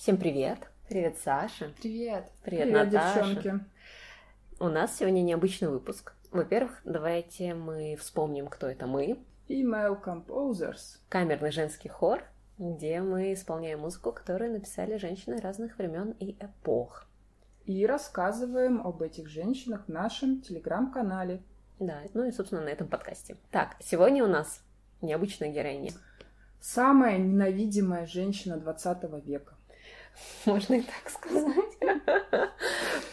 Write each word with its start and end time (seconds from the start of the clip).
Всем 0.00 0.16
привет! 0.16 0.60
Привет, 0.88 1.18
Саша! 1.22 1.72
Привет! 1.78 2.24
Привет, 2.42 2.68
Привет, 2.68 2.90
Наташа! 2.90 3.34
девчонки. 3.34 3.64
У 4.58 4.68
нас 4.68 4.96
сегодня 4.96 5.20
необычный 5.20 5.68
выпуск. 5.68 6.14
Во-первых, 6.30 6.80
давайте 6.86 7.52
мы 7.52 7.96
вспомним, 8.00 8.46
кто 8.48 8.66
это 8.66 8.86
мы. 8.86 9.18
Female 9.46 10.02
composers. 10.02 10.96
Камерный 11.10 11.50
женский 11.50 11.90
хор, 11.90 12.24
где 12.56 13.02
мы 13.02 13.34
исполняем 13.34 13.80
музыку, 13.80 14.10
которую 14.10 14.52
написали 14.52 14.96
женщины 14.96 15.38
разных 15.38 15.76
времен 15.76 16.12
и 16.18 16.34
эпох. 16.40 17.06
И 17.66 17.84
рассказываем 17.84 18.80
об 18.80 19.02
этих 19.02 19.28
женщинах 19.28 19.84
в 19.84 19.88
нашем 19.90 20.40
телеграм-канале. 20.40 21.42
Да, 21.78 22.00
ну 22.14 22.24
и, 22.24 22.32
собственно, 22.32 22.62
на 22.62 22.70
этом 22.70 22.88
подкасте. 22.88 23.36
Так, 23.50 23.76
сегодня 23.80 24.24
у 24.24 24.28
нас 24.28 24.64
необычная 25.02 25.50
героиня. 25.50 25.92
Самая 26.58 27.18
ненавидимая 27.18 28.06
женщина 28.06 28.56
20 28.56 29.26
века. 29.26 29.56
Можно 30.46 30.74
и 30.74 30.82
так 30.82 31.10
сказать. 31.10 31.46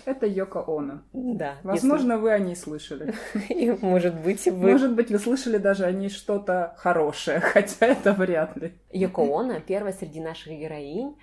Это 0.05 0.25
Йоко 0.25 0.63
Оно. 0.67 1.01
Да. 1.13 1.57
Возможно, 1.63 2.17
вы 2.17 2.31
о 2.31 2.39
ней 2.39 2.55
слышали. 2.55 3.13
если- 3.33 3.53
и, 3.53 3.71
может 3.71 4.15
быть, 4.21 4.45
вы... 4.45 4.71
Может 4.71 4.93
быть, 4.95 5.09
вы 5.09 5.19
слышали 5.19 5.57
даже 5.57 5.85
о 5.85 5.91
ней 5.91 6.09
что-то 6.09 6.75
хорошее, 6.77 7.39
хотя 7.39 7.87
это 7.87 8.13
вряд 8.13 8.55
ли. 8.57 8.73
Йоко 8.91 9.23
Оно 9.39 9.59
первая 9.59 9.93
среди 9.93 10.21
наших 10.21 10.53
героинь 10.53 11.15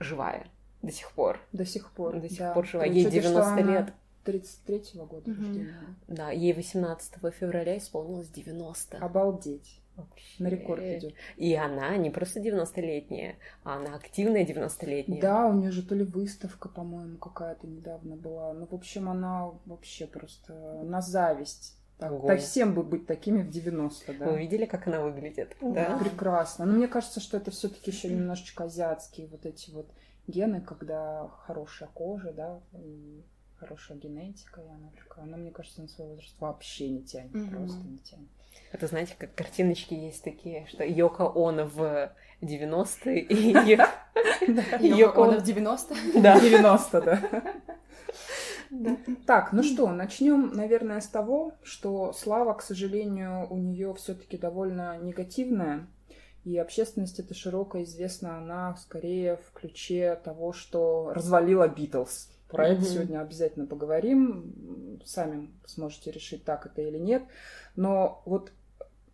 живая 0.00 0.46
до 0.82 0.92
сих 0.92 1.10
пор. 1.12 1.38
До 1.52 1.64
сих 1.64 1.90
пор. 1.92 2.18
До 2.20 2.28
сих 2.28 2.38
да. 2.38 2.52
пор 2.52 2.66
жива. 2.66 2.82
При 2.82 2.90
Ей 2.92 3.06
учете, 3.06 3.20
что 3.20 3.30
90 3.30 3.52
она 3.52 3.72
лет. 3.72 3.92
33-го 4.24 5.06
года 5.06 5.30
Мгм. 5.30 5.40
рождения. 5.46 5.74
Да, 6.08 6.30
ей 6.30 6.52
18 6.52 7.14
февраля 7.32 7.78
исполнилось 7.78 8.28
90. 8.28 8.98
Обалдеть. 8.98 9.79
Вообще. 9.96 10.42
На 10.42 10.48
рекорд 10.48 10.82
идет. 10.82 11.14
И 11.36 11.54
она 11.54 11.96
не 11.96 12.10
просто 12.10 12.40
90-летняя, 12.40 13.36
а 13.64 13.76
она 13.76 13.94
активная 13.96 14.46
90-летняя. 14.46 15.20
Да, 15.20 15.46
у 15.46 15.52
нее 15.54 15.70
же 15.70 15.82
то 15.86 15.94
ли 15.94 16.04
выставка, 16.04 16.68
по-моему, 16.68 17.18
какая-то 17.18 17.66
недавно 17.66 18.16
была. 18.16 18.52
Ну, 18.54 18.66
в 18.66 18.74
общем, 18.74 19.08
она 19.08 19.50
вообще 19.66 20.06
просто 20.06 20.52
на 20.84 21.00
зависть. 21.00 21.76
Так, 21.98 22.12
так 22.26 22.40
всем 22.40 22.74
бы 22.74 22.82
быть 22.82 23.06
такими 23.06 23.42
в 23.42 23.50
90 23.50 24.14
да. 24.14 24.30
Вы 24.30 24.38
видели, 24.38 24.64
как 24.64 24.86
она 24.86 25.02
выглядит? 25.02 25.54
Да. 25.60 25.98
Прекрасно. 25.98 26.64
Но 26.64 26.72
мне 26.72 26.88
кажется, 26.88 27.20
что 27.20 27.36
это 27.36 27.50
все-таки 27.50 27.90
еще 27.90 28.08
немножечко 28.08 28.64
азиатские 28.64 29.26
вот 29.26 29.44
эти 29.44 29.70
вот 29.70 29.90
гены, 30.26 30.62
когда 30.62 31.28
хорошая 31.44 31.90
кожа, 31.92 32.32
да, 32.32 32.60
и 32.72 33.22
хорошая 33.56 33.98
генетика, 33.98 34.62
и 34.62 34.68
она 34.68 34.90
такая. 34.96 35.26
Но 35.26 35.36
мне 35.36 35.50
кажется, 35.50 35.82
на 35.82 35.88
свой 35.88 36.08
возраст 36.08 36.34
вообще 36.40 36.88
не 36.88 37.02
тянет, 37.02 37.34
Мгм. 37.34 37.50
просто 37.50 37.86
не 37.86 37.98
тянет. 37.98 38.28
Это, 38.72 38.86
знаете, 38.86 39.14
как 39.18 39.34
картиночки 39.34 39.94
есть 39.94 40.22
такие, 40.22 40.66
что 40.68 40.84
Йоко 40.84 41.32
Оно 41.34 41.66
в 41.66 42.12
90-е 42.40 43.20
и 43.20 43.52
Йо- 43.52 43.88
Йоко 44.80 45.24
Оно 45.24 45.40
в 45.40 45.42
90 45.42 45.94
Да. 46.20 46.38
90, 46.40 47.00
да. 47.00 47.20
Да. 48.70 48.96
Так, 49.26 49.52
ну 49.52 49.64
что, 49.64 49.88
начнем, 49.88 50.52
наверное, 50.54 51.00
с 51.00 51.08
того, 51.08 51.54
что 51.62 52.12
слава, 52.12 52.54
к 52.54 52.62
сожалению, 52.62 53.48
у 53.50 53.56
нее 53.56 53.92
все-таки 53.94 54.38
довольно 54.38 54.96
негативная. 54.98 55.88
И 56.44 56.56
общественность 56.56 57.18
это 57.18 57.34
широко 57.34 57.82
известна, 57.82 58.38
она 58.38 58.76
скорее 58.76 59.36
в 59.36 59.52
ключе 59.52 60.18
того, 60.24 60.52
что 60.52 61.12
развалила 61.12 61.68
Битлз. 61.68 62.30
Про 62.50 62.68
это 62.68 62.82
Мгм. 62.82 62.90
сегодня 62.90 63.20
обязательно 63.20 63.66
поговорим. 63.66 65.00
Сами 65.04 65.50
сможете 65.66 66.10
решить, 66.10 66.44
так 66.44 66.66
это 66.66 66.82
или 66.82 66.98
нет. 66.98 67.22
Но 67.76 68.22
вот 68.24 68.52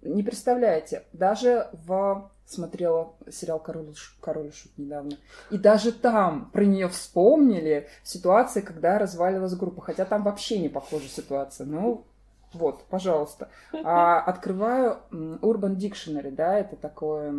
не 0.03 0.23
представляете, 0.23 1.05
даже 1.13 1.69
в 1.87 2.31
смотрела 2.47 3.15
сериал 3.31 3.59
Король, 3.59 3.91
и 3.91 3.95
Ш- 3.95 4.15
Король 4.21 4.47
и 4.49 4.51
Шут 4.53 4.71
недавно. 4.79 5.17
И 5.51 5.59
даже 5.59 5.91
там 5.93 6.51
про 6.53 6.65
нее 6.65 6.89
вспомнили 6.89 7.89
ситуации, 8.05 8.61
когда 8.61 8.99
разваливалась 8.99 9.55
группа. 9.57 9.83
Хотя 9.83 10.05
там 10.05 10.23
вообще 10.23 10.59
не 10.59 10.69
похожа 10.69 11.09
ситуация. 11.09 11.67
Ну, 11.67 12.05
вот, 12.53 12.85
пожалуйста. 12.85 13.49
А 13.73 14.21
открываю 14.21 14.99
Urban 15.11 15.77
Dictionary, 15.77 16.31
да, 16.31 16.59
это 16.59 16.77
такой 16.77 17.31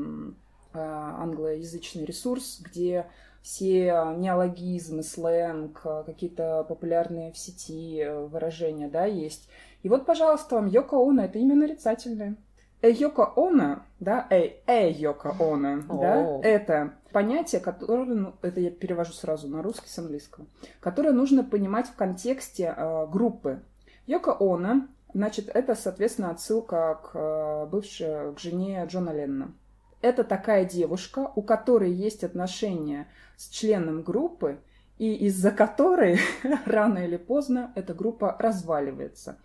а, 0.73 1.23
англоязычный 1.23 2.05
ресурс, 2.05 2.59
где 2.61 3.07
все 3.47 4.13
неологизмы, 4.17 5.03
сленг, 5.03 5.79
а, 5.85 6.03
какие-то 6.03 6.65
популярные 6.67 7.31
в 7.31 7.37
сети 7.37 8.01
э, 8.01 8.25
выражения, 8.25 8.89
да, 8.89 9.05
есть. 9.05 9.47
И 9.83 9.89
вот, 9.89 10.05
пожалуйста, 10.05 10.55
вам 10.55 10.67
Йоко 10.67 10.97
Оно, 10.97 11.23
это 11.23 11.39
именно 11.39 11.61
нарицательное. 11.61 12.35
Э, 12.81 12.91
Йоко 12.91 13.31
Оно, 13.37 13.83
да, 14.01 14.27
э, 14.29 14.49
э 14.67 14.91
Йоко 14.91 15.33
Оно, 15.39 15.81
да, 15.97 16.39
это 16.43 16.95
понятие, 17.13 17.61
которое, 17.61 18.03
ну, 18.03 18.33
это 18.41 18.59
я 18.59 18.69
перевожу 18.69 19.13
сразу 19.13 19.47
на 19.47 19.61
русский 19.63 19.87
с 19.87 19.97
английского, 19.97 20.45
которое 20.81 21.13
нужно 21.13 21.45
понимать 21.45 21.87
в 21.87 21.95
контексте 21.95 22.73
э, 22.75 23.07
группы. 23.07 23.61
Йоко 24.07 24.35
Оно, 24.41 24.87
значит, 25.13 25.47
это, 25.47 25.73
соответственно, 25.73 26.31
отсылка 26.31 26.99
к 27.01 27.11
э, 27.17 27.65
бывшей, 27.67 28.35
к 28.35 28.39
жене 28.39 28.85
Джона 28.89 29.11
Леннона. 29.11 29.53
Это 30.01 30.23
такая 30.23 30.65
девушка, 30.65 31.31
у 31.35 31.41
которой 31.41 31.91
есть 31.91 32.23
отношения 32.23 33.07
с 33.35 33.49
членом 33.49 34.03
группы, 34.03 34.59
и 34.97 35.13
из-за 35.27 35.51
которой 35.51 36.19
рано 36.65 36.99
или 36.99 37.17
поздно 37.17 37.71
эта 37.75 37.93
группа 37.93 38.35
разваливается. 38.39 39.37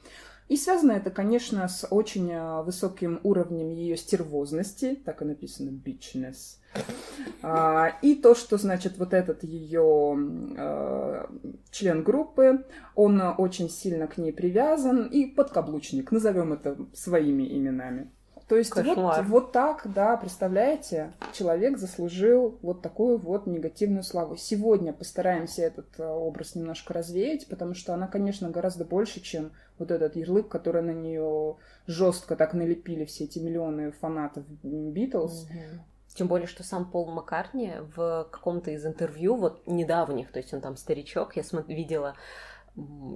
И 0.48 0.56
связано 0.56 0.92
это, 0.92 1.10
конечно, 1.10 1.66
с 1.66 1.86
очень 1.88 2.30
э, 2.30 2.62
высоким 2.62 3.20
уровнем 3.22 3.70
ее 3.70 3.96
стервозности, 3.96 5.00
так 5.02 5.22
и 5.22 5.24
написано 5.24 5.70
bitchness. 5.70 6.58
А, 7.42 7.96
и 8.02 8.14
то, 8.14 8.34
что, 8.34 8.58
значит, 8.58 8.98
вот 8.98 9.14
этот 9.14 9.44
ее 9.44 10.14
э, 10.56 11.26
член 11.70 12.02
группы, 12.02 12.66
он 12.94 13.22
очень 13.38 13.70
сильно 13.70 14.06
к 14.06 14.18
ней 14.18 14.32
привязан 14.32 15.06
и 15.06 15.26
подкаблучник, 15.26 16.10
назовем 16.10 16.52
это 16.52 16.76
своими 16.92 17.44
именами. 17.44 18.10
То 18.48 18.56
есть 18.56 18.74
вот, 18.74 18.84
Кошмар. 18.84 19.22
вот 19.24 19.52
так, 19.52 19.82
да, 19.94 20.16
представляете, 20.16 21.12
человек 21.32 21.78
заслужил 21.78 22.58
вот 22.62 22.82
такую 22.82 23.18
вот 23.18 23.46
негативную 23.46 24.02
славу. 24.02 24.36
Сегодня 24.36 24.92
постараемся 24.92 25.62
этот 25.62 25.86
э, 25.98 26.06
образ 26.06 26.54
немножко 26.54 26.92
развеять, 26.92 27.46
потому 27.46 27.74
что 27.74 27.94
она, 27.94 28.08
конечно, 28.08 28.50
гораздо 28.50 28.84
больше, 28.84 29.20
чем 29.20 29.52
вот 29.78 29.90
этот 29.90 30.16
ярлык, 30.16 30.48
который 30.48 30.82
на 30.82 30.92
нее 30.92 31.56
жестко 31.86 32.36
так 32.36 32.52
налепили 32.54 33.04
все 33.04 33.24
эти 33.24 33.38
миллионы 33.38 33.92
фанатов 33.92 34.44
Битлз. 34.62 35.46
Тем 36.14 36.26
более, 36.26 36.46
что 36.46 36.62
сам 36.62 36.90
Пол 36.90 37.10
Маккартни 37.10 37.72
в 37.96 38.28
каком-то 38.30 38.70
из 38.70 38.84
интервью, 38.84 39.34
вот 39.34 39.66
недавних, 39.66 40.30
то 40.30 40.40
есть 40.40 40.52
он 40.52 40.60
там 40.60 40.76
старичок, 40.76 41.36
я 41.36 41.42
смо- 41.42 41.64
видела 41.66 42.16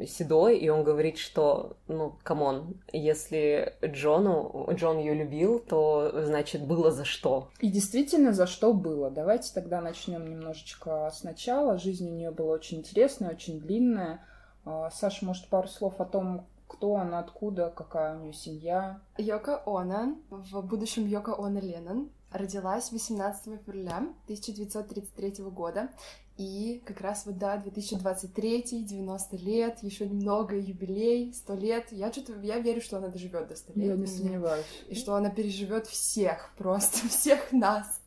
седой, 0.06 0.58
и 0.58 0.68
он 0.68 0.84
говорит, 0.84 1.18
что, 1.18 1.76
ну, 1.88 2.14
come 2.22 2.55
on, 2.55 2.80
если 2.92 3.74
Джону, 3.84 4.68
Джон 4.72 4.98
ее 4.98 5.14
любил, 5.14 5.60
то, 5.60 6.12
значит, 6.24 6.66
было 6.66 6.90
за 6.90 7.04
что. 7.04 7.48
И 7.60 7.68
действительно, 7.68 8.32
за 8.32 8.46
что 8.46 8.72
было. 8.72 9.10
Давайте 9.10 9.52
тогда 9.54 9.80
начнем 9.80 10.28
немножечко 10.28 11.10
сначала. 11.14 11.78
Жизнь 11.78 12.08
у 12.08 12.14
нее 12.14 12.30
была 12.30 12.54
очень 12.54 12.78
интересная, 12.78 13.30
очень 13.30 13.60
длинная. 13.60 14.20
А, 14.64 14.90
Саша, 14.90 15.24
может, 15.24 15.48
пару 15.48 15.68
слов 15.68 16.00
о 16.00 16.04
том, 16.04 16.46
кто 16.68 16.96
она, 16.96 17.20
откуда, 17.20 17.72
какая 17.74 18.16
у 18.16 18.20
нее 18.20 18.32
семья. 18.32 19.00
Йоко 19.16 19.62
Оно, 19.64 20.16
в 20.30 20.60
будущем 20.62 21.06
Йоко 21.06 21.34
Оно 21.38 21.60
Леннон, 21.60 22.10
родилась 22.38 22.92
18 22.92 23.60
февраля 23.64 23.96
1933 24.24 25.44
года. 25.44 25.88
И 26.36 26.82
как 26.84 27.00
раз 27.00 27.24
вот, 27.24 27.38
да, 27.38 27.56
2023, 27.56 28.84
90 28.84 29.36
лет, 29.36 29.78
еще 29.82 30.06
немного 30.06 30.56
юбилей, 30.58 31.32
100 31.32 31.54
лет. 31.54 31.86
Я 31.92 32.12
что-то, 32.12 32.34
я 32.40 32.58
верю, 32.58 32.82
что 32.82 32.98
она 32.98 33.08
доживет 33.08 33.48
до 33.48 33.56
100 33.56 33.72
лет. 33.74 33.86
Я 33.86 33.92
не 33.94 33.98
Мне- 34.00 34.06
сомневаюсь. 34.06 34.66
и 34.88 34.94
что 34.94 35.14
она 35.14 35.30
переживет 35.30 35.86
всех, 35.86 36.50
просто 36.58 37.08
всех 37.08 37.52
нас. 37.52 38.00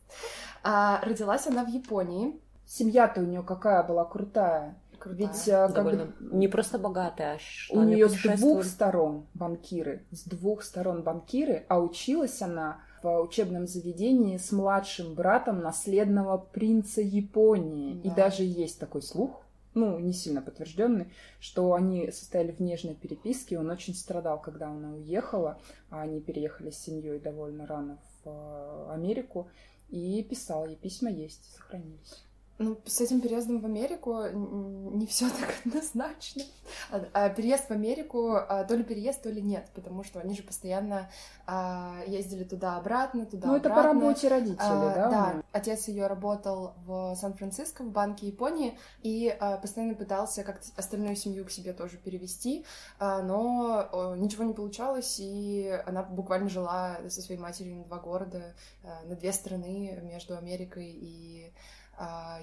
А, 0.62 1.00
родилась 1.04 1.46
она 1.46 1.64
в 1.64 1.68
Японии. 1.68 2.40
Семья-то 2.66 3.20
у 3.20 3.24
нее 3.24 3.42
какая 3.42 3.82
была 3.82 4.04
крутая. 4.04 4.78
Крутая. 5.00 5.26
Ведь 5.28 5.48
а, 5.48 5.68
как 5.68 5.84
бы 5.84 6.14
не 6.20 6.46
просто 6.46 6.78
богатая, 6.78 7.40
а 7.70 7.74
у 7.74 7.82
нее 7.82 8.08
с 8.08 8.16
двух 8.38 8.64
сторон 8.64 9.26
банкиры, 9.34 10.04
с 10.12 10.22
двух 10.24 10.62
сторон 10.62 11.02
банкиры, 11.02 11.64
а 11.68 11.80
училась 11.80 12.40
она 12.42 12.80
в 13.02 13.20
учебном 13.20 13.66
заведении 13.66 14.36
с 14.36 14.52
младшим 14.52 15.14
братом 15.14 15.60
наследного 15.60 16.38
принца 16.38 17.00
Японии. 17.00 18.00
И 18.02 18.08
Да. 18.08 18.14
даже 18.14 18.42
есть 18.44 18.78
такой 18.78 19.02
слух, 19.02 19.42
ну, 19.74 19.98
не 19.98 20.12
сильно 20.12 20.42
подтвержденный, 20.42 21.06
что 21.38 21.74
они 21.74 22.10
состояли 22.10 22.52
в 22.52 22.60
нежной 22.60 22.94
переписке, 22.94 23.54
и 23.54 23.58
он 23.58 23.70
очень 23.70 23.94
страдал, 23.94 24.40
когда 24.40 24.68
она 24.68 24.94
уехала, 24.94 25.58
а 25.90 26.02
они 26.02 26.20
переехали 26.20 26.70
с 26.70 26.78
семьей 26.78 27.20
довольно 27.20 27.66
рано 27.66 27.98
в 28.24 28.28
э, 28.28 28.92
Америку, 28.92 29.48
и 29.88 30.22
писал 30.28 30.66
ей, 30.66 30.76
письма 30.76 31.10
есть, 31.10 31.52
сохранились. 31.54 32.24
Ну, 32.60 32.78
с 32.84 33.00
этим 33.00 33.22
переездом 33.22 33.62
в 33.62 33.64
Америку 33.64 34.22
не 34.32 35.06
все 35.06 35.30
так 35.40 35.54
однозначно. 35.64 36.42
А, 36.90 37.02
а 37.14 37.28
переезд 37.30 37.68
в 37.68 37.70
Америку 37.70 38.34
а, 38.34 38.64
то 38.64 38.74
ли 38.74 38.84
переезд, 38.84 39.22
то 39.22 39.30
ли 39.30 39.40
нет, 39.40 39.70
потому 39.74 40.04
что 40.04 40.20
они 40.20 40.36
же 40.36 40.42
постоянно 40.42 41.10
а, 41.46 42.02
ездили 42.06 42.44
туда-обратно, 42.44 43.24
туда-обратно. 43.24 43.50
Ну, 43.50 43.56
это 43.56 43.70
по 43.70 43.82
работе 43.82 44.28
родителей, 44.28 44.58
а, 44.58 44.94
да? 44.94 45.10
Да. 45.10 45.42
Отец 45.52 45.88
ее 45.88 46.06
работал 46.06 46.74
в 46.84 47.16
Сан-Франциско, 47.16 47.82
в 47.82 47.90
Банке 47.90 48.26
Японии, 48.26 48.78
и 49.02 49.34
постоянно 49.62 49.94
пытался 49.94 50.44
как-то 50.44 50.66
остальную 50.76 51.16
семью 51.16 51.46
к 51.46 51.50
себе 51.50 51.72
тоже 51.72 51.96
перевести, 51.96 52.66
но 53.00 54.14
ничего 54.18 54.44
не 54.44 54.52
получалось, 54.52 55.16
и 55.18 55.80
она 55.86 56.02
буквально 56.02 56.50
жила 56.50 56.98
со 57.08 57.22
своей 57.22 57.40
матерью 57.40 57.76
на 57.76 57.84
два 57.84 57.98
города, 57.98 58.54
на 59.06 59.16
две 59.16 59.32
страны 59.32 59.98
между 60.02 60.36
Америкой 60.36 60.90
и 60.90 61.52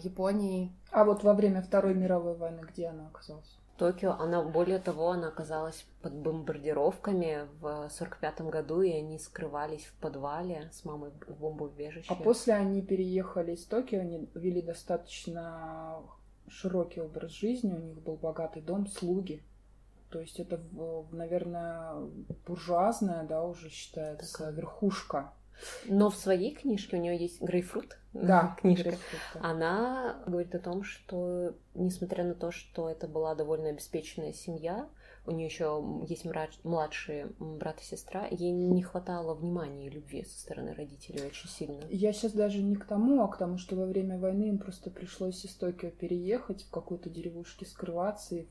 Японии. 0.03 0.71
А 0.91 1.03
вот 1.03 1.23
во 1.23 1.33
время 1.33 1.61
Второй 1.61 1.95
мировой 1.95 2.35
войны 2.35 2.61
где 2.67 2.87
она 2.87 3.07
оказалась? 3.07 3.57
Токио, 3.77 4.13
она, 4.13 4.43
более 4.43 4.79
того, 4.79 5.11
она 5.11 5.27
оказалась 5.27 5.85
под 6.01 6.13
бомбардировками 6.13 7.47
в 7.59 7.89
сорок 7.89 8.17
пятом 8.19 8.49
году, 8.49 8.81
и 8.81 8.91
они 8.91 9.19
скрывались 9.19 9.85
в 9.85 9.93
подвале 9.99 10.69
с 10.73 10.83
мамой 10.83 11.11
в 11.27 11.39
бомбоубежище. 11.39 12.11
А 12.11 12.15
после 12.15 12.55
они 12.55 12.81
переехали 12.81 13.53
из 13.53 13.65
Токио, 13.65 14.01
они 14.01 14.27
вели 14.33 14.63
достаточно 14.63 16.01
широкий 16.47 17.01
образ 17.01 17.31
жизни, 17.31 17.71
у 17.73 17.77
них 17.77 18.01
был 18.01 18.15
богатый 18.15 18.63
дом, 18.63 18.87
слуги. 18.87 19.43
То 20.09 20.21
есть 20.21 20.39
это, 20.39 20.59
наверное, 21.11 21.93
буржуазная, 22.47 23.23
да, 23.25 23.43
уже 23.43 23.69
считается, 23.69 24.45
так. 24.45 24.55
верхушка 24.55 25.33
но 25.85 26.09
в 26.09 26.15
своей 26.15 26.53
книжке 26.53 26.97
у 26.97 26.99
нее 26.99 27.17
есть 27.17 27.41
грейпфрут, 27.41 27.97
да, 28.21 28.55
книжка. 28.61 28.97
Она 29.39 30.21
говорит 30.25 30.55
о 30.55 30.59
том, 30.59 30.83
что 30.83 31.55
несмотря 31.73 32.23
на 32.23 32.33
то, 32.33 32.51
что 32.51 32.89
это 32.89 33.07
была 33.07 33.35
довольно 33.35 33.69
обеспеченная 33.69 34.33
семья, 34.33 34.89
у 35.25 35.31
нее 35.31 35.47
еще 35.47 35.83
есть 36.07 36.25
младшие 36.63 37.31
брат 37.37 37.81
и 37.81 37.83
сестра, 37.83 38.27
ей 38.27 38.51
не 38.51 38.81
хватало 38.81 39.35
внимания 39.35 39.87
и 39.87 39.89
любви 39.89 40.23
со 40.23 40.39
стороны 40.39 40.73
родителей 40.73 41.25
очень 41.25 41.49
сильно. 41.49 41.83
Я 41.89 42.13
сейчас 42.13 42.31
даже 42.31 42.63
не 42.63 42.75
к 42.75 42.85
тому, 42.85 43.21
а 43.21 43.27
к 43.27 43.37
тому, 43.37 43.57
что 43.57 43.75
во 43.75 43.85
время 43.85 44.17
войны 44.17 44.45
им 44.45 44.57
просто 44.57 44.89
пришлось 44.89 45.43
из 45.43 45.53
Токио 45.55 45.89
переехать 45.89 46.63
в 46.63 46.71
какой-то 46.71 47.09
деревушке, 47.09 47.65
скрываться 47.65 48.35
и 48.35 48.47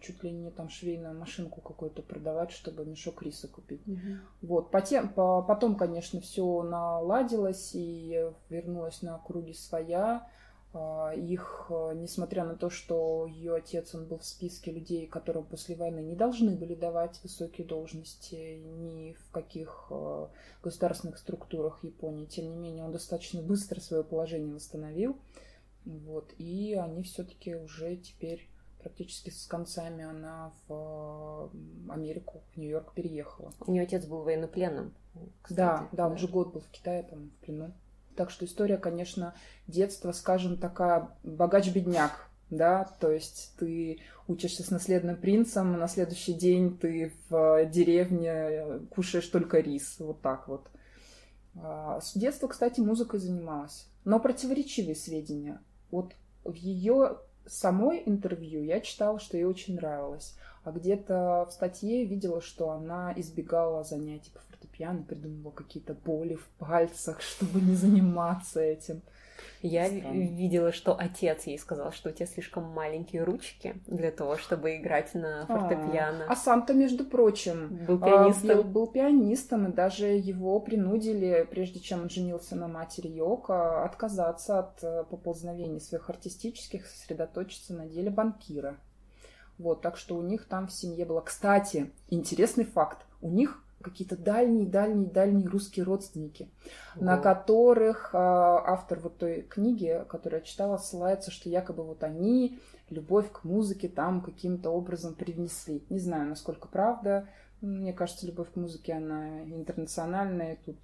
чуть 0.00 0.22
ли 0.22 0.30
не 0.30 0.50
там 0.50 0.68
швейную 0.68 1.18
машинку 1.18 1.60
какую-то 1.60 2.02
продавать, 2.02 2.50
чтобы 2.50 2.84
мешок 2.84 3.22
риса 3.22 3.48
купить. 3.48 3.86
Угу. 3.86 3.98
Вот. 4.42 4.70
Потом, 4.70 5.08
по, 5.08 5.42
потом, 5.42 5.76
конечно, 5.76 6.20
все 6.20 6.62
наладилось 6.62 7.70
и 7.74 8.30
вернулась 8.48 9.02
на 9.02 9.18
круги 9.18 9.54
своя. 9.54 10.26
А, 10.74 11.12
их, 11.14 11.66
несмотря 11.94 12.44
на 12.44 12.56
то, 12.56 12.70
что 12.70 13.26
ее 13.26 13.56
отец, 13.56 13.94
он 13.94 14.06
был 14.06 14.18
в 14.18 14.24
списке 14.24 14.70
людей, 14.70 15.06
которым 15.06 15.44
после 15.44 15.76
войны 15.76 16.00
не 16.00 16.16
должны 16.16 16.56
были 16.56 16.74
давать 16.74 17.20
высокие 17.22 17.66
должности 17.66 18.62
ни 18.64 19.12
в 19.12 19.30
каких 19.32 19.88
а, 19.90 20.30
государственных 20.62 21.18
структурах 21.18 21.84
Японии, 21.84 22.24
тем 22.24 22.50
не 22.50 22.56
менее 22.56 22.84
он 22.84 22.92
достаточно 22.92 23.42
быстро 23.42 23.80
свое 23.80 24.02
положение 24.02 24.54
восстановил. 24.54 25.16
Вот, 25.84 26.32
и 26.38 26.74
они 26.74 27.02
все-таки 27.02 27.56
уже 27.56 27.96
теперь 27.96 28.48
практически 28.82 29.30
с 29.30 29.46
концами 29.46 30.04
она 30.04 30.52
в 30.68 31.50
Америку, 31.88 32.42
в 32.54 32.58
Нью-Йорк 32.58 32.92
переехала. 32.94 33.52
У 33.60 33.72
нее 33.72 33.82
отец 33.82 34.04
был 34.04 34.22
военнопленным. 34.22 34.94
Кстати, 35.42 35.56
да, 35.56 35.88
да, 35.92 36.08
он 36.08 36.18
же 36.18 36.28
год 36.28 36.52
был 36.52 36.60
в 36.60 36.68
Китае, 36.68 37.02
там, 37.04 37.30
в 37.30 37.44
плену. 37.44 37.72
Так 38.16 38.30
что 38.30 38.44
история, 38.44 38.76
конечно, 38.76 39.34
детства, 39.66 40.12
скажем, 40.12 40.58
такая 40.58 41.10
богач-бедняк, 41.22 42.28
да, 42.50 42.84
то 43.00 43.10
есть 43.10 43.54
ты 43.58 44.00
учишься 44.28 44.62
с 44.62 44.70
наследным 44.70 45.16
принцем, 45.16 45.78
на 45.78 45.88
следующий 45.88 46.34
день 46.34 46.76
ты 46.76 47.12
в 47.30 47.64
деревне 47.66 48.80
кушаешь 48.90 49.26
только 49.26 49.60
рис, 49.60 49.96
вот 49.98 50.20
так 50.20 50.48
вот. 50.48 50.68
А, 51.56 52.00
с 52.00 52.14
детства, 52.14 52.48
кстати, 52.48 52.80
музыкой 52.80 53.20
занималась, 53.20 53.86
но 54.04 54.20
противоречивые 54.20 54.94
сведения. 54.94 55.62
Вот 55.90 56.12
в 56.44 56.54
ее 56.54 57.18
самой 57.46 58.02
интервью 58.06 58.64
я 58.64 58.80
читала, 58.80 59.18
что 59.18 59.36
ей 59.36 59.44
очень 59.44 59.76
нравилось. 59.76 60.36
А 60.64 60.70
где-то 60.70 61.46
в 61.48 61.52
статье 61.52 62.04
видела, 62.04 62.40
что 62.40 62.70
она 62.70 63.12
избегала 63.16 63.82
занятий 63.82 64.30
по 64.32 64.40
фортепиано, 64.40 65.02
придумывала 65.02 65.50
какие-то 65.50 65.94
боли 65.94 66.34
в 66.36 66.46
пальцах, 66.58 67.20
чтобы 67.22 67.60
не 67.60 67.74
заниматься 67.74 68.60
этим. 68.60 69.02
Я 69.62 69.86
Странно. 69.86 70.12
видела, 70.12 70.72
что 70.72 70.96
отец 70.98 71.44
ей 71.46 71.58
сказал, 71.58 71.92
что 71.92 72.10
у 72.10 72.12
тебя 72.12 72.26
слишком 72.26 72.64
маленькие 72.64 73.22
ручки 73.22 73.76
для 73.86 74.10
того, 74.10 74.36
чтобы 74.36 74.76
играть 74.76 75.14
на 75.14 75.46
фортепиано. 75.46 76.26
А, 76.28 76.32
а 76.32 76.36
сам-то, 76.36 76.74
между 76.74 77.04
прочим, 77.04 77.84
был 77.86 77.98
пианистом. 77.98 78.56
Был, 78.56 78.64
был 78.64 78.86
пианистом, 78.86 79.68
и 79.68 79.72
даже 79.72 80.06
его 80.06 80.58
принудили, 80.60 81.46
прежде 81.48 81.80
чем 81.80 82.02
он 82.02 82.10
женился 82.10 82.56
на 82.56 82.68
матери 82.68 83.08
Йока, 83.08 83.84
отказаться 83.84 84.58
от 84.58 84.82
э, 84.82 85.04
поползновений 85.04 85.80
своих 85.80 86.10
артистических, 86.10 86.86
сосредоточиться 86.86 87.74
на 87.74 87.86
деле 87.86 88.10
банкира. 88.10 88.76
Вот, 89.58 89.80
так 89.80 89.96
что 89.96 90.16
у 90.16 90.22
них 90.22 90.46
там 90.46 90.66
в 90.66 90.72
семье 90.72 91.04
было. 91.04 91.20
Кстати, 91.20 91.92
интересный 92.08 92.64
факт. 92.64 93.06
У 93.20 93.28
них 93.28 93.61
какие-то 93.82 94.16
дальние-дальние-дальние 94.16 95.48
русские 95.48 95.84
родственники, 95.84 96.50
вот. 96.94 97.04
на 97.04 97.18
которых 97.18 98.10
э, 98.14 98.16
автор 98.16 99.00
вот 99.00 99.18
той 99.18 99.42
книги, 99.42 100.04
которую 100.08 100.40
я 100.40 100.46
читала, 100.46 100.78
ссылается, 100.78 101.30
что 101.30 101.48
якобы 101.48 101.84
вот 101.84 102.02
они 102.02 102.58
любовь 102.90 103.30
к 103.32 103.44
музыке 103.44 103.88
там 103.88 104.20
каким-то 104.20 104.70
образом 104.70 105.14
привнесли. 105.14 105.84
Не 105.90 105.98
знаю, 105.98 106.28
насколько 106.28 106.68
правда. 106.68 107.28
Мне 107.60 107.92
кажется, 107.92 108.26
любовь 108.26 108.50
к 108.52 108.56
музыке, 108.56 108.94
она 108.94 109.44
интернациональная, 109.44 110.58
тут 110.64 110.78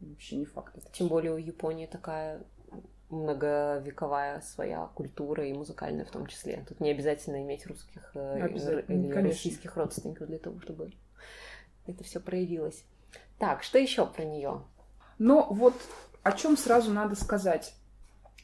вообще 0.00 0.36
не 0.36 0.44
факт. 0.44 0.76
Это 0.76 0.90
Тем 0.92 1.08
более 1.08 1.32
у 1.32 1.36
Японии 1.36 1.86
такая 1.86 2.42
многовековая 3.10 4.40
своя 4.40 4.86
культура 4.94 5.44
и 5.46 5.52
музыкальная 5.52 6.04
в 6.04 6.10
том 6.10 6.26
числе. 6.26 6.64
Тут 6.68 6.80
не 6.80 6.90
обязательно 6.90 7.42
иметь 7.42 7.66
русских 7.66 8.10
э, 8.14 8.48
или 8.88 9.10
российских 9.12 9.76
родственников 9.76 10.28
для 10.28 10.38
того, 10.38 10.60
чтобы 10.60 10.92
это 11.90 12.04
все 12.04 12.20
проявилось. 12.20 12.84
Так, 13.38 13.62
что 13.62 13.78
еще 13.78 14.06
про 14.06 14.24
нее? 14.24 14.62
Ну, 15.18 15.46
вот 15.52 15.74
о 16.22 16.32
чем 16.32 16.56
сразу 16.56 16.90
надо 16.92 17.14
сказать 17.14 17.74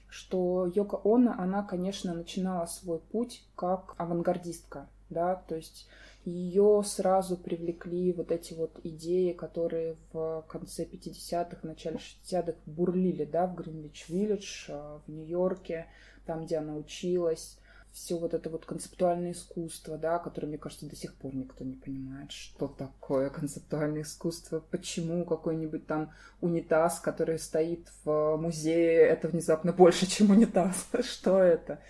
что 0.08 0.70
Йока 0.74 1.00
Оно, 1.04 1.34
она, 1.36 1.62
конечно, 1.62 2.14
начинала 2.14 2.64
свой 2.66 3.00
путь 3.00 3.44
как 3.54 3.94
авангардистка, 3.98 4.88
да, 5.10 5.34
то 5.36 5.56
есть 5.56 5.88
ее 6.24 6.82
сразу 6.84 7.36
привлекли 7.36 8.12
вот 8.12 8.32
эти 8.32 8.54
вот 8.54 8.80
идеи, 8.82 9.32
которые 9.32 9.96
в 10.12 10.44
конце 10.48 10.84
50-х, 10.84 11.58
начале 11.62 11.98
60-х 11.98 12.58
бурлили, 12.66 13.24
да, 13.24 13.46
в 13.46 13.54
Гринвич-Виллидж, 13.54 14.70
в 15.06 15.10
Нью-Йорке, 15.10 15.86
там, 16.24 16.46
где 16.46 16.58
она 16.58 16.74
училась 16.74 17.58
все 17.96 18.18
вот 18.18 18.34
это 18.34 18.50
вот 18.50 18.66
концептуальное 18.66 19.32
искусство, 19.32 19.96
да, 19.96 20.18
которое, 20.18 20.48
мне 20.48 20.58
кажется, 20.58 20.84
до 20.84 20.94
сих 20.94 21.14
пор 21.14 21.34
никто 21.34 21.64
не 21.64 21.76
понимает, 21.76 22.30
что 22.30 22.68
такое 22.68 23.30
концептуальное 23.30 24.02
искусство, 24.02 24.62
почему 24.70 25.24
какой-нибудь 25.24 25.86
там 25.86 26.12
унитаз, 26.42 27.00
который 27.00 27.38
стоит 27.38 27.88
в 28.04 28.36
музее, 28.36 28.98
это 28.98 29.28
внезапно 29.28 29.72
больше, 29.72 30.06
чем 30.06 30.30
унитаз. 30.30 30.88
что 31.00 31.38
это? 31.38 31.80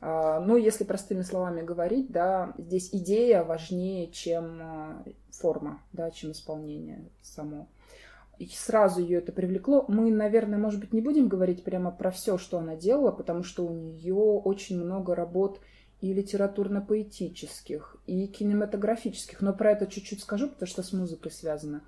А, 0.00 0.38
ну, 0.38 0.56
если 0.56 0.84
простыми 0.84 1.22
словами 1.22 1.62
говорить, 1.62 2.12
да, 2.12 2.54
здесь 2.56 2.90
идея 2.92 3.42
важнее, 3.42 4.12
чем 4.12 4.60
а, 4.62 5.04
форма, 5.32 5.82
да, 5.92 6.12
чем 6.12 6.30
исполнение 6.30 7.04
само 7.20 7.66
и 8.38 8.46
сразу 8.46 9.00
ее 9.00 9.18
это 9.18 9.32
привлекло. 9.32 9.84
Мы, 9.88 10.10
наверное, 10.10 10.58
может 10.58 10.80
быть, 10.80 10.92
не 10.92 11.00
будем 11.00 11.28
говорить 11.28 11.64
прямо 11.64 11.90
про 11.90 12.10
все, 12.10 12.38
что 12.38 12.58
она 12.58 12.76
делала, 12.76 13.10
потому 13.10 13.42
что 13.42 13.66
у 13.66 13.72
нее 13.72 14.14
очень 14.14 14.82
много 14.82 15.14
работ 15.14 15.60
и 16.00 16.12
литературно-поэтических, 16.12 17.96
и 18.06 18.26
кинематографических. 18.28 19.40
Но 19.40 19.52
про 19.52 19.72
это 19.72 19.86
чуть-чуть 19.86 20.20
скажу, 20.20 20.48
потому 20.48 20.68
что 20.68 20.82
с 20.82 20.92
музыкой 20.92 21.32
связано 21.32 21.82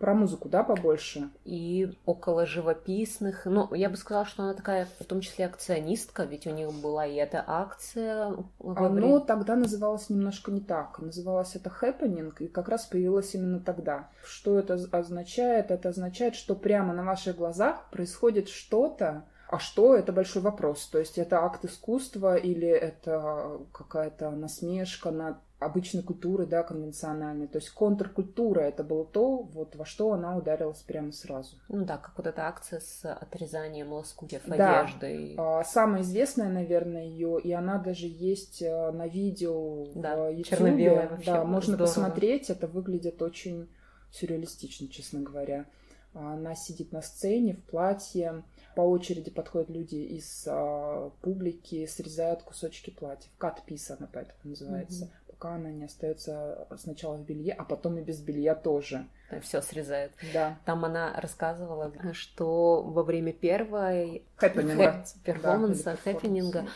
про 0.00 0.14
музыку, 0.14 0.48
да, 0.48 0.64
побольше. 0.64 1.28
И 1.44 1.92
около 2.06 2.46
живописных. 2.46 3.42
Ну, 3.44 3.72
я 3.74 3.90
бы 3.90 3.96
сказала, 3.96 4.24
что 4.24 4.42
она 4.42 4.54
такая, 4.54 4.88
в 4.98 5.04
том 5.04 5.20
числе, 5.20 5.44
акционистка, 5.46 6.24
ведь 6.24 6.46
у 6.46 6.50
них 6.50 6.72
была 6.72 7.06
и 7.06 7.14
эта 7.16 7.44
акция. 7.46 8.34
Оно 8.58 9.20
тогда 9.20 9.56
называлось 9.56 10.08
немножко 10.08 10.50
не 10.50 10.60
так. 10.60 10.98
Называлось 10.98 11.54
это 11.54 11.70
happening, 11.70 12.32
и 12.38 12.48
как 12.48 12.70
раз 12.70 12.86
появилось 12.86 13.34
именно 13.34 13.60
тогда. 13.60 14.08
Что 14.24 14.58
это 14.58 14.74
означает? 14.90 15.70
Это 15.70 15.90
означает, 15.90 16.34
что 16.34 16.56
прямо 16.56 16.94
на 16.94 17.04
ваших 17.04 17.36
глазах 17.36 17.90
происходит 17.90 18.48
что-то, 18.48 19.24
а 19.48 19.58
что 19.58 19.94
это 19.94 20.12
большой 20.12 20.40
вопрос. 20.40 20.86
То 20.86 20.98
есть 20.98 21.18
это 21.18 21.44
акт 21.44 21.64
искусства 21.64 22.36
или 22.36 22.68
это 22.68 23.58
какая-то 23.72 24.30
насмешка 24.30 25.10
над 25.10 25.36
обычной 25.60 26.02
культуры, 26.02 26.46
да, 26.46 26.62
конвенциональной. 26.62 27.46
То 27.46 27.58
есть 27.58 27.70
контркультура 27.70 28.60
это 28.60 28.82
было 28.82 29.04
то, 29.04 29.42
вот 29.42 29.76
во 29.76 29.84
что 29.84 30.12
она 30.12 30.36
ударилась 30.36 30.80
прямо 30.82 31.12
сразу. 31.12 31.56
Ну 31.68 31.84
да, 31.84 31.98
как 31.98 32.16
вот 32.16 32.26
эта 32.26 32.48
акция 32.48 32.80
с 32.80 33.04
отрезанием 33.04 33.92
лоскутьев 33.92 34.42
Да. 34.46 34.80
одежды. 34.80 35.34
А, 35.38 35.62
Самая 35.62 36.02
известная, 36.02 36.48
наверное, 36.48 37.04
ее, 37.04 37.38
и 37.40 37.52
она 37.52 37.78
даже 37.78 38.06
есть 38.06 38.62
э, 38.62 38.90
на 38.90 39.06
видео 39.06 39.86
Да, 39.94 40.16
в 40.16 40.32
YouTube. 40.32 41.10
вообще, 41.10 41.30
Да, 41.32 41.44
можно 41.44 41.74
здорово. 41.74 41.86
посмотреть, 41.86 42.50
это 42.50 42.66
выглядит 42.66 43.20
очень 43.22 43.68
сюрреалистично, 44.10 44.88
честно 44.88 45.20
говоря. 45.20 45.66
А, 46.14 46.34
Она 46.34 46.54
сидит 46.56 46.90
на 46.92 47.02
сцене 47.02 47.54
в 47.54 47.62
платье, 47.70 48.42
по 48.74 48.80
очереди 48.82 49.30
подходят 49.30 49.68
люди 49.70 49.96
из 49.96 50.44
а, 50.48 51.10
публики, 51.22 51.86
срезают 51.86 52.42
кусочки 52.42 52.90
платья. 52.90 53.28
Кат-пис 53.38 53.90
она 53.90 54.08
поэтому 54.12 54.38
называется. 54.44 55.04
Мгм. 55.04 55.12
Пока 55.40 55.54
она 55.54 55.70
не 55.70 55.84
остается 55.86 56.68
сначала 56.76 57.16
в 57.16 57.24
белье, 57.24 57.54
а 57.54 57.64
потом 57.64 57.96
и 57.96 58.02
без 58.02 58.20
белья 58.20 58.54
тоже. 58.54 59.06
Все 59.40 59.62
срезает. 59.62 60.12
Да. 60.34 60.58
Там 60.66 60.84
она 60.84 61.18
рассказывала, 61.18 61.90
что 62.12 62.82
во 62.82 63.02
время 63.02 63.32
первой 63.32 64.26
Хэппининга. 64.36 65.02
хэп- 65.02 65.22
перформанса, 65.24 65.84
Да, 65.84 65.96
хэппининга, 65.96 66.66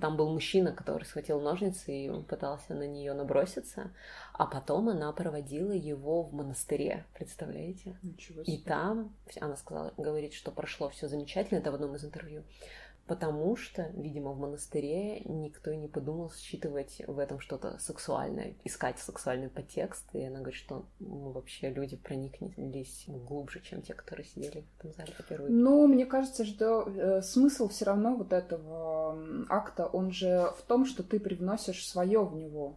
там 0.00 0.16
был 0.16 0.28
мужчина, 0.32 0.72
который 0.72 1.04
схватил 1.04 1.40
ножницы 1.40 1.92
и 1.92 2.22
пытался 2.24 2.74
на 2.74 2.88
нее 2.88 3.12
наброситься, 3.12 3.92
а 4.32 4.46
потом 4.46 4.88
она 4.88 5.12
проводила 5.12 5.70
его 5.70 6.24
в 6.24 6.32
монастыре, 6.32 7.04
представляете? 7.16 7.96
Ничего 8.02 8.42
И 8.42 8.56
себе. 8.56 8.64
там 8.64 9.14
она 9.40 9.54
сказала, 9.56 9.94
говорит, 9.96 10.32
что 10.32 10.50
прошло 10.50 10.88
все 10.88 11.06
замечательно, 11.06 11.58
это 11.58 11.70
в 11.70 11.76
одном 11.76 11.94
из 11.94 12.04
интервью, 12.04 12.42
потому 13.06 13.56
что, 13.56 13.90
видимо, 13.94 14.32
в 14.32 14.38
монастыре 14.38 15.20
никто 15.20 15.74
не 15.74 15.88
подумал 15.88 16.32
считывать 16.32 17.02
в 17.06 17.18
этом 17.18 17.40
что-то 17.40 17.78
сексуальное, 17.78 18.54
искать 18.64 18.98
сексуальный 18.98 19.48
подтекст. 19.48 20.04
И 20.14 20.22
она 20.22 20.38
говорит, 20.38 20.54
что 20.54 20.86
ну, 21.00 21.30
вообще 21.30 21.70
люди 21.70 21.96
прониклись 21.96 23.04
глубже, 23.08 23.60
чем 23.62 23.82
те, 23.82 23.94
которые 23.94 24.26
сидели 24.26 24.64
в 24.78 24.78
этом 24.78 24.92
зале 24.92 25.12
по. 25.16 25.48
Ну, 25.48 25.86
мне 25.86 26.06
кажется, 26.06 26.44
что 26.44 26.82
э, 26.82 27.22
смысл 27.22 27.68
все 27.68 27.84
равно 27.86 28.16
вот 28.16 28.32
этого 28.32 29.18
акта, 29.48 29.86
он 29.86 30.12
же 30.12 30.52
в 30.56 30.62
том, 30.62 30.86
что 30.86 31.02
ты 31.02 31.18
привносишь 31.18 31.88
свое 31.88 32.24
в 32.24 32.34
него. 32.36 32.76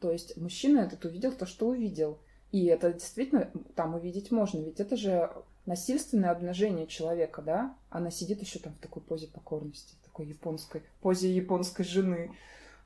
То 0.00 0.10
есть 0.10 0.36
мужчина 0.36 0.80
этот 0.80 1.04
увидел 1.04 1.32
то, 1.32 1.46
что 1.46 1.68
увидел. 1.68 2.18
И 2.50 2.64
это 2.64 2.92
действительно 2.92 3.50
там 3.76 3.94
увидеть 3.94 4.30
можно, 4.32 4.60
ведь 4.60 4.80
это 4.80 4.96
же 4.96 5.30
насильственное 5.70 6.32
обнажение 6.32 6.88
человека, 6.88 7.42
да? 7.42 7.74
Она 7.90 8.10
сидит 8.10 8.40
еще 8.42 8.58
там 8.58 8.74
в 8.74 8.78
такой 8.78 9.02
позе 9.02 9.28
покорности, 9.28 9.94
такой 10.02 10.26
японской, 10.26 10.82
позе 11.00 11.32
японской 11.32 11.84
жены. 11.84 12.32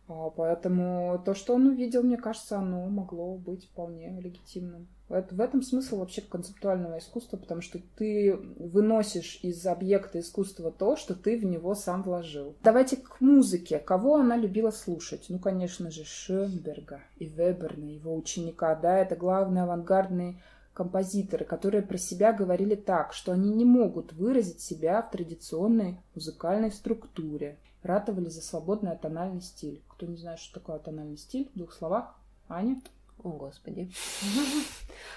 А, 0.07 0.29
Поэтому 0.29 1.21
то, 1.25 1.33
что 1.33 1.55
он 1.55 1.67
увидел, 1.67 2.03
мне 2.03 2.19
кажется, 2.19 2.59
оно 2.59 2.87
могло 2.89 3.37
быть 3.37 3.65
вполне 3.65 4.21
легитимным. 4.21 4.87
В 5.09 5.41
этом 5.41 5.63
смысл 5.63 6.01
вообще 6.01 6.21
концептуального 6.21 6.99
искусства, 6.99 7.39
потому 7.39 7.63
что 7.63 7.79
ты 7.97 8.37
выносишь 8.59 9.39
из 9.43 9.65
объекта 9.67 10.21
искусства 10.21 10.71
то, 10.71 10.97
что 10.97 11.15
ты 11.15 11.39
в 11.39 11.45
него 11.45 11.75
сам 11.75 12.03
вложил. 12.03 12.55
Давайте 12.63 12.97
к 12.97 13.21
музыке. 13.21 13.79
Кого 13.79 14.17
она 14.17 14.37
любила 14.37 14.71
слушать? 14.71 15.27
Ну, 15.29 15.39
конечно 15.39 15.91
же, 15.91 16.05
Шönберга 16.05 17.01
и 17.19 17.27
Веберна, 17.27 17.91
его 17.91 18.15
ученика. 18.15 18.75
Да, 18.75 18.99
это 18.99 19.17
главные 19.17 19.65
авангардные 19.65 20.37
композиторы, 20.75 21.45
которые 21.45 21.83
про 21.83 21.97
себя 21.97 22.33
говорили 22.33 22.75
так, 22.75 23.13
что 23.13 23.33
они 23.33 23.51
не 23.51 23.65
могут 23.65 24.13
выразить 24.13 24.61
себя 24.61 25.01
в 25.01 25.11
традиционной 25.11 26.01
музыкальной 26.15 26.73
структуре. 26.73 27.59
Ратовали 27.83 28.29
за 28.29 28.43
свободный 28.43 28.93
атональный 28.93 29.41
стиль. 29.43 29.83
Кто 29.89 30.07
не 30.07 30.17
знает, 30.17 30.39
что 30.39 30.61
такое 30.61 30.77
атональный 30.77 31.17
стиль, 31.17 31.51
в 31.55 31.59
двух 31.59 31.73
словах. 31.73 32.19
Аня? 32.49 32.81
О, 33.23 33.31
Господи. 33.31 33.91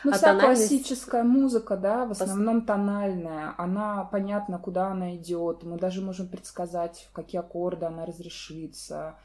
Ну, 0.04 0.12
вся 0.14 0.40
классическая 0.40 1.24
музыка, 1.24 1.76
да, 1.76 2.06
в 2.06 2.12
основном 2.12 2.66
тональная. 2.66 3.54
Она 3.58 4.06
понятно, 4.06 4.60
куда 4.60 4.90
она 4.90 5.16
идет. 5.16 5.64
Мы 5.64 5.78
даже 5.78 6.02
можем 6.02 6.28
предсказать, 6.28 7.08
в 7.10 7.14
какие 7.14 7.40
аккорды 7.40 7.86
она 7.86 8.06
разрешится. 8.06 9.16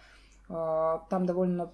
А, 0.54 1.06
Там 1.09 1.25
довольно 1.25 1.66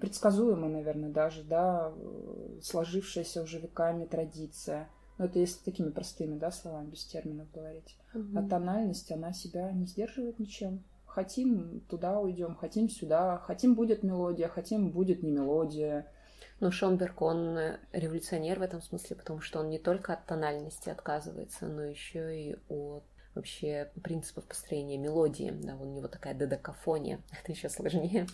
предсказуемо, 0.00 0.68
наверное, 0.68 1.10
даже, 1.10 1.42
да, 1.42 1.92
э, 1.94 2.60
сложившаяся 2.62 3.42
уже 3.42 3.58
веками 3.58 4.04
традиция. 4.04 4.88
Но 5.18 5.24
это 5.24 5.40
если 5.40 5.64
такими 5.64 5.90
простыми, 5.90 6.38
да, 6.38 6.52
словами, 6.52 6.90
без 6.90 7.04
терминов 7.04 7.50
говорить. 7.52 7.96
А 8.14 8.42
тональность, 8.48 9.10
она 9.10 9.32
себя 9.32 9.72
не 9.72 9.86
сдерживает 9.86 10.38
ничем. 10.38 10.84
Хотим 11.04 11.80
туда 11.90 12.20
уйдем, 12.20 12.54
хотим 12.54 12.88
сюда, 12.88 13.38
хотим 13.38 13.74
будет 13.74 14.02
мелодия, 14.02 14.48
хотим 14.48 14.90
будет 14.90 15.22
не 15.22 15.32
мелодия. 15.32 16.06
Ну, 16.60 16.70
Шонберг, 16.70 17.20
он 17.22 17.58
э, 17.58 17.80
революционер 17.92 18.60
в 18.60 18.62
этом 18.62 18.80
смысле, 18.82 19.16
потому 19.16 19.40
что 19.40 19.58
он 19.58 19.68
не 19.68 19.80
только 19.80 20.12
от 20.12 20.26
тональности 20.26 20.90
отказывается, 20.90 21.66
но 21.66 21.82
еще 21.82 22.40
и 22.40 22.56
от 22.68 23.02
вообще 23.34 23.90
принципов 24.02 24.44
построения 24.44 24.98
мелодии. 24.98 25.50
Да, 25.62 25.76
у 25.76 25.84
него 25.84 26.08
такая 26.08 26.34
додекафония, 26.34 27.20
это 27.42 27.52
еще 27.52 27.68
сложнее. 27.68 28.26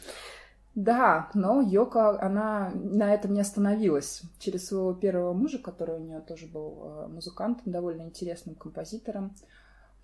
Да, 0.74 1.30
но 1.34 1.60
Йока, 1.60 2.20
она 2.20 2.70
на 2.74 3.12
этом 3.12 3.32
не 3.32 3.40
остановилась. 3.40 4.22
Через 4.38 4.66
своего 4.66 4.94
первого 4.94 5.32
мужа, 5.32 5.58
который 5.58 5.96
у 5.96 6.04
нее 6.04 6.20
тоже 6.20 6.46
был 6.46 6.82
э, 6.82 7.06
музыкантом, 7.08 7.72
довольно 7.72 8.02
интересным 8.02 8.54
композитором 8.54 9.34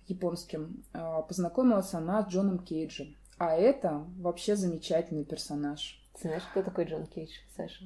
японским, 0.07 0.83
э, 0.93 1.21
познакомилась 1.27 1.93
она 1.93 2.23
с 2.23 2.27
Джоном 2.27 2.59
Кейджем. 2.59 3.15
А 3.37 3.55
это 3.55 4.05
вообще 4.17 4.55
замечательный 4.55 5.23
персонаж. 5.23 6.01
Ты 6.13 6.27
знаешь, 6.27 6.43
кто 6.51 6.63
такой 6.63 6.85
Джон 6.85 7.05
Кейдж, 7.07 7.31
Саша? 7.55 7.83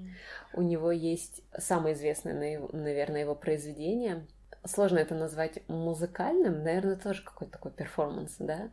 У 0.53 0.61
него 0.61 0.91
есть 0.91 1.41
самое 1.57 1.95
известное, 1.95 2.59
наверное, 2.71 3.21
его 3.21 3.33
произведение. 3.33 4.27
Сложно 4.65 4.97
это 4.97 5.15
назвать 5.15 5.59
музыкальным, 5.67 6.63
наверное, 6.63 6.95
тоже 6.95 7.23
какой-то 7.23 7.53
такой 7.53 7.71
перформанс, 7.71 8.35
да? 8.39 8.69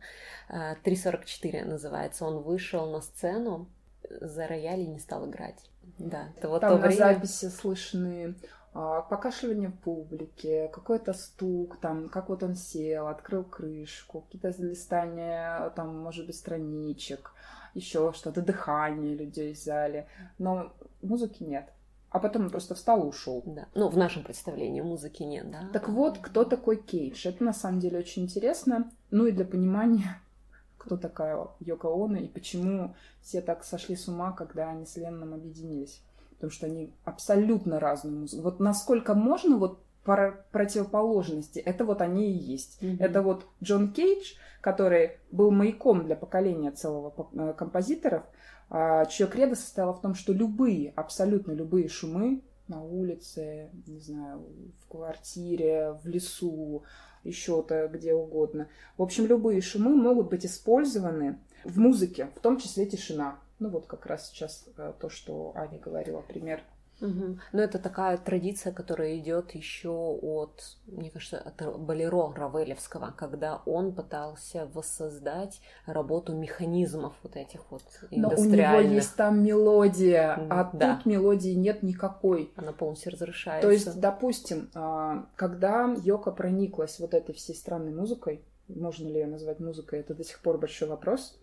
А, 0.49 0.75
3.44 0.83 1.65
называется. 1.65 2.25
Он 2.25 2.41
вышел 2.41 2.91
на 2.91 3.01
сцену 3.01 3.67
за 4.09 4.47
рояль 4.47 4.81
и 4.81 4.87
не 4.87 4.99
стал 4.99 5.29
играть. 5.29 5.69
Да, 5.97 6.29
это 6.37 6.49
вот 6.49 6.61
Там 6.61 6.71
то 6.71 6.77
на 6.77 6.87
время... 6.87 6.97
записи 6.97 7.49
слышны 7.49 8.35
а, 8.73 9.01
покашливание 9.01 9.69
в 9.69 9.79
публике, 9.79 10.67
какой-то 10.67 11.13
стук, 11.13 11.79
там, 11.79 12.09
как 12.09 12.29
вот 12.29 12.43
он 12.43 12.55
сел, 12.55 13.07
открыл 13.07 13.43
крышку, 13.43 14.21
какие-то 14.21 14.49
листания, 14.61 15.69
там, 15.71 15.97
может 15.97 16.27
быть, 16.27 16.35
страничек, 16.35 17.33
еще 17.73 18.13
что-то, 18.13 18.41
дыхание 18.41 19.15
людей 19.15 19.53
в 19.53 19.57
зале. 19.57 20.07
Но 20.37 20.73
музыки 21.01 21.43
нет. 21.43 21.69
А 22.09 22.19
потом 22.19 22.43
он 22.43 22.49
просто 22.49 22.73
встал 22.75 23.03
и 23.03 23.07
ушел. 23.07 23.43
Да. 23.45 23.67
Ну, 23.75 23.89
в 23.89 23.97
нашем 23.97 24.23
представлении 24.23 24.81
музыки 24.81 25.23
нет, 25.23 25.51
да? 25.51 25.69
Так 25.73 25.89
вот, 25.89 26.19
кто 26.19 26.45
такой 26.45 26.77
Кейдж? 26.77 27.27
Это 27.27 27.43
на 27.43 27.53
самом 27.53 27.79
деле 27.79 27.99
очень 27.99 28.23
интересно. 28.23 28.89
Ну 29.11 29.25
и 29.25 29.31
для 29.31 29.45
понимания, 29.45 30.21
кто 30.77 30.97
такая 30.97 31.47
Йоко 31.59 31.87
Оно 31.87 32.17
и 32.17 32.27
почему 32.27 32.95
все 33.21 33.41
так 33.41 33.63
сошли 33.63 33.95
с 33.95 34.07
ума, 34.07 34.31
когда 34.31 34.69
они 34.69 34.85
с 34.85 34.95
Ленноном 34.95 35.33
объединились. 35.33 36.01
Потому 36.35 36.51
что 36.51 36.67
они 36.67 36.93
абсолютно 37.03 37.79
разные 37.79 38.15
музыки. 38.15 38.41
Вот 38.41 38.59
насколько 38.59 39.13
можно 39.13 39.57
вот 39.57 39.79
пар- 40.07 40.45
противоположности, 40.51 41.59
это 41.59 41.83
вот 41.83 42.01
они 42.01 42.31
и 42.31 42.37
есть. 42.37 42.81
Мгм. 42.81 42.97
Это 42.99 43.21
вот 43.21 43.45
Джон 43.61 43.91
Кейдж, 43.91 44.35
который 44.61 45.17
был 45.31 45.51
маяком 45.51 46.05
для 46.05 46.15
поколения 46.15 46.71
целого 46.71 47.13
э, 47.33 47.53
композиторов, 47.57 48.23
а, 48.69 49.05
чье 49.05 49.27
кредо 49.27 49.55
состояло 49.55 49.93
в 49.93 50.01
том, 50.01 50.15
что 50.15 50.31
любые, 50.31 50.93
абсолютно 50.95 51.51
любые 51.51 51.89
шумы 51.89 52.41
на 52.69 52.81
улице, 52.81 53.69
не 53.85 53.99
знаю, 53.99 54.45
в 54.81 54.87
квартире, 54.87 55.93
в 56.03 56.07
лесу, 56.07 56.83
еще-то 57.23 57.89
где 57.89 58.13
угодно. 58.13 58.69
В 58.97 59.03
общем, 59.03 59.25
любые 59.25 59.59
шумы 59.59 59.93
могут 59.93 60.29
быть 60.29 60.45
использованы 60.45 61.37
в 61.65 61.77
музыке, 61.79 62.29
в 62.35 62.39
том 62.39 62.59
числе 62.59 62.85
тишина. 62.85 63.39
Ну 63.59 63.69
вот 63.69 63.87
как 63.87 64.05
раз 64.05 64.29
сейчас 64.29 64.69
э, 64.77 64.93
то, 64.99 65.09
что 65.09 65.51
Аня 65.55 65.79
говорила, 65.79 66.21
пример. 66.21 66.61
Мгм. 66.99 67.39
Но 67.53 67.61
это 67.61 67.77
такая 67.79 68.17
традиция, 68.17 68.73
которая 68.73 69.17
идет 69.17 69.51
еще 69.51 69.89
от, 69.89 70.77
мне 70.87 71.09
кажется, 71.11 71.37
от 71.39 71.79
Болеро 71.79 72.33
Равелевского, 72.33 73.13
когда 73.15 73.61
он 73.65 73.93
пытался 73.93 74.67
воссоздать 74.73 75.61
работу 75.85 76.33
механизмов 76.33 77.13
вот 77.23 77.35
этих 77.35 77.61
вот 77.69 77.83
Но 78.11 78.29
у 78.29 78.31
него 78.31 78.33
индустриальных. 78.33 78.93
есть 78.93 79.15
там 79.15 79.43
мелодия, 79.43 80.33
а 80.49 80.71
Да. 80.73 80.95
тут 80.95 81.05
мелодии 81.05 81.51
нет 81.51 81.83
никакой. 81.83 82.51
Она 82.55 82.71
полностью 82.73 83.11
разрушается. 83.11 83.67
То 83.67 83.71
есть, 83.71 83.99
допустим, 83.99 84.69
а, 84.73 85.25
когда 85.35 85.95
Йока 86.03 86.31
прониклась 86.31 86.99
вот 86.99 87.13
этой 87.13 87.35
всей 87.35 87.55
странной 87.55 87.93
музыкой, 87.93 88.43
можно 88.67 89.07
ли 89.07 89.19
ее 89.19 89.27
назвать 89.27 89.59
музыкой, 89.59 89.99
это 89.99 90.13
до 90.13 90.23
сих 90.23 90.39
пор 90.41 90.57
большой 90.57 90.89
вопрос, 90.89 91.37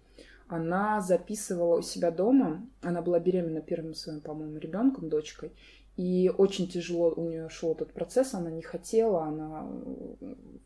она 0.48 1.00
записывала 1.00 1.78
у 1.78 1.82
себя 1.82 2.10
дома, 2.10 2.66
она 2.82 3.02
была 3.02 3.18
беременна 3.18 3.60
первым 3.60 3.94
своим, 3.94 4.20
по-моему, 4.20 4.58
ребенком, 4.58 5.08
дочкой, 5.08 5.52
И 5.96 6.28
очень 6.36 6.66
тяжело 6.66 7.12
у 7.16 7.28
нее 7.28 7.48
шел 7.48 7.72
этот 7.72 7.92
процесс, 7.92 8.34
она 8.34 8.50
не 8.50 8.62
хотела, 8.62 9.24
она 9.24 9.70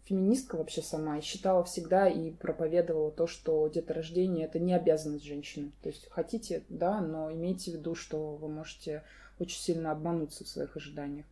феминистка 0.05 0.57
вообще 0.57 0.81
сама, 0.81 1.19
и 1.19 1.21
считала 1.21 1.65
всегда 1.65 2.09
и 2.09 2.31
проповедовала 2.31 3.11
то, 3.11 3.27
что 3.27 3.69
деторождение 3.69 4.47
это 4.47 4.59
не 4.59 4.73
обязанность 4.73 5.25
женщины. 5.25 5.73
То 5.83 5.91
есть 5.91 6.09
хотите, 6.11 6.65
да, 6.71 7.01
но 7.03 7.31
имейте 7.31 7.73
в 7.73 7.75
виду, 7.75 7.95
что 7.95 8.37
вы 8.37 8.49
можете 8.49 9.03
очень 9.39 9.61
сильно 9.61 9.93
обмануться 9.93 10.45
в 10.45 10.49
своих 10.49 10.75
ожиданиях. 10.77 11.27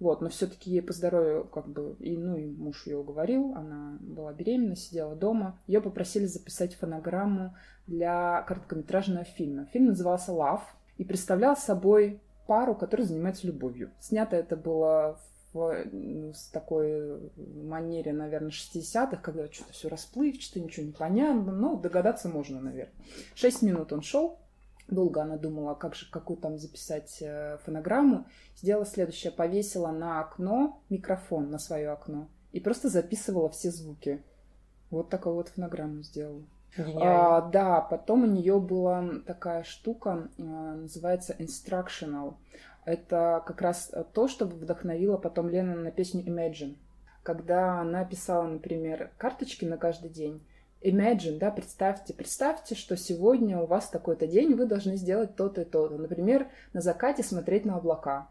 Вот, 0.00 0.22
но 0.22 0.30
все-таки 0.30 0.70
ей 0.70 0.80
по 0.80 0.94
здоровью, 0.94 1.44
как 1.44 1.68
бы, 1.68 1.94
и, 2.00 2.16
ну, 2.16 2.36
и 2.36 2.46
муж 2.46 2.86
ее 2.86 2.96
уговорил, 2.96 3.54
она 3.54 3.98
была 4.00 4.32
беременна, 4.32 4.74
сидела 4.74 5.14
дома. 5.14 5.58
Ее 5.66 5.82
попросили 5.82 6.24
записать 6.24 6.74
фонограмму 6.74 7.54
для 7.86 8.42
короткометражного 8.42 9.24
фильма. 9.24 9.66
Фильм 9.66 9.88
назывался 9.88 10.32
«Love» 10.32 10.62
и 10.96 11.04
представлял 11.04 11.54
собой 11.54 12.20
пару, 12.46 12.74
которая 12.74 13.06
занимается 13.06 13.46
любовью. 13.46 13.90
Снято 14.00 14.36
это 14.36 14.56
было 14.56 15.18
в 15.18 15.30
с 15.52 16.48
такой 16.52 17.30
манере, 17.36 18.12
наверное, 18.12 18.50
60-х, 18.50 19.16
когда 19.16 19.50
что-то 19.50 19.72
все 19.72 19.88
расплывчато, 19.88 20.60
ничего 20.60 20.86
не 20.86 20.92
понятно, 20.92 21.52
но 21.52 21.76
догадаться 21.76 22.28
можно, 22.28 22.60
наверное. 22.60 22.94
Шесть 23.34 23.62
минут 23.62 23.92
он 23.92 24.02
шел, 24.02 24.38
долго 24.90 25.22
она 25.22 25.36
думала, 25.36 25.74
как 25.74 25.94
же, 25.94 26.10
какую 26.10 26.36
там 26.36 26.58
записать 26.58 27.18
э, 27.20 27.58
фонограмму. 27.64 28.26
Сделала 28.56 28.86
следующее, 28.86 29.32
повесила 29.32 29.90
на 29.90 30.20
окно 30.20 30.82
микрофон, 30.88 31.50
на 31.50 31.58
свое 31.58 31.90
окно, 31.90 32.28
и 32.52 32.60
просто 32.60 32.88
записывала 32.88 33.48
все 33.50 33.70
звуки. 33.70 34.22
Вот 34.90 35.08
такую 35.08 35.36
вот 35.36 35.48
фонограмму 35.48 36.02
сделала. 36.02 36.42
А, 36.76 37.40
да, 37.42 37.80
потом 37.80 38.24
у 38.24 38.26
нее 38.26 38.60
была 38.60 39.04
такая 39.26 39.62
штука, 39.62 40.28
а, 40.38 40.42
называется 40.42 41.34
instructional. 41.38 42.34
Это 42.84 43.42
как 43.46 43.60
раз 43.60 43.92
то, 44.12 44.28
что 44.28 44.46
вдохновило 44.46 45.16
потом 45.16 45.48
Лена 45.48 45.74
на 45.74 45.90
песню 45.90 46.24
Imagine. 46.24 46.76
Когда 47.22 47.80
она 47.80 48.04
писала, 48.04 48.46
например, 48.46 49.10
карточки 49.18 49.64
на 49.64 49.76
каждый 49.76 50.10
день, 50.10 50.42
Imagine, 50.82 51.38
да, 51.38 51.50
представьте, 51.50 52.14
представьте, 52.14 52.74
что 52.74 52.96
сегодня 52.96 53.58
у 53.58 53.66
вас 53.66 53.90
такой-то 53.90 54.26
день, 54.26 54.54
вы 54.54 54.64
должны 54.64 54.96
сделать 54.96 55.36
то-то 55.36 55.62
и 55.62 55.64
то-то. 55.64 55.98
Например, 55.98 56.48
на 56.72 56.80
закате 56.80 57.22
смотреть 57.22 57.66
на 57.66 57.76
облака. 57.76 58.28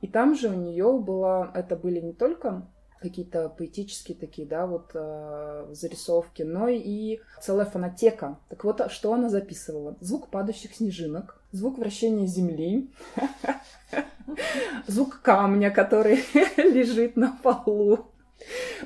И 0.00 0.08
там 0.08 0.34
же 0.34 0.48
у 0.48 0.54
нее 0.54 0.98
было, 0.98 1.50
это 1.54 1.76
были 1.76 2.00
не 2.00 2.14
только 2.14 2.66
какие-то 3.00 3.50
поэтические 3.50 4.16
такие, 4.16 4.48
да, 4.48 4.66
вот 4.66 4.92
э, 4.94 5.66
зарисовки, 5.72 6.42
но 6.42 6.68
и 6.68 7.20
целая 7.42 7.66
фонотека. 7.66 8.38
Так 8.48 8.64
вот, 8.64 8.90
что 8.90 9.12
она 9.12 9.28
записывала? 9.28 9.96
Звук 10.00 10.28
падающих 10.28 10.74
снежинок, 10.74 11.40
звук 11.52 11.78
вращения 11.78 12.26
земли, 12.26 12.90
звук 14.86 15.20
камня, 15.20 15.70
который 15.70 16.20
лежит 16.56 17.16
на 17.16 17.38
полу. 17.42 18.06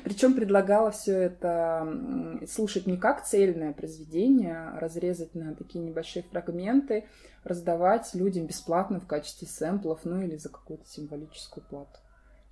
Причем 0.03 0.33
предлагала 0.33 0.91
все 0.91 1.17
это 1.17 2.39
слушать 2.47 2.87
не 2.87 2.97
как 2.97 3.25
цельное 3.25 3.73
произведение, 3.73 4.57
а 4.57 4.79
разрезать 4.79 5.35
на 5.35 5.55
такие 5.55 5.83
небольшие 5.83 6.23
фрагменты, 6.23 7.05
раздавать 7.43 8.13
людям 8.13 8.45
бесплатно 8.45 8.99
в 8.99 9.07
качестве 9.07 9.47
сэмплов, 9.47 10.01
ну 10.03 10.21
или 10.21 10.35
за 10.35 10.49
какую-то 10.49 10.85
символическую 10.87 11.63
плату. 11.65 11.99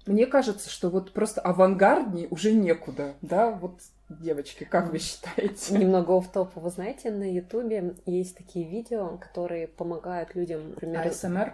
Мне 0.06 0.26
кажется, 0.26 0.70
что 0.70 0.90
вот 0.90 1.12
просто 1.14 1.42
авангарднее 1.42 2.28
уже 2.30 2.54
некуда, 2.54 3.16
да, 3.22 3.52
вот 3.52 3.82
девочки, 4.10 4.64
как 4.64 4.92
вы 4.92 5.00
считаете? 5.00 5.78
Немного 5.78 6.20
в 6.20 6.32
топ 6.32 6.56
Вы 6.56 6.70
знаете, 6.70 7.12
на 7.12 7.32
Ютубе 7.32 7.96
есть 8.06 8.38
такие 8.38 8.68
видео, 8.68 9.18
которые 9.18 9.68
помогают 9.68 10.36
людям, 10.36 10.70
например... 10.72 11.08
АСМР? 11.08 11.54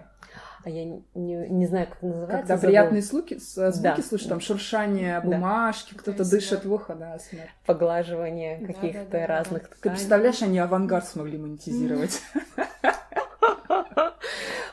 А 0.63 0.69
я 0.69 0.83
не, 0.83 1.01
не 1.13 1.67
знаю, 1.67 1.87
как 1.87 2.01
называется. 2.01 2.37
Когда 2.37 2.55
забыл. 2.55 2.69
приятные 2.69 3.01
звуки, 3.03 3.37
звуки 3.37 3.81
да. 3.81 3.97
слышишь, 4.01 4.27
там 4.27 4.39
шуршание 4.39 5.21
бумажки, 5.21 5.93
да. 5.93 5.99
кто-то 5.99 6.27
дышит 6.27 6.65
в 6.65 6.73
ухо, 6.73 6.95
да, 6.95 7.13
АСМР. 7.13 7.51
Поглаживание 7.67 8.57
каких-то 8.65 9.05
да, 9.11 9.19
да, 9.19 9.27
разных 9.27 9.63
да. 9.63 9.67
тканей. 9.67 9.81
Ты 9.81 9.89
представляешь, 9.91 10.41
они 10.41 10.57
авангард 10.57 11.07
смогли 11.07 11.37
монетизировать. 11.37 12.19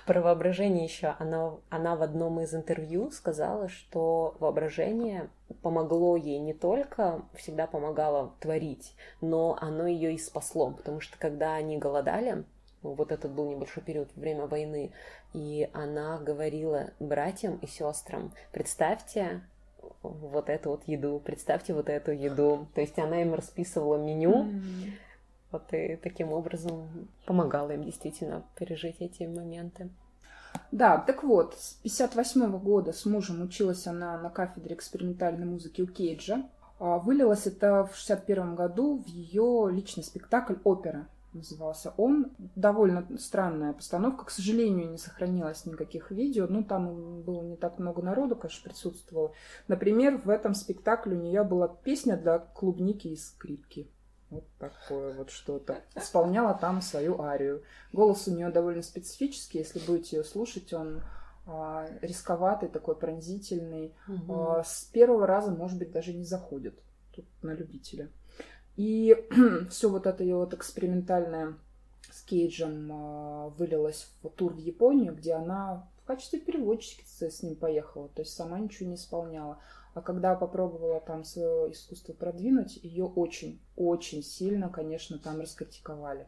Про 0.07 0.21
воображение 0.21 0.85
еще. 0.85 1.15
Она, 1.19 1.55
она 1.71 1.97
в 1.97 2.03
одном 2.03 2.41
из 2.41 2.55
интервью 2.55 3.11
сказала, 3.11 3.69
что 3.69 4.37
воображение 4.41 5.29
помогло 5.63 6.17
ей 6.17 6.39
не 6.39 6.55
только, 6.55 7.23
всегда 7.35 7.67
помогало 7.67 8.35
творить, 8.41 8.95
но 9.21 9.57
оно 9.61 9.87
ее 9.87 10.15
и 10.15 10.19
спасло, 10.19 10.71
потому 10.73 11.01
что 11.01 11.19
когда 11.19 11.55
они 11.55 11.79
голодали, 11.79 12.45
вот 12.83 13.13
этот 13.13 13.33
был 13.33 13.49
небольшой 13.49 13.83
период, 13.83 14.11
время 14.17 14.47
войны, 14.47 14.93
и 15.35 15.71
она 15.73 16.19
говорила 16.19 16.91
братьям 16.99 17.59
и 17.59 17.67
сестрам, 17.67 18.33
представьте, 18.51 19.43
вот 20.03 20.49
эту 20.49 20.71
вот 20.71 20.83
еду, 20.87 21.21
представьте 21.25 21.75
вот 21.75 21.89
эту 21.89 22.13
еду. 22.13 22.67
То 22.75 22.81
есть 22.81 22.99
она 22.99 23.23
им 23.23 23.35
расписывала 23.35 23.97
меню, 23.97 24.45
mm-hmm. 24.45 24.93
Вот 25.53 25.73
и 25.73 25.97
таким 25.97 26.33
образом 26.33 27.09
помогала 27.27 27.71
им 27.71 27.85
действительно 27.85 28.43
пережить 28.57 28.97
эти 29.01 29.25
моменты. 29.25 29.91
Да, 30.71 30.99
так 30.99 31.23
вот, 31.23 31.55
с 31.59 31.75
58 31.83 32.59
года 32.59 32.93
с 32.93 33.07
мужем 33.07 33.43
училась 33.43 33.87
она 33.87 34.19
на 34.19 34.31
кафедре 34.31 34.75
экспериментальной 34.75 35.47
музыки 35.47 35.83
у 35.83 35.87
Кейджа. 35.87 36.43
А 36.79 36.99
вылилось 36.99 37.47
это 37.47 37.85
в 37.85 37.97
61 37.97 38.57
году 38.57 38.99
в 38.99 39.07
ее 39.07 39.69
личный 39.71 40.03
спектакль 40.03 40.55
«Опера» 40.65 41.07
назывался 41.33 41.95
он. 41.97 42.33
Довольно 42.57 43.07
странная 43.19 43.73
постановка. 43.73 44.27
К 44.27 44.31
сожалению, 44.31 44.91
не 44.91 44.99
сохранилось 44.99 45.65
никаких 45.67 46.11
видео. 46.11 46.47
Ну, 46.49 46.63
там 46.65 47.23
было 47.23 47.43
не 47.43 47.57
так 47.57 47.79
много 47.79 48.03
народу, 48.03 48.37
конечно, 48.37 48.69
присутствовало. 48.69 49.33
Например, 49.69 50.19
в 50.19 50.29
этом 50.29 50.55
спектакле 50.55 51.17
у 51.17 51.21
нее 51.21 51.45
была 51.45 51.69
песня 51.69 52.17
для 52.17 52.39
клубники 52.39 53.09
и 53.09 53.17
скрипки. 53.17 53.89
Вот 54.33 54.45
такое 54.59 55.13
вот 55.13 55.29
что-то. 55.29 55.83
Исполняла 55.95 56.55
там 56.55 56.81
свою 56.81 57.21
арию. 57.21 57.63
Голос 57.93 58.27
у 58.27 58.35
нее 58.35 58.49
довольно 58.49 58.81
специфический. 58.81 59.59
Если 59.59 59.79
будете 59.79 60.17
ее 60.17 60.25
слушать, 60.25 60.73
он 60.73 61.03
а, 61.47 61.87
рисковатый, 62.01 62.71
такой 62.71 62.97
пронзительный. 62.97 63.95
Угу. 64.09 64.35
А, 64.35 64.65
с 64.65 64.85
первого 64.85 65.27
раза, 65.27 65.51
может 65.51 65.79
быть, 65.79 65.93
даже 65.93 66.15
не 66.15 66.25
заходит. 66.25 66.81
Тут 67.15 67.27
на 67.43 67.53
любителя. 67.53 68.09
И 68.77 69.15
все 69.71 69.91
вот 69.91 70.07
это 70.07 70.23
ее 70.23 70.37
вот 70.37 70.55
экспериментальное 70.55 71.59
с 72.11 72.23
Кейджем 72.23 72.91
а, 72.91 73.49
вылилось 73.51 74.09
в 74.23 74.31
тур 74.31 74.55
в 74.55 74.59
Японию, 74.59 75.15
где 75.15 75.35
она 75.35 75.87
в 76.03 76.07
качестве 76.07 76.41
переводчики 76.41 77.05
с 77.05 77.43
ним 77.43 77.55
поехала, 77.55 78.09
то 78.09 78.23
есть 78.23 78.35
сама 78.35 78.59
ничего 78.59 78.89
не 78.89 78.95
исполняла. 78.97 79.59
А 79.95 80.01
когда 80.01 80.35
попробовала 80.35 81.01
там 81.01 81.25
свое 81.25 81.73
искусство 81.73 82.13
продвинуть, 82.13 82.79
ее 82.83 83.05
очень-очень 83.05 84.23
сильно, 84.23 84.69
конечно, 84.69 85.19
там 85.19 85.41
раскритиковали. 85.41 86.27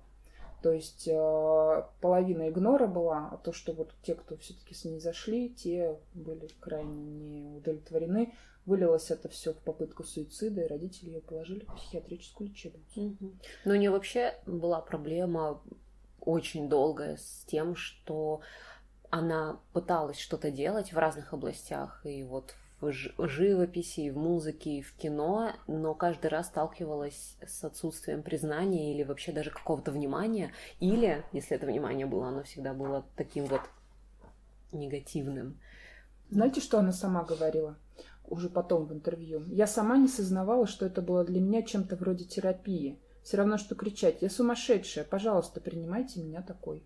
То 0.62 0.72
есть 0.72 1.07
э, 1.09 1.83
половина 2.00 2.48
игнора 2.48 2.87
была, 2.87 3.29
а 3.33 3.37
то, 3.37 3.53
что 3.53 3.72
вот 3.72 3.92
те, 4.03 4.14
кто 4.14 4.37
все-таки 4.38 4.74
с 4.74 4.85
ней 4.85 4.98
зашли, 4.98 5.50
те 5.50 5.98
были 6.14 6.48
крайне 6.61 7.05
не 7.05 7.57
удовлетворены. 7.57 8.35
Вылилось 8.64 9.11
это 9.11 9.29
все 9.29 9.53
в 9.53 9.59
попытку 9.59 10.05
суицида, 10.05 10.62
и 10.62 10.66
родители 10.66 11.11
ее 11.11 11.20
положили 11.20 11.66
в 11.66 11.74
психиатрическую 11.74 12.48
лечебницу. 12.48 13.03
Угу. 13.03 13.33
Но 13.66 13.72
у 13.74 13.77
нее 13.77 13.90
вообще 13.90 14.35
была 14.46 14.81
проблема 14.81 15.61
очень 16.20 16.70
долгая 16.70 17.18
с 17.18 17.44
тем, 17.46 17.77
что 17.77 18.40
она 19.11 19.61
пыталась 19.74 20.18
что-то 20.18 20.50
делать 20.50 20.94
в 20.94 20.98
разных 20.98 21.35
областях, 21.35 22.00
и 22.05 22.24
вот 22.24 22.55
в 22.85 23.29
живописи, 23.29 24.11
в 24.11 24.16
музыке, 24.16 24.83
в 24.83 24.94
кино, 24.97 25.53
но 25.66 25.94
каждый 25.94 26.29
раз 26.29 26.47
сталкивалась 26.47 27.37
с 27.47 27.64
отсутствием 27.64 28.23
признания 28.23 28.92
или 28.94 29.03
вообще 29.03 29.33
даже 29.33 29.51
какого-то 29.51 29.92
внимания, 29.92 30.53
или, 30.81 31.25
если 31.33 31.57
это 31.57 31.66
внимание 31.66 32.07
было, 32.07 32.29
оно 32.29 32.42
всегда 32.42 32.75
было 32.75 33.05
таким 33.16 33.47
вот 33.47 33.62
негативным. 34.73 35.59
Знаете, 36.31 36.61
что 36.61 36.79
она 36.79 36.92
сама 36.92 37.25
говорила? 37.25 37.77
уже 38.27 38.49
потом 38.49 38.87
в 38.87 38.92
интервью. 38.92 39.44
Я 39.49 39.66
сама 39.66 39.97
не 39.97 40.09
сознавала, 40.09 40.66
что 40.66 40.87
это 40.87 41.03
было 41.03 41.25
для 41.25 41.40
меня 41.40 41.62
чем-то 41.62 41.97
вроде 41.97 42.25
терапии. 42.25 42.99
Все 43.23 43.37
равно, 43.37 43.59
что 43.59 43.75
кричать 43.75 44.23
«Я 44.23 44.31
сумасшедшая! 44.31 45.05
Пожалуйста, 45.05 45.61
принимайте 45.61 46.20
меня 46.20 46.42
такой». 46.42 46.83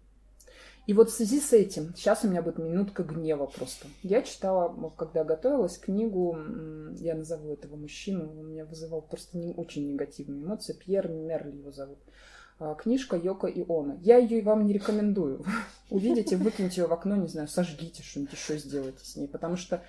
И 0.89 0.95
вот 0.95 1.11
в 1.11 1.15
связи 1.15 1.39
с 1.39 1.53
этим, 1.53 1.95
сейчас 1.95 2.25
у 2.25 2.29
меня 2.29 2.41
будет 2.41 2.57
минутка 2.57 3.03
гнева 3.03 3.45
просто. 3.45 3.89
Я 4.03 4.23
читала, 4.23 4.91
когда 4.97 5.23
готовилась 5.23 5.77
книгу, 5.77 6.35
я 6.97 7.15
назову 7.15 7.53
этого 7.53 7.77
мужчину, 7.77 8.31
он 8.41 8.53
меня 8.53 8.65
вызывал 8.65 9.03
просто 9.03 9.37
не, 9.37 9.53
очень 9.53 9.87
негативные 9.93 10.43
эмоции, 10.43 10.73
Пьер 10.73 11.09
Мерли 11.09 11.59
его 11.59 11.73
зовут. 11.73 11.99
А, 12.59 12.75
книжка 12.75 13.17
Йока 13.17 13.49
и 13.49 13.67
Она. 13.69 13.99
Я 14.01 14.17
ее 14.17 14.43
вам 14.43 14.65
не 14.65 14.73
рекомендую. 14.73 15.45
Увидите, 15.91 16.37
выкиньте 16.37 16.81
ее 16.81 16.87
в 16.87 16.93
окно, 16.95 17.17
не 17.17 17.29
знаю, 17.29 17.49
сожгите 17.49 18.03
что-нибудь 18.03 18.33
еще 18.33 18.57
сделайте 18.57 19.05
с 19.05 19.15
ней, 19.15 19.29
потому 19.29 19.59
что 19.59 19.83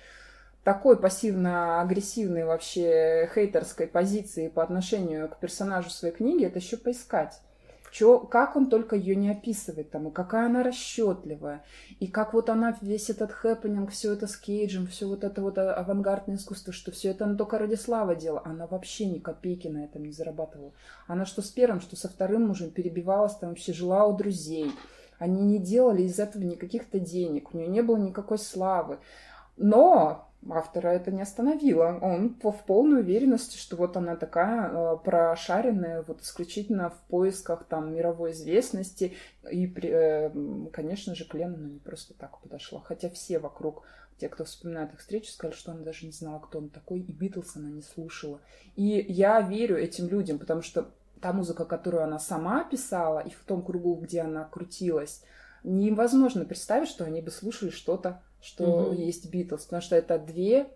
такой 0.64 1.00
пассивно-агрессивной 1.00 2.44
вообще 2.44 3.26
хейтерской 3.34 3.86
позиции 3.86 4.48
по 4.48 4.62
отношению 4.62 5.30
к 5.30 5.38
персонажу 5.38 5.88
своей 5.88 6.14
книги, 6.14 6.44
это 6.44 6.58
еще 6.58 6.76
поискать. 6.76 7.40
Чё, 7.90 8.20
как 8.20 8.54
он 8.56 8.70
только 8.70 8.94
ее 8.94 9.16
не 9.16 9.30
описывает 9.30 9.90
там, 9.90 10.08
и 10.08 10.12
какая 10.12 10.46
она 10.46 10.62
расчетливая, 10.62 11.64
и 11.98 12.06
как 12.06 12.34
вот 12.34 12.48
она 12.48 12.76
весь 12.80 13.10
этот 13.10 13.32
хэппенинг, 13.32 13.90
все 13.90 14.12
это 14.12 14.28
с 14.28 14.36
Кейджем, 14.36 14.86
все 14.86 15.06
вот 15.06 15.24
это 15.24 15.42
вот 15.42 15.58
авангардное 15.58 16.36
искусство, 16.36 16.72
что 16.72 16.92
все 16.92 17.10
это 17.10 17.24
она 17.24 17.34
только 17.34 17.58
ради 17.58 17.74
славы 17.74 18.14
делала. 18.14 18.42
Она 18.44 18.66
вообще 18.66 19.06
ни 19.06 19.18
копейки 19.18 19.66
на 19.66 19.84
этом 19.84 20.04
не 20.04 20.12
зарабатывала. 20.12 20.72
Она 21.08 21.24
что 21.24 21.42
с 21.42 21.50
первым, 21.50 21.80
что 21.80 21.96
со 21.96 22.08
вторым 22.08 22.46
мужем 22.46 22.70
перебивалась, 22.70 23.34
там 23.34 23.50
вообще 23.50 23.72
жила 23.72 24.06
у 24.06 24.16
друзей. 24.16 24.72
Они 25.18 25.42
не 25.42 25.58
делали 25.58 26.02
из 26.02 26.18
этого 26.18 26.42
никаких-то 26.42 26.98
денег, 26.98 27.52
у 27.52 27.58
нее 27.58 27.68
не 27.68 27.82
было 27.82 27.96
никакой 27.96 28.38
славы. 28.38 28.98
Но 29.56 30.29
автора 30.48 30.88
это 30.88 31.10
не 31.10 31.22
остановило. 31.22 31.98
Он 32.00 32.34
в 32.42 32.64
полной 32.66 33.00
уверенности, 33.00 33.56
что 33.56 33.76
вот 33.76 33.96
она 33.96 34.16
такая 34.16 34.70
э, 34.70 34.96
прошаренная, 35.04 36.02
вот 36.06 36.22
исключительно 36.22 36.90
в 36.90 36.98
поисках 37.08 37.64
там 37.64 37.94
мировой 37.94 38.32
известности. 38.32 39.14
И, 39.50 39.66
э, 39.66 40.30
конечно 40.72 41.14
же, 41.14 41.26
к 41.26 41.34
Леннону 41.34 41.68
не 41.68 41.78
просто 41.78 42.14
так 42.14 42.38
подошла. 42.40 42.80
Хотя 42.80 43.10
все 43.10 43.38
вокруг, 43.38 43.82
те, 44.18 44.28
кто 44.28 44.44
вспоминает 44.44 44.94
их 44.94 45.00
встречу, 45.00 45.30
сказали, 45.30 45.56
что 45.56 45.72
она 45.72 45.82
даже 45.82 46.06
не 46.06 46.12
знала, 46.12 46.38
кто 46.38 46.58
он 46.58 46.70
такой, 46.70 47.00
и 47.00 47.12
Битлз 47.12 47.56
она 47.56 47.68
не 47.68 47.82
слушала. 47.82 48.40
И 48.76 49.04
я 49.08 49.40
верю 49.42 49.76
этим 49.76 50.08
людям, 50.08 50.38
потому 50.38 50.62
что 50.62 50.90
та 51.20 51.32
музыка, 51.32 51.66
которую 51.66 52.02
она 52.02 52.18
сама 52.18 52.64
писала, 52.64 53.20
и 53.20 53.30
в 53.30 53.44
том 53.44 53.62
кругу, 53.62 53.94
где 53.96 54.22
она 54.22 54.44
крутилась, 54.44 55.22
невозможно 55.62 56.46
представить, 56.46 56.88
что 56.88 57.04
они 57.04 57.20
бы 57.20 57.30
слушали 57.30 57.70
что-то 57.70 58.22
что 58.40 58.64
угу. 58.64 58.92
есть 58.92 59.30
Битлз, 59.30 59.64
потому 59.64 59.82
что 59.82 59.96
это 59.96 60.18
две 60.18 60.68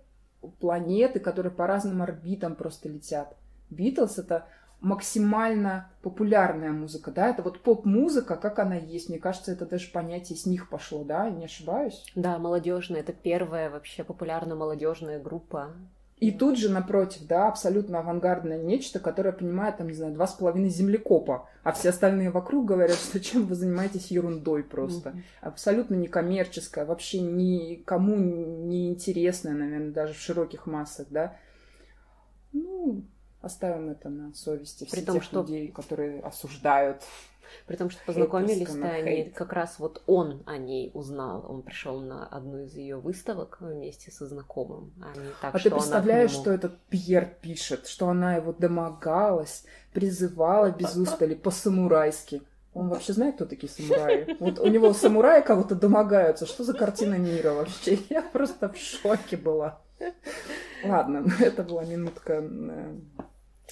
планеты, 0.61 1.21
которые 1.21 1.53
по 1.53 1.67
разным 1.67 2.03
орбитам 2.03 2.55
просто 2.55 2.89
летят. 2.89 3.37
Битлз 3.71 4.19
это 4.19 4.47
максимально 4.81 5.91
популярная 6.03 6.71
музыка, 6.71 7.11
да, 7.11 7.31
это 7.31 7.43
вот 7.43 7.61
поп-музыка, 7.61 8.37
как 8.37 8.59
она 8.59 8.77
есть. 8.77 9.09
Мне 9.09 9.19
кажется, 9.19 9.53
это 9.53 9.65
даже 9.65 9.91
понятие 9.91 10.37
с 10.37 10.45
них 10.45 10.69
пошло, 10.69 11.05
да, 11.05 11.31
не 11.31 11.47
ошибаюсь? 11.47 12.05
Да, 12.15 12.39
молодежная, 12.39 13.01
это 13.01 13.15
первая 13.15 13.71
вообще 13.71 14.05
популярная 14.05 14.57
молодежная 14.57 15.19
группа 15.19 15.73
и 16.19 16.31
тут 16.31 16.57
же 16.57 16.71
напротив, 16.71 17.27
да, 17.27 17.49
абсолютно 17.49 17.99
авангардное 17.99 18.63
нечто, 18.63 19.01
которое 19.01 19.33
понимает, 19.33 19.79
там, 19.79 19.89
не 19.89 19.95
знаю, 19.95 20.15
два 20.15 20.27
с 20.27 20.35
половиной 20.35 20.71
землекопа, 20.71 21.49
а 21.65 21.73
все 21.73 21.91
остальные 21.91 22.31
вокруг 22.31 22.67
говорят, 22.67 22.97
что 22.97 23.21
чем 23.21 23.47
вы 23.47 23.55
занимаетесь 23.57 24.11
ерундой 24.11 24.63
просто. 24.63 25.11
Mm-hmm. 25.11 25.23
Абсолютно 25.41 25.95
некоммерческое, 25.97 26.85
вообще 26.85 27.21
никому 27.21 28.17
не 28.17 28.89
интересное, 28.91 29.55
наверное, 29.55 29.91
даже 29.91 30.15
в 30.15 30.19
широких 30.19 30.67
массах, 30.67 31.09
да. 31.11 31.37
Ну, 32.53 33.03
оставим 33.41 33.91
это 33.91 34.09
на 34.09 34.33
совести 34.35 34.85
всех 34.85 35.05
тех 35.05 35.23
что... 35.23 35.41
людей, 35.41 35.73
которые 35.73 36.21
осуждают 36.21 37.03
при 37.67 37.77
том, 37.77 37.91
что 37.91 38.05
познакомились-то 38.05 38.89
они, 38.89 39.25
как 39.31 39.53
раз 39.53 39.79
вот 39.79 40.03
он 40.07 40.43
о 40.47 40.57
ней 40.59 40.91
узнал. 40.95 41.45
Он 41.49 41.63
пришел 41.63 42.01
на 42.01 42.27
одну 42.27 42.61
из 42.65 42.75
ее 42.75 42.97
выставок 42.97 43.59
вместе 43.61 44.11
со 44.11 44.27
знакомым. 44.27 44.93
А, 45.03 45.19
не 45.19 45.29
так, 45.41 45.55
а 45.55 45.59
что 45.59 45.71
ты 45.71 45.77
представляешь, 45.77 46.33
нему... 46.33 46.43
что 46.43 46.53
этот 46.53 46.79
Пьер 46.89 47.37
пишет, 47.41 47.87
что 47.87 48.09
она 48.09 48.37
его 48.37 48.53
домогалась, 48.53 49.65
призывала 49.93 50.71
без 50.71 50.97
устали 50.97 51.35
по-самурайски. 51.35 52.43
Он 52.75 52.89
вообще 52.89 53.13
знает, 53.13 53.37
кто 53.37 53.47
такие 53.47 53.71
самураи? 53.71 54.37
Вот 54.41 54.59
у 54.59 54.67
него 54.67 54.93
самураи 54.93 55.43
кого-то 55.43 55.77
домогаются. 55.77 56.45
Что 56.45 56.65
за 56.65 56.75
картина 56.75 57.15
мира 57.15 57.53
вообще? 57.53 57.99
Я 58.11 58.23
просто 58.23 58.69
в 58.69 58.77
шоке 58.77 59.37
была. 59.37 59.81
Ладно, 60.85 61.25
это 61.41 61.63
была 61.63 61.85
минутка 61.85 62.43
э, 62.43 62.95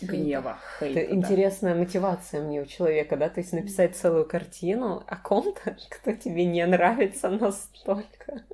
гнева, 0.00 0.59
хейта. 0.78 1.00
Это 1.00 1.11
да. 1.11 1.16
интересная 1.16 1.74
мотивация 1.74 2.42
мне 2.42 2.62
у 2.62 2.66
человека, 2.66 3.16
да, 3.16 3.28
то 3.28 3.40
есть 3.40 3.52
написать 3.52 3.96
целую 3.96 4.26
картину 4.26 5.02
о 5.07 5.16
ком-то, 5.16 5.76
кто 5.90 6.12
тебе 6.12 6.44
не 6.44 6.64
нравится 6.66 7.28
настолько. 7.28 8.44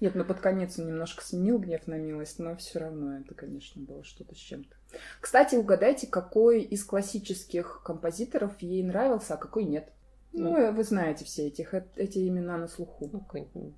Нет, 0.00 0.14
ну 0.14 0.24
под 0.24 0.40
конец 0.40 0.78
он 0.78 0.86
немножко 0.86 1.24
сменил 1.24 1.58
гнев 1.58 1.86
на 1.86 1.94
милость, 1.94 2.38
но 2.38 2.56
все 2.56 2.78
равно 2.78 3.18
это, 3.18 3.34
конечно, 3.34 3.80
было 3.82 4.04
что-то 4.04 4.34
с 4.34 4.38
чем-то. 4.38 4.74
Кстати, 5.20 5.54
угадайте, 5.54 6.06
какой 6.06 6.60
из 6.60 6.84
классических 6.84 7.82
композиторов 7.82 8.60
ей 8.60 8.82
нравился, 8.82 9.34
а 9.34 9.38
какой 9.38 9.64
нет. 9.64 9.90
Ну, 10.32 10.72
вы 10.72 10.84
знаете 10.84 11.24
все 11.24 11.48
этих, 11.48 11.74
эти 11.96 12.26
имена 12.26 12.56
на 12.56 12.68
слуху. 12.68 13.10
Ну, 13.12 13.26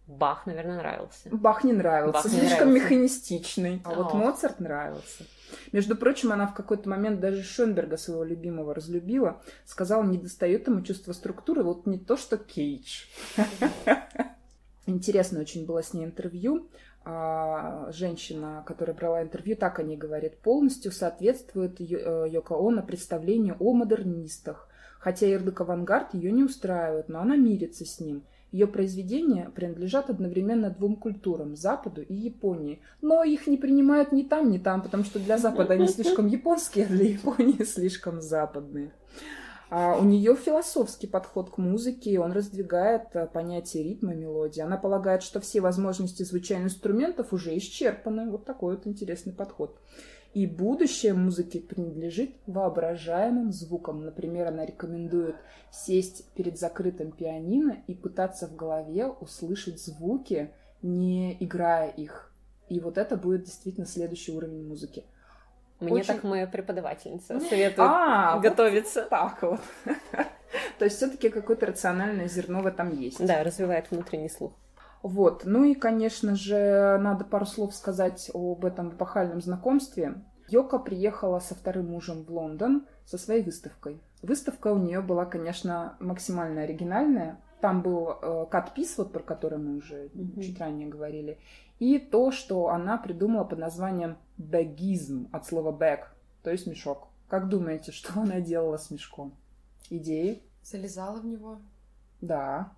Бах, 0.07 0.47
наверное, 0.47 0.79
нравился. 0.79 1.29
Бах 1.31 1.65
не 1.65 1.73
нравился, 1.73 2.13
Бах 2.13 2.25
не 2.25 2.31
слишком 2.31 2.69
нравился. 2.69 2.85
механистичный. 2.85 3.83
А, 3.85 3.93
а 3.93 3.95
вот 3.97 4.15
Моцарт 4.15 4.61
нравился. 4.61 5.25
Между 5.73 5.97
прочим, 5.97 6.33
она 6.33 6.47
в 6.47 6.55
какой-то 6.55 6.89
момент 6.89 7.21
даже 7.21 7.43
Шönберга, 7.43 7.97
своего 7.97 8.25
любимого, 8.25 8.75
разлюбила. 8.75 9.43
Сказала, 9.65 10.05
не 10.05 10.19
достает 10.19 10.67
ему 10.69 10.83
чувство 10.83 11.13
структуры, 11.13 11.63
вот 11.63 11.87
не 11.87 11.99
то, 11.99 12.17
что 12.17 12.39
Кейдж. 12.39 13.05
Интересно 14.87 15.41
очень 15.41 15.67
было 15.67 15.83
с 15.83 15.93
ней 15.93 16.05
интервью. 16.05 16.69
А, 17.07 17.91
женщина, 17.93 18.63
которая 18.67 18.97
брала 18.97 19.23
интервью, 19.23 19.57
так 19.57 19.79
они 19.79 19.97
говорят, 19.97 20.39
полностью 20.39 20.91
соответствует 20.91 21.81
э, 21.81 22.29
Йоко 22.31 22.55
Оно 22.55 22.83
представлению 22.83 23.57
о 23.59 23.75
модернистах. 23.75 24.69
Хотя 25.05 25.27
ярлык 25.27 25.61
авангард 25.61 26.15
ее 26.15 26.33
не 26.33 26.43
устраивает, 26.43 27.09
но 27.09 27.21
она 27.21 27.37
мирится 27.37 27.85
с 27.85 28.01
ним– 28.01 28.25
ее 28.55 28.69
произведения 28.69 29.51
принадлежат 29.53 30.11
одновременно 30.11 30.71
двум 30.71 30.95
культурам– 30.95 31.57
Западу 31.57 32.03
и 32.03 32.15
Японии. 32.15 32.81
Но 33.03 33.25
их 33.25 33.49
не 33.49 33.57
принимают 33.57 34.13
ни 34.13 34.23
там, 34.23 34.49
ни 34.49 34.59
там, 34.59 34.81
потому 34.81 35.03
что 35.03 35.19
для 35.19 35.39
Запада 35.39 35.75
они 35.75 35.89
слишком 35.89 36.29
японские, 36.29 36.85
а 36.85 36.89
для 36.89 37.05
Японии 37.05 37.65
слишком 37.65 38.21
западные. 38.23 38.93
А 39.71 39.97
у 39.99 40.05
нее 40.05 40.37
философский 40.37 41.09
подход 41.09 41.51
к 41.51 41.59
музыке, 41.59 42.21
он 42.21 42.31
раздвигает 42.31 43.09
э, 43.15 43.27
понятие 43.27 43.83
ритма, 43.83 44.15
мелодии. 44.15 44.61
Она 44.61 44.77
полагает, 44.77 45.25
что 45.25 45.41
все 45.41 45.61
возможности 45.61 46.23
звучания 46.23 46.67
инструментов 46.67 47.33
уже 47.33 47.59
исчерпаны. 47.59 48.31
Вот 48.31 48.45
такой 48.45 48.77
вот 48.77 48.87
интересный 48.87 49.33
подход. 49.33 49.77
И 50.35 50.49
будущее 50.49 51.15
музыки 51.15 51.61
принадлежит 51.61 52.33
воображаемым 52.47 53.53
звукам. 53.53 54.05
Например, 54.05 54.49
она 54.49 54.67
рекомендует 54.67 55.37
сесть 55.71 56.29
перед 56.33 56.59
закрытым 56.59 57.13
пианино 57.13 57.85
и 57.87 57.95
пытаться 57.95 58.49
в 58.49 58.57
голове 58.57 59.07
услышать 59.07 59.81
звуки, 59.81 60.51
не 60.83 61.37
играя 61.39 61.89
их. 61.89 62.33
И 62.69 62.81
вот 62.81 62.99
это 62.99 63.17
будет 63.17 63.45
действительно 63.45 63.87
следующий 63.87 64.33
уровень 64.33 64.67
музыки. 64.67 65.05
Мне 65.79 65.93
Очень... 65.93 66.07
так 66.07 66.25
моя 66.25 66.49
преподавательница 66.49 67.39
советует 67.49 67.79
а, 67.79 68.39
готовиться. 68.41 69.03
Вот 69.03 69.11
так 69.11 69.43
вот. 69.43 69.61
То 70.79 70.85
есть 70.85 70.97
все-таки 70.97 71.29
какое-то 71.29 71.67
рациональное 71.67 72.27
зерно 72.27 72.61
в 72.61 72.67
этом 72.67 72.93
есть. 72.99 73.25
Да, 73.25 73.45
развивает 73.45 73.91
внутренний 73.93 74.29
слух. 74.29 74.53
Вот. 75.05 75.43
Ну 75.45 75.65
и, 75.65 75.75
конечно 75.75 76.35
же, 76.35 76.99
надо 76.99 77.27
пару 77.27 77.45
слов 77.45 77.75
сказать 77.75 78.31
об 78.33 78.65
этом 78.65 78.89
эпохальном 78.89 79.43
знакомстве. 79.43 80.15
Йока 80.49 80.79
приехала 80.79 81.41
со 81.41 81.55
вторым 81.55 81.91
мужем 81.91 82.25
в 82.25 82.31
Лондон 82.31 82.87
со 83.05 83.19
своей 83.19 83.43
выставкой. 83.43 84.01
Выставка 84.23 84.69
у 84.73 84.79
нее 84.79 85.03
была, 85.03 85.27
конечно, 85.27 85.99
максимально 86.01 86.63
оригинальная. 86.63 87.39
Там 87.61 87.83
был 87.83 88.13
э, 88.13 88.47
кат-пис, 88.51 88.97
вот 88.97 89.13
про 89.13 89.21
который 89.21 89.59
мы 89.59 89.77
уже 89.77 90.07
mm-hmm. 90.07 90.43
чуть 90.43 90.59
ранее 90.59 90.89
говорили, 90.89 91.39
и 91.79 91.99
то, 91.99 92.31
что 92.31 92.69
она 92.69 92.97
придумала 92.97 93.45
под 93.45 93.59
названием 93.59 94.17
бэгизм 94.39 95.29
от 95.33 95.47
слова 95.47 95.71
бэг, 95.71 96.15
то 96.43 96.51
есть 96.51 96.67
мешок. 96.67 97.09
Как 97.29 97.51
думаете, 97.51 97.93
что 97.93 98.21
она 98.21 98.41
делала 98.41 98.79
с 98.79 98.91
мешком? 98.91 99.35
Идеи? 99.91 100.43
Залезала 100.63 101.21
в 101.21 101.27
него. 101.27 101.59
Да. 102.27 102.73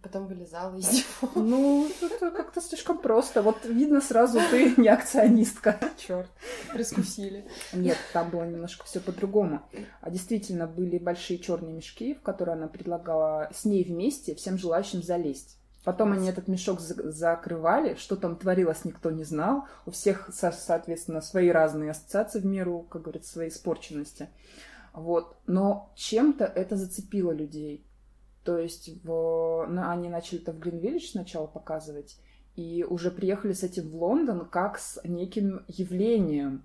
Потом 0.00 0.28
вылезала 0.28 0.76
из 0.76 0.92
него. 0.92 1.30
Ну, 1.34 1.88
это 2.00 2.30
как-то 2.30 2.60
слишком 2.60 2.98
просто. 2.98 3.42
Вот 3.42 3.64
видно 3.64 4.00
сразу, 4.00 4.38
ты 4.50 4.74
не 4.76 4.88
акционистка. 4.88 5.78
Черт, 5.96 6.30
раскусили. 6.72 7.44
Нет, 7.72 7.98
там 8.12 8.30
было 8.30 8.44
немножко 8.44 8.84
все 8.84 9.00
по-другому. 9.00 9.62
А 10.00 10.10
действительно 10.10 10.68
были 10.68 10.98
большие 10.98 11.38
черные 11.38 11.72
мешки, 11.72 12.14
в 12.14 12.22
которые 12.22 12.54
она 12.54 12.68
предлагала 12.68 13.50
с 13.52 13.64
ней 13.64 13.82
вместе 13.82 14.36
всем 14.36 14.56
желающим 14.56 15.02
залезть. 15.02 15.58
Потом 15.84 16.12
они 16.12 16.28
этот 16.28 16.46
мешок 16.46 16.78
закрывали, 16.78 17.96
что 17.96 18.14
там 18.14 18.36
творилось, 18.36 18.84
никто 18.84 19.10
не 19.10 19.24
знал. 19.24 19.64
У 19.84 19.90
всех, 19.90 20.30
соответственно, 20.32 21.20
свои 21.20 21.48
разные 21.48 21.90
ассоциации 21.90 22.38
в 22.38 22.46
меру, 22.46 22.86
как 22.88 23.02
говорится, 23.02 23.32
своей 23.32 23.50
испорченности. 23.50 24.28
Вот. 24.92 25.36
Но 25.46 25.90
чем-то 25.96 26.44
это 26.44 26.76
зацепило 26.76 27.32
людей. 27.32 27.84
То 28.44 28.58
есть 28.58 28.90
в, 29.04 29.66
ну, 29.68 29.88
они 29.88 30.08
начали 30.08 30.40
это 30.40 30.52
в 30.52 30.58
Гринвиллидж 30.58 31.10
сначала 31.10 31.46
показывать, 31.46 32.16
и 32.56 32.84
уже 32.88 33.10
приехали 33.10 33.52
с 33.52 33.62
этим 33.62 33.88
в 33.88 33.96
Лондон 33.96 34.46
как 34.46 34.78
с 34.78 35.00
неким 35.04 35.64
явлением. 35.68 36.64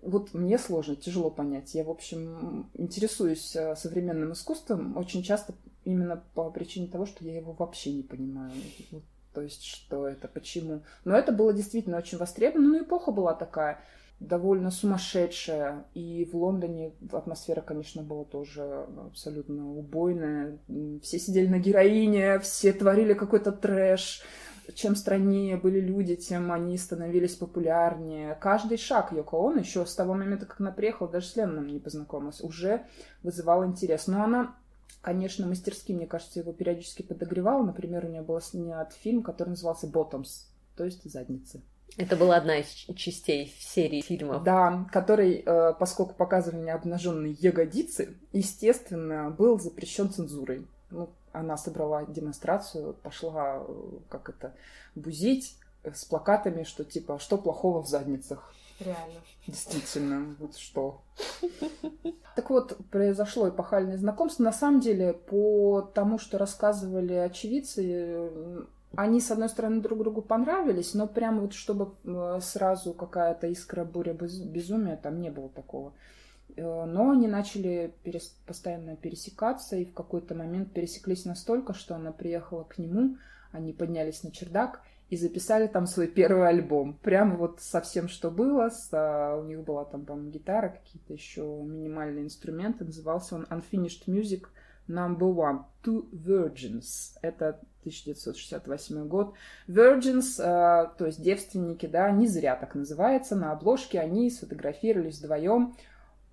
Вот 0.00 0.34
мне 0.34 0.58
сложно, 0.58 0.96
тяжело 0.96 1.30
понять. 1.30 1.74
Я, 1.74 1.84
в 1.84 1.90
общем, 1.90 2.70
интересуюсь 2.74 3.56
э, 3.56 3.74
современным 3.74 4.32
искусством 4.32 4.96
очень 4.96 5.22
часто 5.22 5.54
именно 5.84 6.22
по 6.34 6.50
причине 6.50 6.88
того, 6.88 7.06
что 7.06 7.24
я 7.24 7.36
его 7.36 7.52
вообще 7.52 7.92
не 7.92 8.02
понимаю. 8.02 8.52
То 9.32 9.40
есть, 9.40 9.64
что 9.64 10.06
это, 10.06 10.28
почему. 10.28 10.82
Но 11.04 11.16
это 11.16 11.32
было 11.32 11.52
действительно 11.52 11.98
очень 11.98 12.18
востребовано, 12.18 12.68
ну, 12.68 12.82
эпоха 12.82 13.10
была 13.10 13.34
такая. 13.34 13.80
Довольно 14.20 14.70
сумасшедшая. 14.70 15.84
И 15.94 16.28
в 16.30 16.36
Лондоне 16.36 16.92
атмосфера, 17.12 17.60
конечно, 17.60 18.02
была 18.02 18.24
тоже 18.24 18.86
абсолютно 19.06 19.70
убойная. 19.70 20.58
Все 21.02 21.18
сидели 21.18 21.46
на 21.46 21.58
героине, 21.58 22.38
все 22.38 22.72
творили 22.72 23.14
какой-то 23.14 23.52
трэш. 23.52 24.22
Чем 24.74 24.96
страннее 24.96 25.58
были 25.58 25.78
люди, 25.78 26.16
тем 26.16 26.50
они 26.50 26.78
становились 26.78 27.34
популярнее. 27.34 28.34
Каждый 28.40 28.78
шаг 28.78 29.12
Йоко 29.12 29.36
Оно, 29.36 29.58
еще 29.58 29.84
с 29.84 29.94
того 29.94 30.14
момента, 30.14 30.46
как 30.46 30.58
она 30.60 30.72
приехала, 30.72 31.10
даже 31.10 31.26
с 31.26 31.36
Ленноном 31.36 31.66
не 31.66 31.80
познакомилась, 31.80 32.40
уже 32.40 32.86
вызывал 33.22 33.66
интерес. 33.66 34.06
Но 34.06 34.24
она 34.24 34.56
конечно, 35.02 35.46
мастерски, 35.46 35.92
мне 35.92 36.06
кажется, 36.06 36.40
его 36.40 36.52
периодически 36.52 37.02
подогревала. 37.02 37.62
Например, 37.62 38.06
у 38.06 38.08
нее 38.08 38.22
был 38.22 38.40
снят 38.40 38.90
фильм, 38.94 39.22
который 39.22 39.50
назывался 39.50 39.86
«Bottoms», 39.86 40.46
то 40.76 40.84
есть 40.84 41.04
«Задницы». 41.10 41.60
Это 41.96 42.16
была 42.16 42.36
одна 42.36 42.58
из 42.58 42.66
частей 42.96 43.54
серии 43.58 44.00
фильмов. 44.00 44.42
Да, 44.42 44.86
который, 44.90 45.42
э, 45.44 45.74
поскольку 45.78 46.14
показывали 46.14 46.68
обнаженные 46.68 47.32
ягодицы, 47.32 48.16
естественно, 48.32 49.30
был 49.30 49.60
запрещен 49.60 50.10
цензурой. 50.10 50.66
Ну, 50.90 51.10
она 51.32 51.56
собрала 51.56 52.04
демонстрацию, 52.04 52.94
пошла, 52.94 53.64
э, 53.66 53.98
как 54.08 54.28
это, 54.28 54.54
бузить 54.94 55.56
с 55.84 56.04
плакатами, 56.04 56.64
что 56.64 56.84
типа, 56.84 57.18
что 57.18 57.38
плохого 57.38 57.82
в 57.82 57.88
задницах. 57.88 58.52
Реально. 58.80 59.20
Действительно, 59.46 60.34
вот 60.40 60.56
что. 60.56 61.02
Так 62.34 62.50
вот, 62.50 62.76
произошло 62.90 63.48
эпохальное 63.48 63.98
знакомство. 63.98 64.42
На 64.42 64.52
самом 64.52 64.80
деле, 64.80 65.12
по 65.12 65.82
тому, 65.82 66.18
что 66.18 66.38
рассказывали 66.38 67.12
очевидцы, 67.12 68.66
они, 68.96 69.20
с 69.20 69.30
одной 69.30 69.48
стороны, 69.48 69.80
друг 69.80 69.98
другу 70.00 70.22
понравились, 70.22 70.94
но 70.94 71.06
прям 71.06 71.40
вот 71.40 71.52
чтобы 71.52 71.94
э, 72.04 72.38
сразу 72.40 72.92
какая-то 72.92 73.46
искра 73.48 73.84
буря 73.84 74.12
безумия, 74.12 74.96
там 74.96 75.20
не 75.20 75.30
было 75.30 75.48
такого. 75.48 75.92
Э, 76.56 76.84
но 76.84 77.10
они 77.10 77.28
начали 77.28 77.94
перес... 78.02 78.36
постоянно 78.46 78.96
пересекаться, 78.96 79.76
и 79.76 79.84
в 79.84 79.94
какой-то 79.94 80.34
момент 80.34 80.72
пересеклись 80.72 81.24
настолько, 81.24 81.74
что 81.74 81.94
она 81.94 82.12
приехала 82.12 82.64
к 82.64 82.78
нему, 82.78 83.16
они 83.52 83.72
поднялись 83.72 84.22
на 84.22 84.30
чердак 84.30 84.82
и 85.10 85.16
записали 85.16 85.66
там 85.66 85.86
свой 85.86 86.08
первый 86.08 86.48
альбом. 86.48 86.98
Прямо 87.02 87.36
вот 87.36 87.60
со 87.60 87.80
всем, 87.80 88.08
что 88.08 88.30
было. 88.30 88.70
С, 88.70 88.90
у 88.92 89.44
них 89.44 89.62
была 89.62 89.84
там, 89.84 90.04
по-моему, 90.04 90.30
гитара, 90.30 90.70
какие-то 90.70 91.12
еще 91.12 91.42
минимальные 91.42 92.24
инструменты. 92.24 92.84
Назывался 92.84 93.36
он 93.36 93.46
Unfinished 93.50 94.06
Music 94.06 94.46
Number 94.88 95.34
One. 95.34 95.64
Two 95.82 96.08
Virgins. 96.12 97.16
Это 97.22 97.60
1968 97.80 99.06
год. 99.06 99.34
Virgins, 99.68 100.38
э, 100.38 100.88
то 100.96 101.06
есть 101.06 101.22
девственники, 101.22 101.86
да, 101.86 102.10
не 102.10 102.26
зря 102.26 102.56
так 102.56 102.74
называется. 102.74 103.36
На 103.36 103.52
обложке 103.52 104.00
они 104.00 104.30
сфотографировались 104.30 105.18
вдвоем 105.18 105.76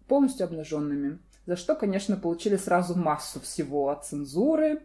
полностью 0.08 0.46
обнаженными. 0.46 1.20
За 1.46 1.56
что, 1.56 1.76
конечно, 1.76 2.18
получили 2.18 2.56
сразу 2.56 2.96
массу 2.96 3.40
всего 3.40 3.90
от 3.90 4.06
цензуры, 4.06 4.84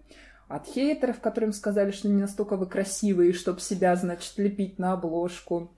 от 0.48 0.66
хейтеров, 0.66 1.20
которым 1.20 1.52
сказали, 1.52 1.90
что 1.90 2.08
не 2.08 2.20
настолько 2.20 2.56
вы 2.56 2.66
красивые, 2.66 3.32
чтобы 3.32 3.60
себя, 3.60 3.96
значит, 3.96 4.32
лепить 4.38 4.78
на 4.78 4.92
обложку. 4.92 5.72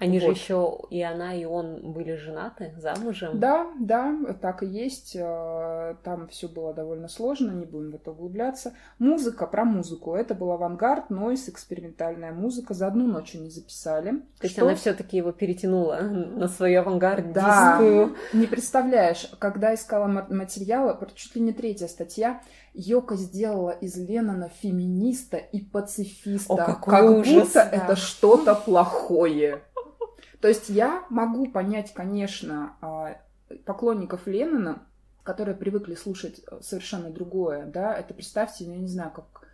Они 0.00 0.18
вот. 0.18 0.28
же 0.28 0.32
еще 0.32 0.78
и 0.88 1.02
она, 1.02 1.34
и 1.34 1.44
он 1.44 1.92
были 1.92 2.16
женаты, 2.16 2.72
замужем. 2.78 3.38
Да, 3.38 3.70
да, 3.78 4.16
так 4.40 4.62
и 4.62 4.66
есть. 4.66 5.14
Э, 5.14 5.94
там 6.02 6.26
все 6.28 6.48
было 6.48 6.72
довольно 6.72 7.06
сложно, 7.06 7.50
не 7.50 7.66
будем 7.66 7.90
в 7.90 7.96
это 7.96 8.12
углубляться. 8.12 8.72
Музыка, 8.98 9.46
про 9.46 9.66
музыку. 9.66 10.14
Это 10.14 10.34
был 10.34 10.52
авангард, 10.52 11.10
нойс, 11.10 11.50
экспериментальная 11.50 12.32
музыка. 12.32 12.72
За 12.72 12.86
одну 12.86 13.06
ночь 13.06 13.34
они 13.34 13.50
записали. 13.50 14.22
То 14.40 14.46
есть 14.46 14.58
она 14.58 14.74
все-таки 14.74 15.18
его 15.18 15.32
перетянула 15.32 16.00
на 16.00 16.48
свою 16.48 16.80
авангардистскую. 16.80 18.16
Да, 18.32 18.38
не 18.38 18.46
представляешь, 18.46 19.30
когда 19.38 19.74
искала 19.74 20.06
материалы, 20.06 20.96
чуть 21.14 21.34
ли 21.34 21.42
не 21.42 21.52
третья 21.52 21.88
статья, 21.88 22.40
Йоко 22.74 23.16
сделала 23.16 23.70
из 23.70 23.96
Леннона 23.96 24.48
феминиста 24.48 25.36
и 25.36 25.60
пацифиста. 25.60 26.52
О, 26.52 26.56
какой 26.56 26.90
как 26.90 27.10
ужас, 27.10 27.34
будто 27.34 27.54
да. 27.54 27.70
это 27.70 27.96
что-то 27.96 28.54
плохое. 28.54 29.62
То 30.40 30.48
есть 30.48 30.68
я 30.68 31.04
могу 31.10 31.50
понять, 31.50 31.92
конечно, 31.92 32.76
а, 32.80 33.18
поклонников 33.64 34.26
Леннона, 34.26 34.82
которые 35.22 35.54
привыкли 35.54 35.94
слушать 35.94 36.40
э, 36.50 36.60
совершенно 36.62 37.10
другое, 37.10 37.66
да, 37.66 37.94
это 37.94 38.14
представьте, 38.14 38.64
я 38.64 38.76
не 38.76 38.88
знаю, 38.88 39.12
как, 39.12 39.46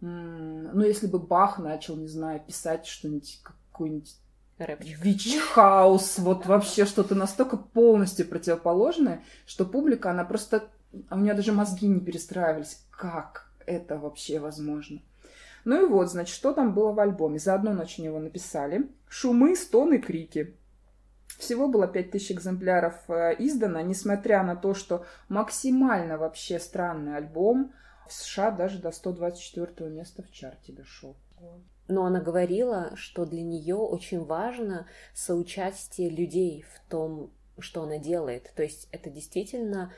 ну, 0.00 0.82
если 0.82 1.06
бы 1.06 1.18
Бах 1.18 1.58
начал, 1.58 1.96
не 1.96 2.08
знаю, 2.08 2.40
писать 2.46 2.86
что-нибудь, 2.86 3.40
какой-нибудь 3.42 4.14
Вич-хаус, 4.58 6.18
вот 6.18 6.46
вообще 6.46 6.86
что-то 6.86 7.14
настолько 7.14 7.58
полностью 7.58 8.26
противоположное, 8.26 9.22
что 9.44 9.66
публика, 9.66 10.10
она 10.10 10.24
просто, 10.24 10.68
а 11.08 11.16
у 11.16 11.20
нее 11.20 11.34
даже 11.34 11.52
мозги 11.52 11.86
не 11.86 12.00
перестраивались. 12.00 12.84
Как 12.90 13.50
это 13.66 13.98
вообще 13.98 14.38
возможно? 14.38 15.00
Ну 15.64 15.84
и 15.84 15.88
вот, 15.88 16.10
значит, 16.10 16.34
что 16.34 16.52
там 16.52 16.74
было 16.74 16.92
в 16.92 17.00
альбоме. 17.00 17.38
За 17.38 17.54
одну 17.54 17.72
ночь 17.72 17.98
его 17.98 18.20
написали. 18.20 18.88
Шумы, 19.08 19.56
стоны, 19.56 19.98
крики. 19.98 20.54
Всего 21.38 21.68
было 21.68 21.88
5000 21.88 22.32
экземпляров 22.32 22.94
э, 23.08 23.34
издано, 23.38 23.80
несмотря 23.80 24.42
на 24.42 24.56
то, 24.56 24.74
что 24.74 25.04
максимально 25.28 26.18
вообще 26.18 26.58
странный 26.58 27.16
альбом 27.16 27.72
в 28.08 28.12
США 28.12 28.52
даже 28.52 28.78
до 28.78 28.92
124 28.92 29.90
места 29.90 30.22
в 30.22 30.30
чарте 30.30 30.72
дошел. 30.72 31.16
Но 31.88 32.04
она 32.04 32.20
говорила, 32.20 32.92
что 32.94 33.24
для 33.26 33.42
нее 33.42 33.76
очень 33.76 34.24
важно 34.24 34.86
соучастие 35.14 36.10
людей 36.10 36.64
в 36.74 36.88
том, 36.88 37.30
что 37.58 37.82
она 37.82 37.98
делает. 37.98 38.52
То 38.54 38.62
есть 38.62 38.88
это 38.92 39.10
действительно 39.10 39.92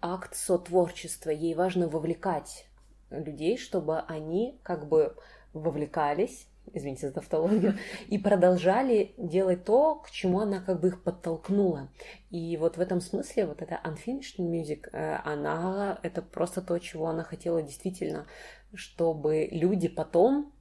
акт 0.00 0.34
сотворчества. 0.34 1.30
Ей 1.30 1.54
важно 1.54 1.88
вовлекать 1.88 2.66
людей, 3.10 3.56
чтобы 3.56 4.00
они 4.00 4.58
как 4.62 4.88
бы 4.88 5.16
вовлекались, 5.52 6.46
извините 6.72 7.08
за 7.08 7.14
тавтологию, 7.14 7.78
и 8.08 8.18
продолжали 8.18 9.14
делать 9.16 9.64
то, 9.64 9.96
к 9.96 10.10
чему 10.10 10.40
она 10.40 10.60
как 10.60 10.80
бы 10.80 10.88
их 10.88 11.02
подтолкнула. 11.02 11.88
И 12.30 12.56
вот 12.56 12.76
в 12.76 12.80
этом 12.80 13.00
смысле 13.00 13.46
вот 13.46 13.62
эта 13.62 13.80
unfinished 13.84 14.38
music, 14.38 14.88
э, 14.92 15.20
она, 15.24 15.98
это 16.02 16.22
просто 16.22 16.62
то, 16.62 16.78
чего 16.78 17.08
она 17.08 17.24
хотела 17.24 17.62
действительно, 17.62 18.26
чтобы 18.74 19.48
люди 19.50 19.88
потом 19.88 20.52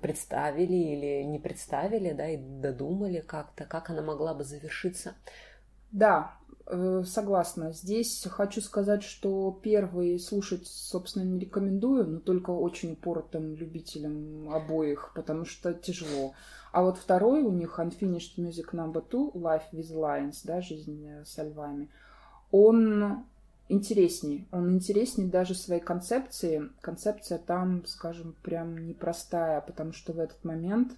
представили 0.00 0.74
или 0.74 1.22
не 1.22 1.38
представили, 1.38 2.12
да, 2.12 2.28
и 2.28 2.36
додумали 2.36 3.20
как-то, 3.20 3.64
как 3.64 3.88
она 3.88 4.02
могла 4.02 4.34
бы 4.34 4.44
завершиться. 4.44 5.14
Да, 5.92 6.36
Э, 6.66 7.02
согласна. 7.04 7.72
Здесь 7.72 8.26
хочу 8.30 8.60
сказать, 8.60 9.02
что 9.02 9.58
первый 9.62 10.18
слушать, 10.18 10.66
собственно, 10.66 11.24
не 11.24 11.38
рекомендую, 11.38 12.06
но 12.06 12.18
только 12.20 12.50
очень 12.50 12.92
упоротым 12.92 13.54
любителям 13.56 14.50
обоих, 14.50 15.12
потому 15.14 15.44
что 15.44 15.74
тяжело. 15.74 16.32
А 16.72 16.82
вот 16.82 16.96
второй 16.96 17.42
у 17.42 17.50
них 17.50 17.78
Unfinished 17.78 18.38
Music 18.38 18.70
Number 18.72 19.04
Two, 19.06 19.32
Life 19.34 19.64
with 19.72 19.92
Lions, 19.92 20.40
да, 20.44 20.62
жизнь 20.62 21.06
со 21.26 21.42
львами, 21.42 21.90
он 22.50 23.24
интересней. 23.68 24.46
Он 24.50 24.74
интересней 24.74 25.26
даже 25.26 25.54
своей 25.54 25.80
концепции. 25.80 26.70
Концепция 26.80 27.38
там, 27.38 27.84
скажем, 27.86 28.34
прям 28.42 28.86
непростая, 28.86 29.60
потому 29.60 29.92
что 29.92 30.12
в 30.12 30.18
этот 30.18 30.42
момент 30.44 30.92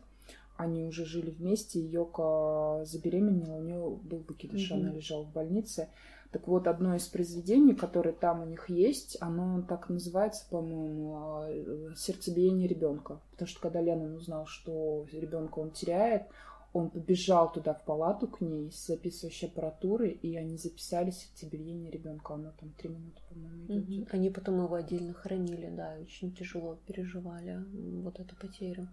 они 0.57 0.85
уже 0.85 1.05
жили 1.05 1.31
вместе, 1.31 1.81
Йока 1.81 2.85
забеременела, 2.85 3.57
у 3.57 3.63
нее 3.63 3.99
был 4.03 4.25
выкидыш, 4.29 4.71
mm-hmm. 4.71 4.75
она 4.75 4.93
лежала 4.93 5.25
в 5.25 5.33
больнице. 5.33 5.89
Так 6.31 6.49
вот, 6.49 6.67
одно 6.67 6.97
из 6.97 7.07
произведений, 7.07 7.75
которое 7.75 8.13
там 8.13 8.43
у 8.43 8.45
них 8.45 8.69
есть, 8.69 9.17
оно 9.21 9.63
так 9.63 9.89
называется, 9.89 10.45
по-моему, 10.51 11.17
а, 11.17 11.95
«Сердцебиение 11.97 12.67
ребенка». 12.67 13.21
Потому 13.31 13.49
что 13.49 13.61
когда 13.61 13.81
Леннон 13.81 14.17
узнал, 14.17 14.45
что 14.47 15.07
ребенка 15.13 15.61
он 15.61 15.71
теряет, 15.71 16.25
он 16.73 16.91
побежал 16.91 17.53
туда 17.53 17.73
в 17.73 17.85
палату 17.85 18.27
к 18.27 18.41
ней 18.41 18.73
с 18.73 18.89
записывающей 18.89 19.47
аппаратурой, 19.47 20.11
и 20.11 20.37
они 20.37 20.57
записали 20.57 21.13
сердцебиение 21.13 21.89
ребенка. 21.89 22.35
Оно 22.35 22.51
там 22.59 22.71
три 22.71 22.91
минуты, 22.91 23.21
по-моему, 23.29 23.67
идет. 23.67 24.09
Угу. 24.09 24.09
Они 24.11 24.29
потом 24.29 24.65
его 24.65 24.75
отдельно 24.75 25.15
хранили, 25.15 25.71
да, 25.71 25.97
очень 26.03 26.35
тяжело 26.35 26.77
переживали 26.85 27.65
вот 28.03 28.19
эту 28.19 28.35
потерю. 28.35 28.89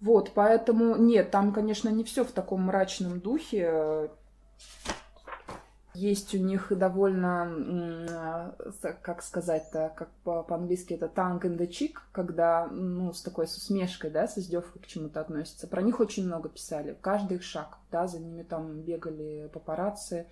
Вот, 0.00 0.32
поэтому 0.34 0.96
нет, 0.96 1.30
там, 1.30 1.52
конечно, 1.52 1.88
не 1.88 2.04
все 2.04 2.24
в 2.24 2.32
таком 2.32 2.62
мрачном 2.62 3.20
духе. 3.20 4.10
Есть 5.94 6.32
у 6.32 6.38
них 6.38 6.70
довольно, 6.70 8.54
как 9.02 9.22
сказать-то, 9.22 9.92
как 9.96 10.08
по-английски 10.22 10.94
это 10.94 11.06
tongue 11.06 11.40
in 11.40 11.58
the 11.58 11.68
cheek, 11.68 11.94
когда, 12.12 12.68
ну, 12.68 13.12
с 13.12 13.22
такой 13.22 13.48
с 13.48 13.56
усмешкой, 13.56 14.10
да, 14.10 14.28
с 14.28 14.38
издевкой 14.38 14.80
к 14.80 14.86
чему-то 14.86 15.20
относятся. 15.20 15.66
Про 15.66 15.82
них 15.82 15.98
очень 15.98 16.26
много 16.26 16.48
писали, 16.48 16.96
каждый 17.00 17.38
их 17.38 17.42
шаг, 17.42 17.78
да, 17.90 18.06
за 18.06 18.20
ними 18.20 18.44
там 18.44 18.82
бегали 18.82 19.50
папарацци, 19.52 20.28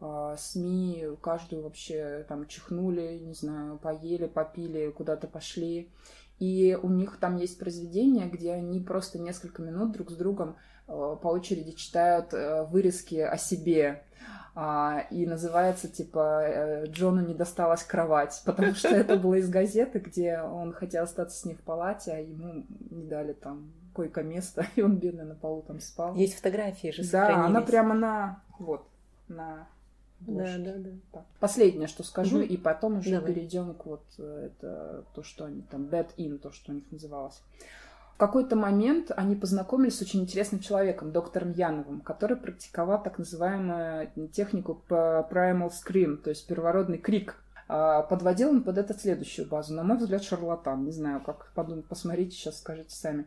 а, 0.00 0.36
СМИ, 0.36 1.16
каждую 1.22 1.62
вообще 1.62 2.26
там 2.28 2.46
чихнули, 2.46 3.18
не 3.18 3.32
знаю, 3.32 3.78
поели, 3.78 4.26
попили, 4.26 4.90
куда-то 4.90 5.26
пошли. 5.26 5.90
И 6.38 6.78
у 6.80 6.88
них 6.88 7.18
там 7.18 7.36
есть 7.36 7.58
произведения, 7.58 8.26
где 8.26 8.52
они 8.52 8.80
просто 8.80 9.18
несколько 9.18 9.62
минут 9.62 9.92
друг 9.92 10.10
с 10.10 10.14
другом 10.14 10.56
по 10.86 11.28
очереди 11.28 11.72
читают 11.72 12.32
вырезки 12.32 13.16
о 13.16 13.36
себе 13.36 14.04
а, 14.58 15.06
и 15.10 15.26
называется 15.26 15.86
типа 15.86 16.42
э, 16.42 16.86
«Джону 16.86 17.20
не 17.20 17.34
досталась 17.34 17.82
кровать», 17.82 18.40
потому 18.46 18.74
что 18.74 18.88
это 18.88 19.16
было 19.16 19.34
из 19.34 19.50
газеты, 19.50 19.98
где 19.98 20.40
он 20.40 20.72
хотел 20.72 21.04
остаться 21.04 21.38
с 21.38 21.44
ней 21.44 21.54
в 21.54 21.60
палате, 21.60 22.12
а 22.12 22.18
ему 22.20 22.64
не 22.90 23.04
дали 23.04 23.34
там 23.34 23.70
койко-место, 23.92 24.66
и 24.76 24.80
он 24.80 24.96
бедный 24.96 25.26
на 25.26 25.34
полу 25.34 25.60
там 25.60 25.78
спал. 25.78 26.14
Есть 26.14 26.36
фотографии 26.36 26.90
же 26.90 27.06
Да, 27.10 27.44
она 27.44 27.60
прямо 27.60 27.94
на... 27.94 28.42
вот, 28.58 28.88
на 29.28 29.68
да, 30.20 30.58
да, 30.58 30.74
да. 30.76 30.90
Так. 31.12 31.24
Последнее, 31.40 31.88
что 31.88 32.02
скажу, 32.02 32.38
угу. 32.38 32.44
и 32.44 32.56
потом 32.56 32.98
уже 32.98 33.10
Давай. 33.10 33.32
перейдем 33.32 33.74
к 33.74 33.86
вот 33.86 34.04
э, 34.18 34.50
это 34.50 35.04
то, 35.14 35.22
что 35.22 35.44
они 35.44 35.62
там 35.62 35.84
bed 35.84 36.08
in, 36.16 36.38
то, 36.38 36.52
что 36.52 36.72
у 36.72 36.74
них 36.74 36.84
называлось. 36.90 37.40
В 38.14 38.18
какой-то 38.18 38.56
момент 38.56 39.12
они 39.14 39.36
познакомились 39.36 39.98
с 39.98 40.02
очень 40.02 40.22
интересным 40.22 40.60
человеком, 40.60 41.12
доктором 41.12 41.52
Яновым, 41.52 42.00
который 42.00 42.38
практиковал 42.38 43.02
так 43.02 43.18
называемую 43.18 44.08
технику 44.32 44.82
primal 44.88 45.70
scream, 45.70 46.16
то 46.16 46.30
есть 46.30 46.46
первородный 46.46 46.96
крик. 46.96 47.36
А, 47.68 48.02
подводил 48.02 48.48
он 48.50 48.62
под 48.62 48.78
это 48.78 48.94
следующую 48.94 49.46
базу. 49.46 49.74
На 49.74 49.82
мой 49.82 49.98
взгляд, 49.98 50.22
шарлатан. 50.22 50.84
Не 50.84 50.92
знаю, 50.92 51.20
как 51.20 51.52
подумать, 51.54 51.84
посмотрите, 51.84 52.30
сейчас 52.30 52.58
скажите 52.60 52.94
сами. 52.94 53.26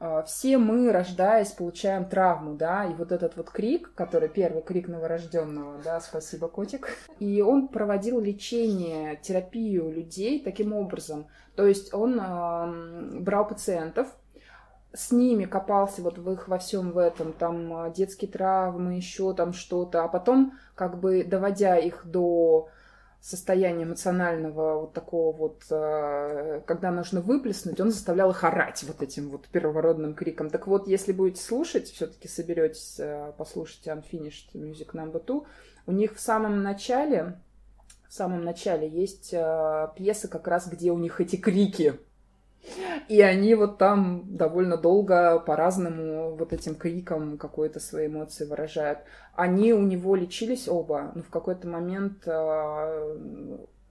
А, 0.00 0.22
все 0.22 0.56
мы, 0.56 0.90
рождаясь, 0.90 1.52
получаем 1.52 2.06
травму, 2.06 2.54
да, 2.54 2.86
и 2.86 2.94
вот 2.94 3.12
этот 3.12 3.36
вот 3.36 3.50
крик, 3.50 3.92
который 3.94 4.30
первый 4.30 4.62
крик 4.62 4.88
новорожденного, 4.88 5.82
да, 5.84 6.00
спасибо, 6.00 6.48
котик, 6.48 6.88
и 7.18 7.42
он 7.42 7.68
проводил 7.68 8.18
лечение, 8.18 9.16
терапию 9.16 9.92
людей 9.92 10.42
таким 10.42 10.72
образом. 10.72 11.26
То 11.54 11.66
есть 11.66 11.92
он 11.92 12.18
э, 12.18 13.20
брал 13.20 13.46
пациентов, 13.46 14.08
с 14.94 15.12
ними 15.12 15.44
копался 15.44 16.00
вот 16.00 16.16
в 16.16 16.32
их 16.32 16.48
во 16.48 16.58
всем 16.58 16.92
в 16.92 16.98
этом, 16.98 17.34
там 17.34 17.72
а, 17.74 17.90
детские 17.90 18.30
травмы, 18.30 18.94
еще 18.94 19.34
там 19.34 19.52
что-то, 19.52 20.02
а 20.02 20.08
потом 20.08 20.54
как 20.74 20.98
бы 20.98 21.24
доводя 21.24 21.76
их 21.76 22.06
до 22.06 22.70
состояния 23.20 23.84
эмоционального 23.84 24.80
вот 24.80 24.94
такого 24.94 25.36
вот, 25.36 25.62
а, 25.70 26.60
когда 26.66 26.90
нужно 26.90 27.20
выплеснуть, 27.20 27.80
он 27.80 27.90
заставлял 27.90 28.30
их 28.30 28.42
орать 28.44 28.82
вот 28.84 29.02
этим 29.02 29.28
вот 29.28 29.46
первородным 29.48 30.14
криком. 30.14 30.48
Так 30.50 30.66
вот, 30.66 30.88
если 30.88 31.12
будете 31.12 31.42
слушать, 31.42 31.88
все-таки 31.88 32.28
соберетесь 32.28 32.96
а, 32.98 33.32
послушать 33.32 33.86
Unfinished 33.86 34.52
Music 34.54 34.92
Number 34.92 35.24
Two, 35.24 35.46
у 35.86 35.92
них 35.92 36.16
в 36.16 36.20
самом 36.20 36.62
начале, 36.62 37.38
в 38.08 38.14
самом 38.14 38.44
начале 38.44 38.88
есть 38.88 39.30
пьеса 39.30 40.28
как 40.28 40.48
раз, 40.48 40.68
где 40.68 40.90
у 40.90 40.98
них 40.98 41.20
эти 41.20 41.36
крики 41.36 41.98
и 43.08 43.20
они 43.20 43.54
вот 43.54 43.78
там 43.78 44.24
довольно 44.36 44.76
долго 44.76 45.38
по-разному 45.40 46.36
вот 46.36 46.52
этим 46.52 46.74
криком 46.74 47.38
какой-то 47.38 47.80
свои 47.80 48.06
эмоции 48.06 48.44
выражают. 48.44 49.00
Они 49.34 49.72
у 49.72 49.82
него 49.82 50.14
лечились 50.14 50.68
оба, 50.68 51.12
но 51.14 51.22
в 51.22 51.30
какой-то 51.30 51.66
момент 51.66 52.26
э, 52.26 53.16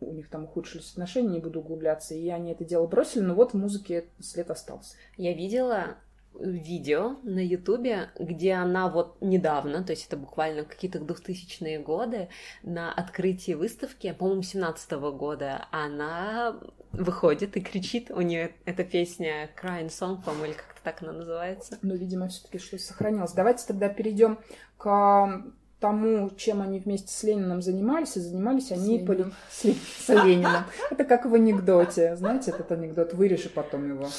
у 0.02 0.14
них 0.14 0.30
там 0.30 0.46
ухудшились 0.46 0.92
отношения, 0.92 1.30
не 1.30 1.40
буду 1.40 1.60
углубляться, 1.60 2.14
и 2.14 2.30
они 2.30 2.52
это 2.52 2.64
дело 2.64 2.88
бросили, 2.88 3.24
но 3.24 3.34
вот 3.34 3.52
в 3.52 3.58
музыке 3.58 4.06
след 4.20 4.50
остался. 4.50 4.96
Я 5.18 5.34
видела 5.34 5.98
видео 6.40 7.18
на 7.24 7.40
Ютубе, 7.46 8.10
где 8.18 8.54
она 8.54 8.90
вот 8.90 9.18
недавно, 9.22 9.84
то 9.84 9.92
есть 9.92 10.08
это 10.08 10.18
буквально 10.18 10.64
какие-то 10.64 11.00
2000-е 11.00 11.80
годы, 11.80 12.30
на 12.64 12.94
открытии 12.94 13.54
выставки, 13.54 14.12
по-моему, 14.18 14.42
17 14.42 14.92
-го 14.94 15.12
года, 15.12 15.68
она 15.72 16.60
выходит 16.92 17.56
и 17.58 17.62
кричит, 17.62 18.10
у 18.10 18.22
нее 18.22 18.56
эта 18.66 18.84
песня 18.84 19.50
Crying 19.62 19.90
Song, 19.90 20.24
по-моему, 20.24 20.46
или 20.46 20.54
как-то 20.54 20.82
так 20.84 21.04
она 21.04 21.12
называется. 21.12 21.78
Ну, 21.82 21.96
видимо, 21.96 22.30
все-таки 22.30 22.58
что-то 22.58 22.84
сохранилось. 22.84 23.34
Давайте 23.34 23.66
тогда 23.68 23.90
перейдем 23.90 24.40
к 24.78 25.44
тому, 25.80 26.30
чем 26.32 26.62
они 26.62 26.80
вместе 26.80 27.12
с 27.14 27.24
Лениным 27.24 27.62
занимались, 27.62 28.18
и 28.18 28.20
занимались 28.20 28.72
они 28.72 29.00
с 29.00 29.06
поли... 29.06 29.26
с, 29.50 29.62
с 29.62 30.10
Лениным. 30.10 30.64
Это 30.90 31.06
как 31.06 31.26
в 31.26 31.34
анекдоте. 31.34 32.16
Знаете, 32.16 32.52
этот 32.52 32.72
анекдот, 32.72 33.14
вырежи 33.14 33.50
потом 33.50 33.88
его. 33.88 34.10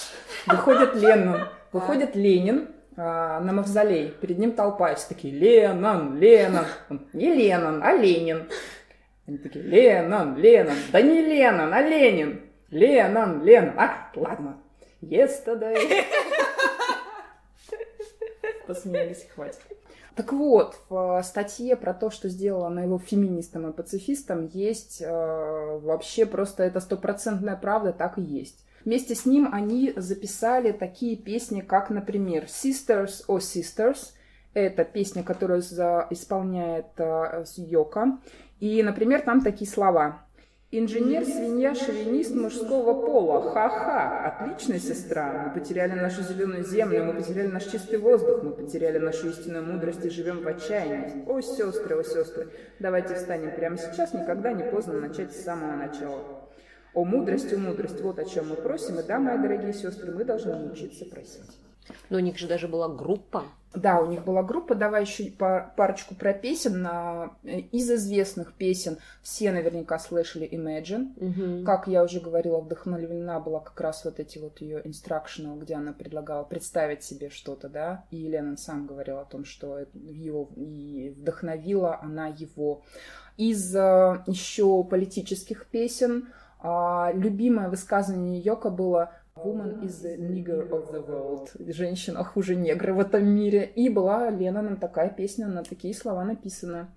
Выходит 0.47 0.95
Ленин, 0.95 1.49
выходит 1.73 2.15
Ленин 2.17 2.69
а, 2.97 3.41
на 3.41 3.53
мавзолей, 3.53 4.11
перед 4.11 4.39
ним 4.39 4.53
толпа, 4.53 4.95
все 4.95 5.09
такие, 5.09 5.35
Ленин, 5.35 6.17
Ленин. 6.17 6.67
Он, 6.89 7.07
не 7.13 7.35
Ленин, 7.35 7.83
а 7.83 7.93
Ленин. 7.93 8.49
Они 9.27 9.39
такие, 9.39 9.65
Ленин, 9.65 10.37
Ленин. 10.37 10.77
Да 10.93 11.01
не 11.01 11.23
Ленин, 11.23 11.73
а 11.73 11.81
Ленин. 11.83 12.41
Ленин, 12.71 13.43
Ленин. 13.43 13.75
А, 13.77 14.11
ладно. 14.15 14.59
Yesterday. 15.01 16.05
Посмеялись, 18.67 19.27
хватит. 19.35 19.61
Так 20.15 20.33
вот, 20.33 20.77
в 20.89 21.23
статье 21.23 21.77
про 21.77 21.95
то, 21.95 22.11
что 22.11 22.29
сделала 22.29 22.67
она 22.67 22.83
его 22.83 22.99
феминистом 22.99 23.71
и 23.71 23.73
пацифистом, 23.73 24.47
есть 24.53 25.01
э, 25.01 25.07
вообще 25.09 26.27
просто 26.27 26.65
это 26.65 26.81
стопроцентная 26.81 27.57
правда, 27.57 27.93
так 27.93 28.19
и 28.19 28.23
есть. 28.23 28.67
Вместе 28.85 29.15
с 29.15 29.27
ним 29.27 29.49
они 29.53 29.93
записали 29.97 30.73
такие 30.73 31.17
песни, 31.17 31.61
как, 31.61 31.91
например, 31.91 32.45
Sisters 32.45 33.25
or 33.29 33.39
Sisters. 33.39 34.13
Это 34.55 34.85
песня, 34.85 35.23
которую 35.23 35.61
исполняет 35.61 36.87
э, 36.97 37.45
Йока. 37.57 38.19
И, 38.59 38.83
например, 38.83 39.23
там 39.23 39.43
такие 39.43 39.71
слова. 39.71 40.27
Инженер, 40.73 41.25
свинья, 41.25 41.75
шовинист 41.75 42.33
мужского 42.33 43.05
пола. 43.05 43.51
Ха-ха, 43.51 44.27
отличная 44.27 44.79
сестра. 44.79 45.47
Мы 45.47 45.61
потеряли 45.61 45.99
нашу 45.99 46.23
зеленую 46.23 46.65
землю, 46.65 47.05
мы 47.05 47.15
потеряли 47.15 47.49
наш 47.49 47.65
чистый 47.65 47.99
воздух, 47.99 48.45
мы 48.45 48.53
потеряли 48.53 48.99
нашу 48.99 49.31
истинную 49.31 49.65
мудрость 49.65 50.05
и 50.05 50.11
живем 50.11 50.43
в 50.43 50.47
отчаянии. 50.47 51.25
О, 51.27 51.41
сестры, 51.41 51.97
о, 51.97 52.05
сестры, 52.05 52.51
давайте 52.79 53.17
встанем 53.17 53.51
прямо 53.53 53.79
сейчас, 53.79 54.15
никогда 54.15 54.53
не 54.53 54.63
поздно 54.63 55.01
начать 55.01 55.33
с 55.33 55.43
самого 55.43 55.75
начала. 55.75 56.40
О, 56.95 57.05
мудрость, 57.05 57.53
о, 57.53 57.59
мудрость, 57.59 58.01
вот 58.01 58.19
о 58.19 58.25
чем 58.25 58.49
мы 58.49 58.57
просим, 58.57 58.99
и 58.99 59.03
да, 59.03 59.19
мои 59.19 59.39
дорогие 59.39 59.73
сестры, 59.73 60.13
мы 60.13 60.25
должны 60.25 60.55
научиться 60.55 61.05
просить. 61.05 61.43
Но 62.09 62.19
у 62.19 62.21
них 62.21 62.39
же 62.39 62.47
даже 62.47 62.69
была 62.69 62.89
группа. 62.89 63.45
Да, 63.73 64.01
у 64.01 64.07
них 64.07 64.25
была 64.25 64.43
группа. 64.43 64.75
Давай 64.75 65.03
еще 65.03 65.31
парочку 65.31 66.17
про 66.17 66.33
песен. 66.33 66.85
Из 67.45 67.89
известных 67.89 68.55
песен 68.55 68.99
все 69.23 69.53
наверняка 69.53 69.99
слышали 70.01 70.49
Imagine. 70.51 71.13
Угу. 71.17 71.65
Как 71.65 71.87
я 71.87 72.03
уже 72.03 72.19
говорила, 72.19 72.61
вдохновлена 72.61 73.39
была 73.39 73.61
как 73.61 73.81
раз 73.81 74.05
вот 74.05 74.19
эти 74.19 74.39
вот 74.39 74.61
ее 74.61 74.83
instructional, 74.83 75.57
где 75.61 75.75
она 75.75 75.93
предлагала 75.93 76.43
представить 76.43 77.05
себе 77.05 77.31
что-то, 77.31 77.69
да. 77.69 78.05
И 78.11 78.27
Леннон 78.27 78.57
сам 78.57 78.87
говорил 78.87 79.19
о 79.19 79.25
том, 79.25 79.45
что 79.45 79.79
и 79.95 81.15
вдохновила 81.17 82.01
она 82.03 82.27
его. 82.27 82.83
Из 83.37 83.75
э, 83.75 84.23
еще 84.27 84.85
политических 84.85 85.67
песен 85.67 86.29
а, 86.63 87.13
любимое 87.13 87.69
высказывание 87.69 88.41
Йока 88.41 88.71
было 88.71 89.11
Woman 89.37 89.83
is 89.83 90.03
the 90.03 90.17
nigger 90.19 90.69
of 90.71 90.93
the 90.93 91.01
world. 91.07 91.51
Женщина 91.73 92.25
хуже 92.25 92.57
негра 92.57 92.93
в 92.93 93.01
этом 93.01 93.27
мире. 93.27 93.65
И 93.65 93.89
была 93.89 94.29
Ленноном 94.31 94.77
такая 94.77 95.09
песня, 95.09 95.47
на 95.47 95.63
такие 95.63 95.95
слова 95.95 96.25
написана. 96.25 96.91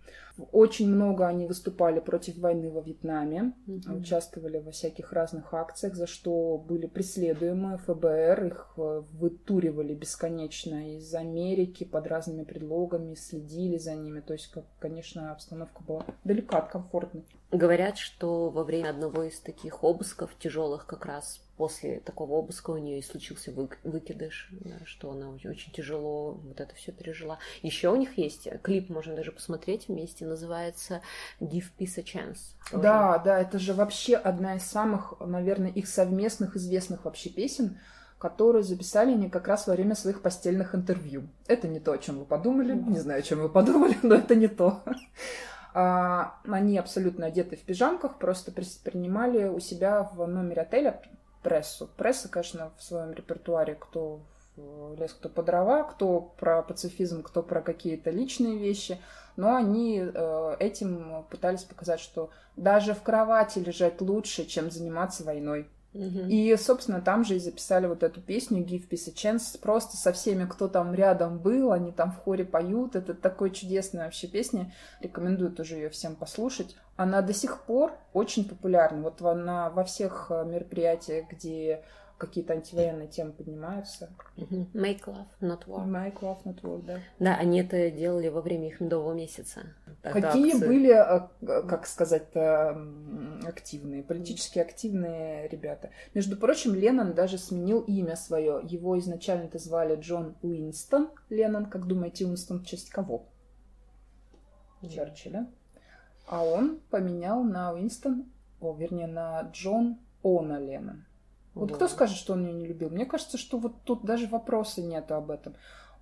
Очень 0.51 0.89
много 0.89 1.27
они 1.27 1.45
выступали 1.45 1.99
против 1.99 2.37
войны 2.37 2.71
во 2.71 2.81
Вьетнаме, 2.81 3.53
mm-hmm. 3.67 3.99
участвовали 3.99 4.57
во 4.57 4.71
всяких 4.71 5.13
разных 5.13 5.53
акциях, 5.53 5.93
за 5.93 6.07
что 6.07 6.57
были 6.57 6.87
преследуемы 6.87 7.77
ФБР, 7.77 8.45
их 8.45 8.73
э, 8.77 9.03
вытуривали 9.11 9.93
бесконечно 9.93 10.95
из 10.95 11.13
Америки 11.13 11.83
под 11.83 12.07
разными 12.07 12.43
предлогами, 12.43 13.13
следили 13.13 13.77
за 13.77 13.93
ними. 13.93 14.21
То 14.21 14.33
есть, 14.33 14.47
как, 14.47 14.65
конечно, 14.79 15.31
обстановка 15.31 15.83
была 15.83 16.05
далека 16.23 16.57
от 16.57 16.69
комфортной. 16.69 17.23
Говорят, 17.51 17.99
что 17.99 18.49
во 18.49 18.63
время 18.63 18.89
одного 18.89 19.23
из 19.23 19.39
таких 19.39 19.83
обысков 19.83 20.35
тяжелых 20.39 20.87
как 20.87 21.05
раз 21.05 21.42
после 21.57 21.99
такого 21.99 22.33
обыска 22.33 22.71
у 22.71 22.77
нее 22.77 22.99
и 22.99 23.03
случился 23.03 23.51
вы, 23.51 23.69
выкидыш, 23.83 24.49
да, 24.51 24.75
что 24.85 25.11
она 25.11 25.29
очень, 25.29 25.71
тяжело 25.71 26.33
вот 26.33 26.59
это 26.59 26.73
все 26.75 26.91
пережила. 26.91 27.39
Еще 27.61 27.89
у 27.89 27.95
них 27.95 28.17
есть 28.17 28.47
клип, 28.61 28.89
можно 28.89 29.15
даже 29.15 29.31
посмотреть 29.31 29.87
вместе, 29.87 30.25
называется 30.25 31.01
Give 31.39 31.65
Peace 31.77 31.97
a 31.97 32.01
Chance. 32.01 32.39
Тоже. 32.71 32.83
Да, 32.83 33.17
да, 33.19 33.39
это 33.39 33.59
же 33.59 33.73
вообще 33.73 34.15
одна 34.15 34.55
из 34.55 34.63
самых, 34.63 35.13
наверное, 35.19 35.71
их 35.71 35.87
совместных 35.87 36.55
известных 36.55 37.05
вообще 37.05 37.29
песен, 37.29 37.79
которую 38.17 38.63
записали 38.63 39.11
они 39.11 39.29
как 39.29 39.47
раз 39.47 39.67
во 39.67 39.73
время 39.73 39.95
своих 39.95 40.21
постельных 40.21 40.73
интервью. 40.73 41.27
Это 41.47 41.67
не 41.67 41.79
то, 41.79 41.91
о 41.91 41.97
чем 41.97 42.19
вы 42.19 42.25
подумали, 42.25 42.73
не 42.73 42.99
знаю, 42.99 43.19
о 43.19 43.23
чем 43.23 43.41
вы 43.41 43.49
подумали, 43.49 43.97
но 44.01 44.15
это 44.15 44.35
не 44.35 44.47
то. 44.47 44.81
А, 45.75 46.35
они 46.47 46.77
абсолютно 46.77 47.25
одеты 47.25 47.57
в 47.57 47.61
пижамках, 47.61 48.19
просто 48.19 48.51
принимали 48.51 49.45
у 49.45 49.59
себя 49.59 50.03
в 50.03 50.25
номере 50.27 50.61
отеля 50.61 51.01
прессу. 51.43 51.89
Пресса, 51.97 52.29
конечно, 52.29 52.71
в 52.77 52.83
своем 52.83 53.13
репертуаре, 53.13 53.75
кто 53.75 54.21
в 54.55 54.95
лес, 54.99 55.13
кто 55.13 55.29
по 55.29 55.41
дрова, 55.43 55.83
кто 55.83 56.21
про 56.21 56.61
пацифизм, 56.61 57.23
кто 57.23 57.41
про 57.41 57.61
какие-то 57.61 58.11
личные 58.11 58.57
вещи. 58.57 58.99
Но 59.35 59.55
они 59.55 59.99
э, 60.03 60.55
этим 60.59 61.25
пытались 61.29 61.63
показать, 61.63 61.99
что 61.99 62.29
даже 62.55 62.93
в 62.93 63.01
кровати 63.01 63.59
лежать 63.59 63.99
лучше, 64.01 64.45
чем 64.45 64.69
заниматься 64.69 65.23
войной. 65.23 65.67
И, 65.93 66.55
собственно, 66.57 67.01
там 67.01 67.23
же 67.23 67.35
и 67.35 67.39
записали 67.39 67.85
вот 67.85 68.01
эту 68.01 68.19
песню 68.19 68.63
Give 68.63 68.87
Peace 68.87 69.09
a 69.09 69.13
Chance 69.13 69.59
просто 69.61 69.95
со 69.95 70.11
всеми, 70.11 70.45
кто 70.45 70.67
там 70.67 70.93
рядом 70.93 71.37
был, 71.37 71.71
они 71.71 71.91
там 71.91 72.11
в 72.11 72.17
хоре 72.17 72.45
поют. 72.45 72.95
Это 72.95 73.13
такой 73.13 73.51
чудесная 73.51 74.05
вообще 74.05 74.27
песня. 74.27 74.73
Рекомендую 75.01 75.51
тоже 75.51 75.75
ее 75.75 75.89
всем 75.89 76.15
послушать. 76.15 76.75
Она 76.95 77.21
до 77.21 77.33
сих 77.33 77.61
пор 77.61 77.93
очень 78.13 78.47
популярна. 78.47 79.01
Вот 79.03 79.21
она 79.21 79.69
во 79.69 79.83
всех 79.83 80.27
э, 80.29 80.45
мероприятиях, 80.45 81.25
где 81.29 81.83
какие-то 82.25 82.53
антивоенные 82.53 83.07
темы 83.07 83.31
поднимаются. 83.33 84.09
Make 84.37 85.05
love, 85.05 85.27
not 85.41 85.65
war. 85.67 85.85
Make 85.85 86.19
love, 86.21 86.43
not 86.45 86.61
war, 86.61 86.81
да. 86.81 86.99
Да, 87.19 87.35
они 87.35 87.61
это 87.61 87.91
делали 87.91 88.29
во 88.29 88.41
время 88.41 88.67
их 88.67 88.79
медового 88.79 89.13
месяца. 89.13 89.61
Тогда 90.01 90.31
Какие 90.31 90.53
акции... 90.53 90.67
были, 90.67 90.91
э, 90.91 91.67
как 91.67 91.85
сказать 91.87 92.29
активные, 93.45 94.03
политически 94.03 94.59
активные 94.59 95.47
ребята? 95.47 95.89
Между 96.13 96.37
прочим, 96.37 96.73
Леннон 96.73 97.13
даже 97.13 97.37
сменил 97.37 97.81
имя 97.81 98.15
свое. 98.15 98.61
Его 98.63 98.97
изначально-то 98.99 99.59
звали 99.59 99.95
Джон 99.95 100.35
Уинстон 100.41 101.09
Леннон. 101.29 101.65
Как 101.65 101.87
думаете, 101.87 102.25
Уинстон 102.25 102.59
в 102.59 102.65
честь 102.65 102.89
кого? 102.89 103.25
Черчилля. 104.81 105.47
А 106.27 106.43
он 106.43 106.79
поменял 106.89 107.43
на 107.43 107.73
Уинстон, 107.73 108.25
о, 108.59 108.75
вернее, 108.75 109.07
на 109.07 109.41
Джон 109.51 109.99
Она 110.23 110.59
Леннон. 110.59 111.05
Вот 111.55 111.69
да. 111.69 111.75
кто 111.75 111.87
скажет, 111.87 112.17
что 112.17 112.33
он 112.33 112.45
ее 112.45 112.53
не 112.53 112.65
любил? 112.65 112.89
Мне 112.89 113.05
кажется, 113.05 113.37
что 113.37 113.57
вот 113.57 113.75
тут 113.83 114.03
даже 114.03 114.27
вопроса 114.27 114.81
нету 114.81 115.15
об 115.15 115.31
этом. 115.31 115.55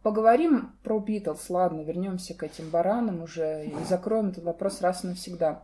Поговорим 0.04 0.72
про 0.84 1.00
Битлз, 1.00 1.50
ладно, 1.50 1.82
вернемся 1.82 2.34
к 2.34 2.44
этим 2.44 2.70
баранам 2.70 3.22
уже 3.22 3.68
и 3.68 3.84
закроем 3.88 4.30
этот 4.30 4.44
вопрос 4.44 4.82
раз 4.82 5.04
и 5.04 5.08
навсегда. 5.08 5.64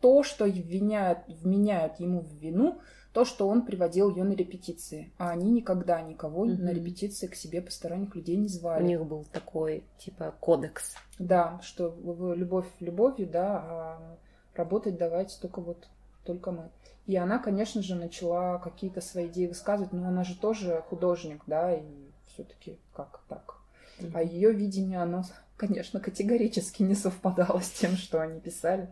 То, 0.00 0.22
что 0.22 0.46
вменяют, 0.46 1.20
вменяют 1.28 2.00
ему 2.00 2.20
в 2.20 2.32
вину, 2.34 2.80
то, 3.12 3.24
что 3.24 3.48
он 3.48 3.64
приводил 3.64 4.10
ее 4.10 4.24
на 4.24 4.32
репетиции, 4.32 5.12
а 5.18 5.30
они 5.30 5.50
никогда 5.50 6.00
никого 6.00 6.46
mm-hmm. 6.46 6.62
на 6.62 6.70
репетиции 6.70 7.26
к 7.26 7.34
себе 7.34 7.60
посторонних 7.60 8.14
людей 8.14 8.36
не 8.36 8.48
звали. 8.48 8.82
У 8.82 8.86
них 8.86 9.04
был 9.04 9.24
такой, 9.30 9.84
типа, 9.98 10.34
кодекс. 10.40 10.94
Да, 11.18 11.60
что 11.62 11.94
любовь 12.34 12.68
любовью, 12.78 13.28
да, 13.28 13.58
а 13.58 14.16
работать 14.54 14.96
давайте 14.96 15.38
только 15.40 15.60
вот, 15.60 15.88
только 16.24 16.52
мы. 16.52 16.70
И 17.06 17.16
она, 17.16 17.38
конечно 17.38 17.82
же, 17.82 17.94
начала 17.94 18.58
какие-то 18.58 19.00
свои 19.00 19.26
идеи 19.26 19.46
высказывать, 19.46 19.92
но 19.92 20.06
она 20.06 20.24
же 20.24 20.38
тоже 20.38 20.84
художник, 20.88 21.42
да, 21.46 21.74
и 21.74 21.82
все-таки 22.28 22.78
как 22.94 23.20
так. 23.28 23.56
Mm-hmm. 23.98 24.10
А 24.14 24.22
ее 24.22 24.52
видение, 24.52 25.00
оно, 25.00 25.24
конечно, 25.56 26.00
категорически 26.00 26.82
не 26.82 26.94
совпадало 26.94 27.60
с 27.60 27.70
тем, 27.70 27.96
что 27.96 28.20
они 28.20 28.40
писали. 28.40 28.88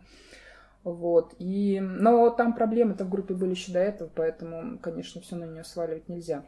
Вот. 0.85 1.35
И... 1.39 1.81
Но 1.81 2.31
там 2.31 2.55
проблемы-то 2.55 3.05
в 3.05 3.11
группе 3.11 3.35
были 3.35 3.51
еще 3.51 3.72
до 3.72 3.81
этого, 3.81 4.11
поэтому, 4.14 4.79
конечно, 4.79 5.20
все 5.20 5.37
на 5.37 5.45
нее 5.45 5.64
сваливать 5.64 6.09
нельзя. 6.09 6.45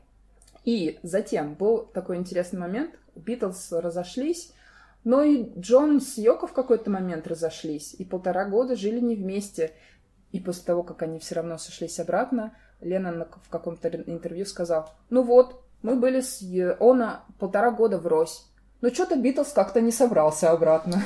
И 0.65 0.99
затем 1.03 1.55
был 1.55 1.87
такой 1.87 2.17
интересный 2.17 2.61
момент. 2.61 2.99
Битлз 3.17 3.73
разошлись, 3.73 4.53
но 5.05 5.23
и 5.23 5.51
Джон 5.59 6.01
с 6.01 6.19
Йоко 6.19 6.47
в 6.47 6.53
какой-то 6.53 6.91
момент 6.91 7.27
разошлись. 7.27 7.95
И 7.99 8.05
полтора 8.05 8.45
года 8.45 8.77
жили 8.77 9.01
не 9.01 9.17
вместе. 9.17 9.73
И 10.33 10.41
после 10.41 10.65
того, 10.65 10.83
как 10.83 11.03
они 11.03 11.19
все 11.19 11.35
равно 11.37 11.59
сошлись 11.59 11.99
обратно, 11.99 12.55
Лена 12.81 13.27
в 13.45 13.49
каком-то 13.49 13.89
интервью 13.89 14.47
сказал, 14.47 14.91
ну 15.11 15.23
вот, 15.23 15.63
мы 15.83 15.97
были 15.97 16.21
с 16.21 16.43
Она 16.81 17.25
полтора 17.39 17.71
года 17.71 17.99
врозь. 17.99 18.47
Но 18.81 18.91
что-то 18.91 19.17
Битлз 19.17 19.53
как-то 19.53 19.81
не 19.81 19.93
собрался 19.93 20.51
обратно. 20.51 21.03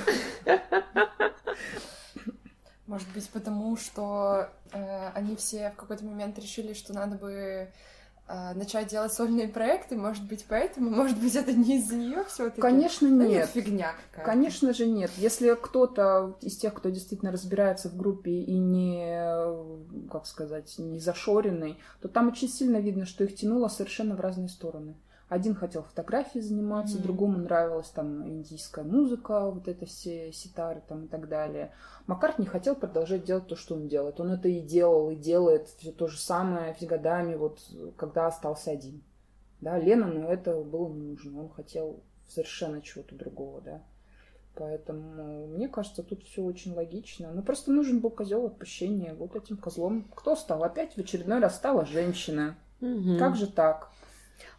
Может 2.87 3.09
быть, 3.15 3.29
потому 3.31 3.77
что 3.77 4.51
э, 4.73 5.09
они 5.15 5.37
все 5.37 5.71
в 5.71 5.77
какой-то 5.77 6.05
момент 6.05 6.39
решили, 6.39 6.75
что 6.75 6.93
надо 6.93 7.17
бы 7.17 7.73
начать 8.27 8.89
делать 8.89 9.13
сольные 9.13 9.49
проекты, 9.49 9.97
может 9.97 10.27
быть, 10.27 10.47
поэтому, 10.49 10.91
может 10.91 11.19
быть, 11.19 11.37
это 11.37 11.53
не 11.53 11.77
из-за 11.79 11.97
нее 11.97 12.25
все 12.25 12.49
таки 12.49 12.61
Конечно, 12.61 13.07
нет. 13.07 13.29
нет. 13.29 13.49
фигня 13.51 13.93
какая-то. 14.11 14.31
Конечно 14.31 14.73
же, 14.73 14.87
нет. 14.87 15.11
Если 15.19 15.55
кто-то 15.55 16.37
из 16.41 16.57
тех, 16.57 16.73
кто 16.73 16.89
действительно 16.89 17.33
разбирается 17.33 17.91
в 17.91 17.97
группе 17.97 18.31
и 18.31 18.57
не, 18.57 20.09
как 20.11 20.27
сказать, 20.27 20.75
не 20.79 21.01
зашоренный, 21.01 21.79
то 22.01 22.09
там 22.09 22.29
очень 22.29 22.49
сильно 22.49 22.79
видно, 22.79 23.05
что 23.05 23.25
их 23.25 23.35
тянуло 23.35 23.69
совершенно 23.69 24.17
в 24.17 24.21
разные 24.21 24.49
стороны. 24.49 24.97
Один 25.29 25.55
хотел 25.55 25.83
фотографией 25.83 26.43
заниматься, 26.43 26.99
mm-hmm. 26.99 27.03
другому 27.03 27.39
нравилась 27.39 27.89
там 27.89 28.29
индийская 28.29 28.85
музыка, 28.85 29.51
вот 29.51 29.69
это 29.69 29.87
все 29.87 30.33
ситары 30.33 30.83
там 30.87 31.07
и 31.07 31.09
так 31.09 31.29
далее. 31.29 31.73
Маккарт 32.07 32.39
не 32.39 32.47
хотел 32.47 32.77
продолжать 32.77 33.25
делать 33.25 33.47
то, 33.47 33.57
что 33.57 33.75
он 33.75 33.89
делает. 33.89 34.21
Он 34.21 34.33
это 34.33 34.49
и 34.49 34.61
делал, 34.61 35.11
и 35.11 35.17
делает 35.17 35.69
все 35.69 35.93
то 35.93 36.09
же 36.09 36.19
самое 36.19 36.77
с 36.79 36.85
годами, 36.85 37.37
вот 37.37 37.61
когда 37.97 38.27
остался 38.27 38.71
один. 38.71 39.03
Да, 39.61 39.79
Леннону 39.79 40.29
это 40.29 40.63
было 40.63 40.89
не 40.93 41.03
нужно. 41.03 41.41
Он 41.41 41.49
хотел 41.49 42.03
совершенно 42.29 42.83
чего-то 42.83 43.15
другого, 43.15 43.63
да. 43.63 43.83
Поэтому 44.57 45.47
мне 45.49 45.69
кажется, 45.69 46.03
тут 46.03 46.23
все 46.23 46.43
очень 46.43 46.75
логично. 46.75 47.33
Ну, 47.33 47.43
просто 47.43 47.73
нужен 47.73 48.01
был 48.01 48.11
козел 48.11 48.47
отпущения. 48.47 49.15
Вот 49.15 49.35
этим 49.35 49.57
козлом. 49.57 50.07
Кто 50.15 50.37
стал? 50.37 50.63
Опять 50.63 50.95
в 50.95 50.99
очередной 50.99 51.41
раз 51.41 51.57
стала 51.57 51.87
женщина. 51.87 52.57
Угу. 52.81 53.19
Как 53.19 53.37
же 53.37 53.47
так? 53.47 53.91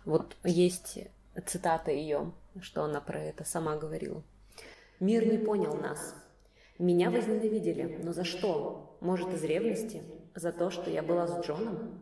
Вот 0.06 0.38
есть 0.44 1.00
цитата 1.48 1.92
ее, 1.92 2.32
что 2.62 2.84
она 2.84 3.02
про 3.02 3.20
это 3.20 3.44
сама 3.44 3.76
говорила. 3.76 4.22
«Мир 5.00 5.26
не 5.26 5.40
понял 5.40 5.76
нас. 5.76 6.16
Меня 6.78 7.10
возненавидели, 7.10 8.00
но 8.04 8.14
за 8.14 8.24
что? 8.24 8.98
Может, 9.02 9.34
из 9.34 9.44
ревности? 9.44 10.04
За 10.36 10.52
то, 10.52 10.70
что 10.70 10.92
я 10.92 11.02
была 11.02 11.26
с 11.26 11.46
Джоном? 11.46 12.02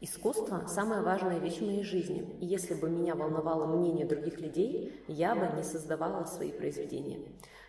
Искусство– 0.00 0.64
самая 0.66 1.02
важная 1.02 1.38
вещь 1.38 1.58
в 1.58 1.66
моей 1.66 1.84
жизни, 1.84 2.36
и 2.40 2.46
если 2.46 2.74
бы 2.74 2.88
меня 2.88 3.14
волновало 3.14 3.66
мнение 3.66 4.06
других 4.06 4.40
людей, 4.40 5.04
я 5.06 5.34
бы 5.34 5.56
не 5.56 5.62
создавала 5.62 6.24
свои 6.24 6.52
произведения. 6.52 7.20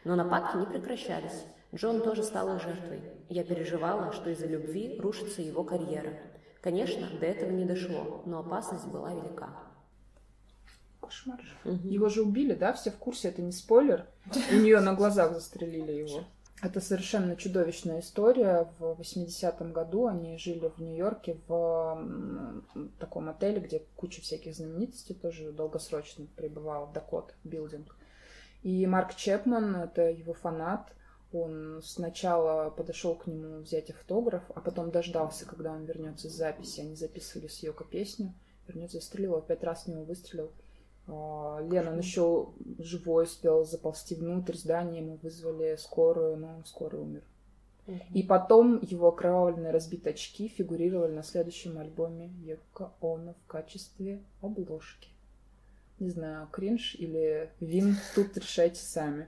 Но 0.03 0.15
нападки 0.15 0.57
не 0.57 0.65
прекращались. 0.65 1.45
Джон 1.75 2.01
тоже 2.01 2.23
стал 2.23 2.55
их 2.55 2.61
жертвой. 2.61 3.01
Я 3.29 3.43
переживала, 3.43 4.13
что 4.13 4.29
из-за 4.29 4.47
любви 4.47 4.97
рушится 4.99 5.41
его 5.41 5.63
карьера. 5.63 6.13
Конечно, 6.61 7.07
до 7.19 7.25
этого 7.25 7.51
не 7.51 7.65
дошло, 7.65 8.23
но 8.25 8.39
опасность 8.39 8.87
была 8.87 9.13
велика. 9.13 9.72
Кошмар. 11.05 11.41
Угу. 11.65 11.87
Его 11.87 12.09
же 12.09 12.21
убили, 12.21 12.53
да? 12.53 12.73
Все 12.73 12.91
в 12.91 12.97
курсе, 12.97 13.29
это 13.29 13.41
не 13.41 13.51
спойлер. 13.51 14.05
У 14.51 14.55
нее 14.55 14.79
на 14.79 14.93
глазах 14.93 15.33
застрелили 15.33 15.91
его. 15.91 16.23
Это 16.61 16.79
совершенно 16.79 17.35
чудовищная 17.35 17.99
история. 17.99 18.69
В 18.79 18.95
80-м 18.99 19.73
году 19.73 20.07
они 20.07 20.37
жили 20.37 20.71
в 20.75 20.79
Нью-Йорке 20.79 21.37
в 21.47 22.63
таком 22.99 23.29
отеле, 23.29 23.59
где 23.59 23.83
куча 23.97 24.21
всяких 24.21 24.55
знаменитостей 24.55 25.13
тоже 25.13 25.51
долгосрочно 25.51 26.25
пребывал, 26.37 26.89
Дакот 26.93 27.33
билдинг. 27.43 27.95
И 28.61 28.85
Марк 28.87 29.15
Чепман, 29.15 29.75
это 29.75 30.09
его 30.09 30.33
фанат, 30.33 30.93
он 31.33 31.81
сначала 31.83 32.69
подошел 32.69 33.15
к 33.15 33.27
нему 33.27 33.59
взять 33.59 33.89
автограф, 33.89 34.43
а 34.55 34.61
потом 34.61 34.91
дождался, 34.91 35.45
когда 35.45 35.71
он 35.71 35.83
вернется 35.83 36.29
с 36.29 36.33
записи. 36.33 36.79
Они 36.79 36.95
записывали 36.95 37.47
с 37.47 37.61
Йоко 37.61 37.83
песню. 37.83 38.33
Вернется, 38.67 38.99
застрелил, 38.99 39.35
опять 39.35 39.63
раз 39.63 39.83
в 39.83 39.87
него 39.87 40.03
выстрелил. 40.03 40.51
А, 41.07 41.59
Лена, 41.61 41.91
он 41.91 41.99
еще 41.99 42.49
живой 42.79 43.23
успел 43.23 43.65
заползти 43.65 44.15
внутрь 44.15 44.55
здания, 44.55 44.99
ему 44.99 45.19
вызвали 45.21 45.75
скорую, 45.75 46.37
но 46.37 46.57
он 46.57 46.65
скоро 46.65 46.97
умер. 46.97 47.23
Угу. 47.87 47.99
И 48.13 48.23
потом 48.23 48.79
его 48.81 49.09
окровавленные 49.09 49.71
разбитые 49.71 50.13
очки 50.13 50.47
фигурировали 50.47 51.11
на 51.11 51.23
следующем 51.23 51.77
альбоме 51.77 52.27
Йоко 52.43 52.93
Оно 53.01 53.33
в 53.33 53.47
качестве 53.47 54.23
обложки. 54.41 55.09
Не 55.99 56.09
знаю, 56.09 56.47
кринж 56.51 56.95
или 56.95 57.51
вин, 57.59 57.95
тут 58.15 58.37
решайте 58.37 58.81
сами. 58.81 59.27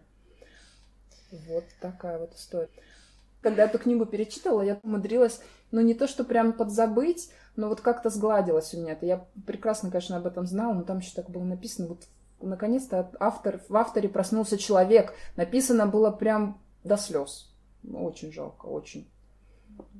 Вот 1.31 1.65
такая 1.81 2.17
вот 2.17 2.33
история. 2.33 2.69
Когда 3.41 3.65
эту 3.65 3.77
книгу 3.77 4.05
перечитала, 4.05 4.61
я 4.61 4.79
умудрилась, 4.81 5.41
ну 5.71 5.81
не 5.81 5.93
то, 5.93 6.07
что 6.07 6.23
прям 6.23 6.53
подзабыть, 6.53 7.29
но 7.55 7.69
вот 7.69 7.81
как-то 7.81 8.09
сгладилось 8.09 8.73
у 8.73 8.81
меня 8.81 8.93
это. 8.93 9.05
Я 9.05 9.25
прекрасно, 9.45 9.89
конечно, 9.89 10.17
об 10.17 10.27
этом 10.27 10.45
знала, 10.45 10.73
но 10.73 10.83
там 10.83 10.99
еще 10.99 11.13
так 11.15 11.29
было 11.29 11.43
написано. 11.43 11.87
Вот 11.87 12.07
наконец-то 12.41 13.11
автор, 13.19 13.61
в 13.67 13.75
авторе 13.75 14.09
проснулся 14.09 14.57
человек. 14.57 15.13
Написано 15.35 15.87
было 15.87 16.11
прям 16.11 16.61
до 16.83 16.97
слез. 16.97 17.51
Очень 17.93 18.31
жалко, 18.31 18.65
очень. 18.65 19.09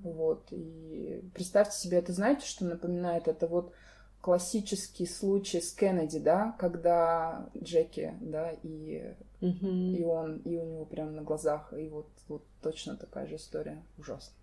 Вот. 0.04 0.48
И 0.52 1.24
представьте 1.34 1.78
себе, 1.78 1.98
это 1.98 2.14
знаете, 2.14 2.46
что 2.46 2.66
напоминает? 2.66 3.28
Это 3.28 3.48
вот 3.48 3.74
классический 4.22 5.06
случай 5.06 5.62
с 5.62 5.72
Кеннеди, 5.72 6.18
да, 6.18 6.56
когда 6.58 7.48
Джеки, 7.56 8.16
да, 8.22 8.54
и, 8.64 9.14
угу. 9.40 9.68
и 9.68 10.04
он, 10.04 10.38
и 10.38 10.58
у 10.58 10.66
него 10.66 10.86
прям 10.86 11.16
на 11.16 11.22
глазах, 11.22 11.72
и 11.78 11.90
вот, 11.90 12.08
вот 12.28 12.44
точно 12.62 12.98
такая 12.98 13.28
же 13.28 13.36
история. 13.36 13.84
Ужасно. 14.00 14.34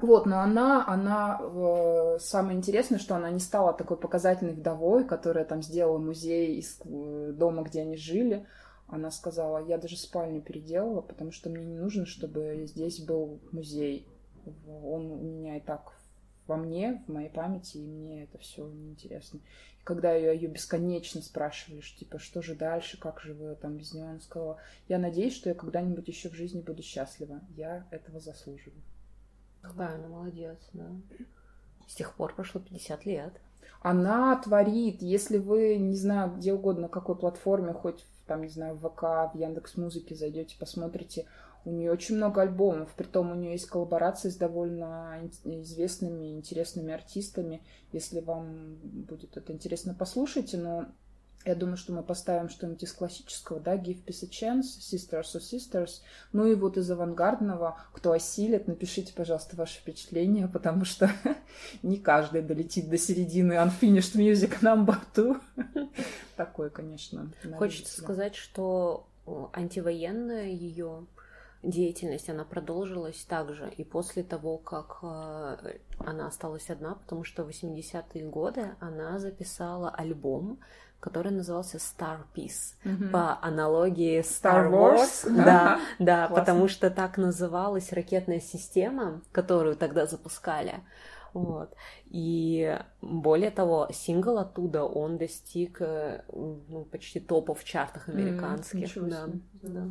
Вот, 0.00 0.24
но 0.24 0.40
она, 0.40 0.86
она, 0.86 1.38
э, 1.42 2.18
самое 2.20 2.56
интересное, 2.56 2.98
что 2.98 3.16
она 3.16 3.30
не 3.30 3.38
стала 3.38 3.74
такой 3.74 3.98
показательной 3.98 4.54
вдовой, 4.54 5.04
которая 5.04 5.44
там 5.44 5.62
сделала 5.62 5.98
музей 5.98 6.56
из 6.56 6.80
дома, 6.84 7.62
где 7.62 7.82
они 7.82 7.96
жили. 7.96 8.46
Она 8.86 9.10
сказала, 9.10 9.64
я 9.66 9.78
даже 9.78 9.96
спальню 9.96 10.40
переделала, 10.40 11.00
потому 11.00 11.32
что 11.32 11.50
мне 11.50 11.64
не 11.64 11.78
нужно, 11.78 12.06
чтобы 12.06 12.64
здесь 12.66 13.00
был 13.00 13.40
музей. 13.52 14.08
Он 14.66 15.12
у 15.12 15.22
меня 15.22 15.58
и 15.58 15.60
так 15.60 15.92
во 16.46 16.56
мне, 16.56 17.04
в 17.06 17.12
моей 17.12 17.28
памяти, 17.28 17.76
и 17.76 17.86
мне 17.86 18.24
это 18.24 18.38
все 18.38 18.66
неинтересно. 18.66 19.38
И 19.80 19.84
когда 19.84 20.12
ее, 20.12 20.34
ее 20.34 20.48
бесконечно 20.48 21.22
спрашивали, 21.22 21.80
что, 21.80 22.00
типа, 22.00 22.18
что 22.18 22.42
же 22.42 22.56
дальше, 22.56 22.98
как 22.98 23.20
же 23.20 23.34
вы 23.34 23.54
там 23.54 23.76
без 23.76 23.94
нее, 23.94 24.06
она 24.06 24.18
сказала, 24.18 24.58
я 24.88 24.98
надеюсь, 24.98 25.34
что 25.34 25.50
я 25.50 25.54
когда-нибудь 25.54 26.08
еще 26.08 26.28
в 26.28 26.34
жизни 26.34 26.60
буду 26.60 26.82
счастлива. 26.82 27.40
Я 27.50 27.86
этого 27.92 28.18
заслуживаю. 28.18 28.82
Какая 29.62 29.96
она 29.96 30.08
молодец, 30.08 30.58
да. 30.72 30.90
С 31.86 31.94
тех 31.94 32.14
пор 32.14 32.34
прошло 32.34 32.60
50 32.60 33.04
лет. 33.04 33.40
Она 33.82 34.36
творит, 34.36 35.02
если 35.02 35.38
вы, 35.38 35.76
не 35.76 35.96
знаю, 35.96 36.34
где 36.36 36.52
угодно, 36.52 36.82
на 36.82 36.88
какой 36.88 37.16
платформе, 37.16 37.72
хоть 37.72 38.06
там, 38.26 38.42
не 38.42 38.48
знаю, 38.48 38.76
в 38.76 38.88
ВК, 38.88 39.34
в 39.34 39.38
Яндекс 39.38 39.76
Музыке 39.76 40.14
зайдете, 40.14 40.56
посмотрите, 40.58 41.26
у 41.64 41.70
нее 41.70 41.90
очень 41.90 42.16
много 42.16 42.42
альбомов, 42.42 42.94
притом 42.94 43.32
у 43.32 43.34
нее 43.34 43.52
есть 43.52 43.66
коллаборации 43.66 44.30
с 44.30 44.36
довольно 44.36 45.18
известными, 45.44 46.36
интересными 46.36 46.92
артистами. 46.92 47.62
Если 47.92 48.20
вам 48.20 48.76
будет 48.82 49.36
это 49.36 49.52
интересно, 49.52 49.94
послушайте, 49.98 50.56
но 50.56 50.86
я 51.44 51.54
думаю, 51.54 51.78
что 51.78 51.92
мы 51.92 52.02
поставим 52.02 52.50
что-нибудь 52.50 52.82
из 52.82 52.92
классического, 52.92 53.60
да, 53.60 53.76
Give 53.76 54.04
Peace 54.04 54.24
a 54.24 54.28
Chance, 54.28 54.78
Sisters 54.80 55.34
or 55.34 55.40
Sisters. 55.40 56.02
Ну 56.32 56.46
и 56.46 56.54
вот 56.54 56.76
из 56.76 56.90
авангардного, 56.90 57.80
кто 57.92 58.12
осилит, 58.12 58.68
напишите, 58.68 59.14
пожалуйста, 59.14 59.56
ваши 59.56 59.78
впечатления, 59.78 60.48
потому 60.48 60.84
что 60.84 61.10
не 61.82 61.96
каждый 61.96 62.42
долетит 62.42 62.90
до 62.90 62.98
середины 62.98 63.54
Unfinished 63.54 64.16
Music 64.16 64.60
Number 64.60 64.96
2. 65.14 65.40
Такое, 66.36 66.68
конечно. 66.68 67.32
Хочется 67.56 67.98
сказать, 67.98 68.34
что 68.34 69.06
антивоенная 69.54 70.48
ее 70.48 71.06
деятельность, 71.62 72.28
она 72.30 72.44
продолжилась 72.44 73.22
также 73.24 73.70
и 73.70 73.84
после 73.84 74.22
того, 74.22 74.56
как 74.58 74.98
э, 75.02 75.78
она 75.98 76.26
осталась 76.26 76.70
одна, 76.70 76.94
потому 76.94 77.24
что 77.24 77.44
в 77.44 77.50
80-е 77.50 78.24
годы 78.26 78.74
она 78.80 79.18
записала 79.18 79.90
альбом, 79.90 80.58
который 81.00 81.32
назывался 81.32 81.78
Star 81.78 82.18
Piece 82.34 82.74
mm-hmm. 82.84 83.10
по 83.10 83.38
аналогии 83.42 84.20
Star, 84.20 84.68
Star 84.68 84.70
Wars. 84.70 85.26
Wars. 85.26 85.44
Да, 85.44 85.80
да, 85.98 86.28
потому 86.28 86.68
что 86.68 86.90
так 86.90 87.16
называлась 87.16 87.92
ракетная 87.92 88.40
система, 88.40 89.22
которую 89.32 89.76
тогда 89.76 90.06
запускали. 90.06 90.80
Вот. 91.32 91.74
И 92.06 92.78
более 93.00 93.50
того, 93.50 93.88
сингл 93.92 94.38
оттуда 94.38 94.84
он 94.84 95.16
достиг 95.16 95.80
э, 95.80 96.22
ну, 96.32 96.86
почти 96.90 97.20
топов 97.20 97.60
в 97.60 97.64
чартах 97.64 98.08
американских. 98.08 98.96
Mm, 98.96 99.08
да, 99.08 99.26
да. 99.62 99.90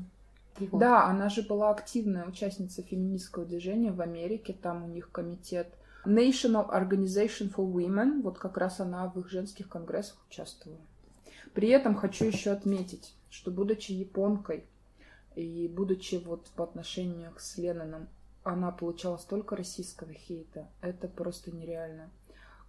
Вот. 0.60 0.80
Да, 0.80 1.06
она 1.06 1.30
же 1.30 1.42
была 1.44 1.72
активная 1.72 2.26
участница 2.26 2.82
феминистского 2.82 3.46
движения 3.46 3.92
в 3.92 4.02
Америке. 4.02 4.54
Там 4.54 4.84
у 4.84 4.88
них 4.88 5.10
комитет 5.12 5.74
National 6.06 6.70
Organization 6.70 7.54
for 7.54 7.72
Women. 7.72 8.22
Вот 8.22 8.38
как 8.38 8.58
раз 8.58 8.80
она 8.82 9.08
в 9.08 9.20
их 9.20 9.30
женских 9.30 9.70
конгрессах 9.70 10.18
участвовала. 10.30 10.80
При 11.54 11.70
этом 11.70 11.96
хочу 11.96 12.26
еще 12.26 12.52
отметить, 12.52 13.14
что 13.30 13.52
будучи 13.52 13.92
японкой 13.92 14.66
и 15.36 15.68
будучи 15.68 16.16
вот 16.16 16.48
по 16.56 16.64
отношению 16.64 17.34
с 17.38 17.58
Ленноном, 17.58 18.08
она 18.44 18.72
получала 18.72 19.18
столько 19.18 19.56
российского 19.56 20.14
хейта. 20.14 20.68
Это 20.82 21.08
просто 21.08 21.52
нереально. 21.52 22.10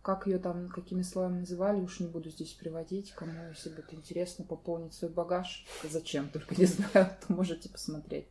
Как 0.03 0.27
ее 0.27 0.39
там, 0.39 0.69
какими 0.71 1.03
словами 1.03 1.41
называли, 1.41 1.81
уж 1.81 2.01
не 2.01 2.07
буду 2.07 2.31
здесь 2.31 2.53
приводить. 2.53 3.13
Кому, 3.13 3.49
если 3.51 3.69
будет 3.69 3.93
интересно, 3.93 4.45
пополнить 4.45 4.95
свой 4.95 5.11
багаж, 5.11 5.67
зачем, 5.89 6.29
только 6.29 6.55
не 6.55 6.65
знаю, 6.67 7.11
то 7.27 7.33
можете 7.33 7.69
посмотреть. 7.69 8.27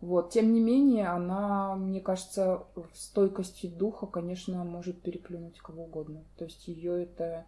Вот. 0.00 0.30
Тем 0.30 0.52
не 0.52 0.60
менее, 0.60 1.08
она, 1.08 1.74
мне 1.76 2.00
кажется, 2.00 2.64
в 2.74 2.88
стойкости 2.94 3.66
духа, 3.66 4.06
конечно, 4.06 4.64
может 4.64 5.00
переплюнуть 5.02 5.58
кого 5.58 5.84
угодно. 5.84 6.22
То 6.36 6.44
есть 6.44 6.68
ее 6.68 7.02
это 7.02 7.46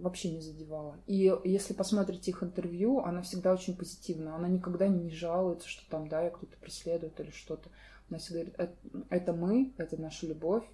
вообще 0.00 0.30
не 0.30 0.40
задевало. 0.40 0.96
И 1.06 1.32
если 1.44 1.74
посмотрите 1.74 2.30
их 2.30 2.42
интервью, 2.42 3.00
она 3.00 3.22
всегда 3.22 3.52
очень 3.52 3.76
позитивна. 3.76 4.36
Она 4.36 4.48
никогда 4.48 4.88
не 4.88 5.10
жалуется, 5.10 5.68
что 5.68 5.88
там, 5.90 6.08
да, 6.08 6.22
я 6.22 6.30
кто-то 6.30 6.56
преследует 6.60 7.18
или 7.20 7.30
что-то. 7.30 7.70
Она 8.08 8.18
всегда 8.18 8.40
говорит, 8.40 8.78
это 9.10 9.32
мы, 9.32 9.72
это 9.76 10.00
наша 10.00 10.26
любовь, 10.26 10.64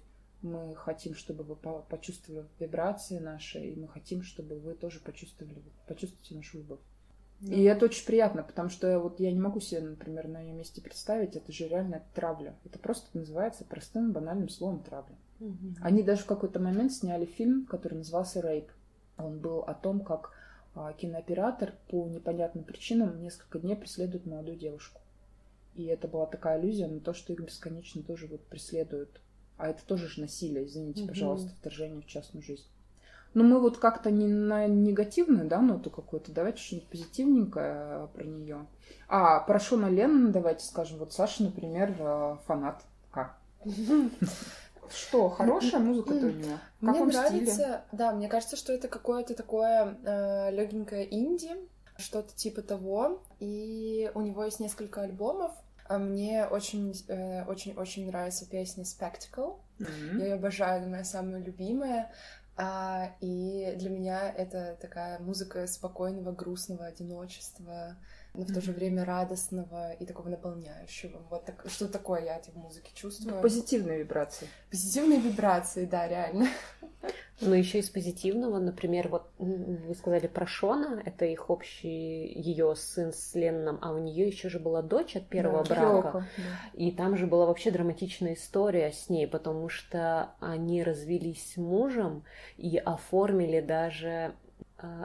мы 0.41 0.75
хотим, 0.75 1.15
чтобы 1.15 1.43
вы 1.43 1.55
почувствовали 1.55 2.45
вибрации 2.59 3.19
наши, 3.19 3.59
и 3.59 3.75
мы 3.75 3.87
хотим, 3.87 4.21
чтобы 4.21 4.55
вы 4.55 4.73
тоже 4.73 4.99
почувствовали, 4.99 5.55
почувствуете 5.87 6.35
нашу 6.35 6.59
любовь. 6.59 6.79
Да. 7.41 7.53
И 7.53 7.63
это 7.63 7.85
очень 7.85 8.05
приятно, 8.05 8.43
потому 8.43 8.69
что 8.69 8.99
вот 8.99 9.19
я 9.19 9.31
не 9.31 9.39
могу 9.39 9.59
себе, 9.59 9.81
например, 9.81 10.27
на 10.27 10.39
ее 10.39 10.53
месте 10.53 10.81
представить, 10.81 11.35
это 11.35 11.51
же 11.51 11.67
реально 11.67 12.03
травля. 12.13 12.55
Это 12.63 12.79
просто 12.79 13.17
называется 13.17 13.65
простым 13.65 14.13
банальным 14.13 14.47
словом 14.47 14.81
травля. 14.81 15.15
Угу. 15.41 15.75
Они 15.81 16.01
даже 16.01 16.21
в 16.21 16.27
какой-то 16.27 16.59
момент 16.59 16.93
сняли 16.93 17.25
фильм, 17.25 17.65
который 17.65 17.95
назывался 17.95 18.39
«Рейп». 18.39 18.71
Он 19.17 19.39
был 19.39 19.59
о 19.59 19.73
том, 19.73 20.01
как 20.01 20.31
а, 20.73 20.93
кинооператор 20.93 21.73
по 21.89 22.07
непонятным 22.07 22.63
причинам 22.63 23.21
несколько 23.21 23.59
дней 23.59 23.75
преследует 23.75 24.25
молодую 24.25 24.57
девушку. 24.57 25.01
И 25.75 25.85
это 25.85 26.07
была 26.07 26.25
такая 26.25 26.55
аллюзия 26.55 26.87
на 26.87 26.99
то, 26.99 27.13
что 27.13 27.33
их 27.33 27.39
бесконечно 27.39 28.01
тоже 28.03 28.27
вот 28.27 28.41
преследуют 28.41 29.21
а 29.57 29.69
это 29.69 29.85
тоже 29.85 30.07
же 30.07 30.21
насилие, 30.21 30.65
извините, 30.65 31.01
угу. 31.01 31.09
пожалуйста, 31.09 31.51
вторжение 31.59 32.01
в 32.01 32.07
частную 32.07 32.43
жизнь. 32.43 32.65
Но 33.33 33.43
мы 33.43 33.59
вот 33.59 33.77
как-то 33.77 34.11
не 34.11 34.27
на 34.27 34.65
негативную, 34.65 35.47
да, 35.47 35.61
ноту 35.61 35.89
какую-то. 35.89 36.31
Давайте 36.31 36.61
что-нибудь 36.61 36.87
позитивненькое 36.87 38.07
про 38.13 38.23
нее. 38.23 38.65
А, 39.09 39.41
про 39.41 39.59
Шона 39.59 39.89
Леннона 39.89 40.31
давайте 40.31 40.65
скажем. 40.65 40.99
Вот 40.99 41.11
Саша, 41.11 41.43
например, 41.43 41.93
э, 41.99 42.37
фанат. 42.45 42.85
Как? 43.11 43.37
Что, 44.91 45.29
хорошая 45.29 45.79
музыка-то 45.81 46.25
у 46.25 46.29
него? 46.29 46.57
Мне 46.81 47.03
нравится, 47.03 47.85
да, 47.91 48.11
мне 48.11 48.27
кажется, 48.27 48.55
что 48.55 48.73
это 48.73 48.87
какое-то 48.87 49.33
такое 49.33 49.97
э, 50.03 50.51
легенькое 50.51 51.13
инди, 51.13 51.51
что-то 51.97 52.33
типа 52.35 52.61
того. 52.61 53.23
И 53.39 54.11
у 54.13 54.21
него 54.21 54.43
есть 54.43 54.59
несколько 54.59 55.01
альбомов, 55.01 55.51
а 55.87 55.97
мне 55.97 56.45
очень-очень-очень 56.45 58.03
э, 58.03 58.07
нравится 58.07 58.49
песня 58.49 58.83
Spectacle. 58.83 59.59
Mm-hmm. 59.79 60.19
Я 60.19 60.25
ее 60.25 60.33
обожаю, 60.35 60.81
это 60.81 60.89
моя 60.89 61.03
самая 61.03 61.41
любимая. 61.41 62.11
А, 62.57 63.11
и 63.19 63.73
для 63.77 63.89
меня 63.89 64.31
это 64.31 64.77
такая 64.81 65.19
музыка 65.19 65.67
спокойного, 65.67 66.31
грустного 66.31 66.85
одиночества, 66.85 67.97
но 68.35 68.43
в 68.43 68.53
то 68.53 68.61
же 68.61 68.71
время 68.71 69.05
радостного 69.05 69.93
и 69.93 70.05
такого 70.05 70.29
наполняющего. 70.29 71.21
Вот 71.29 71.45
так, 71.45 71.65
что 71.67 71.87
такое 71.87 72.25
я 72.25 72.35
от 72.35 72.53
музыки 72.55 72.91
чувствую. 72.93 73.41
Позитивные 73.41 73.99
вибрации. 73.99 74.47
Позитивные 74.69 75.19
вибрации, 75.19 75.85
да, 75.85 76.07
реально. 76.07 76.47
Ну, 77.41 77.53
еще 77.53 77.79
из 77.79 77.89
позитивного, 77.89 78.59
например, 78.59 79.09
вот 79.09 79.29
вы 79.37 79.93
сказали 79.95 80.27
про 80.27 80.47
Шона, 80.47 81.01
это 81.03 81.25
их 81.25 81.49
общий 81.49 82.31
ее 82.33 82.75
сын 82.75 83.11
с 83.11 83.35
Ленном, 83.35 83.77
а 83.81 83.91
у 83.91 83.97
нее 83.97 84.27
еще 84.27 84.47
же 84.47 84.57
была 84.57 84.81
дочь 84.81 85.17
от 85.17 85.27
первого 85.27 85.65
да, 85.65 85.75
брака. 85.75 86.07
Йоко, 86.07 86.27
да. 86.37 86.43
И 86.73 86.91
там 86.91 87.17
же 87.17 87.27
была 87.27 87.45
вообще 87.45 87.71
драматичная 87.71 88.35
история 88.35 88.93
с 88.93 89.09
ней, 89.09 89.27
потому 89.27 89.67
что 89.67 90.31
они 90.39 90.81
развелись 90.81 91.53
с 91.53 91.57
мужем 91.57 92.23
и 92.55 92.77
оформили 92.77 93.59
даже 93.59 94.33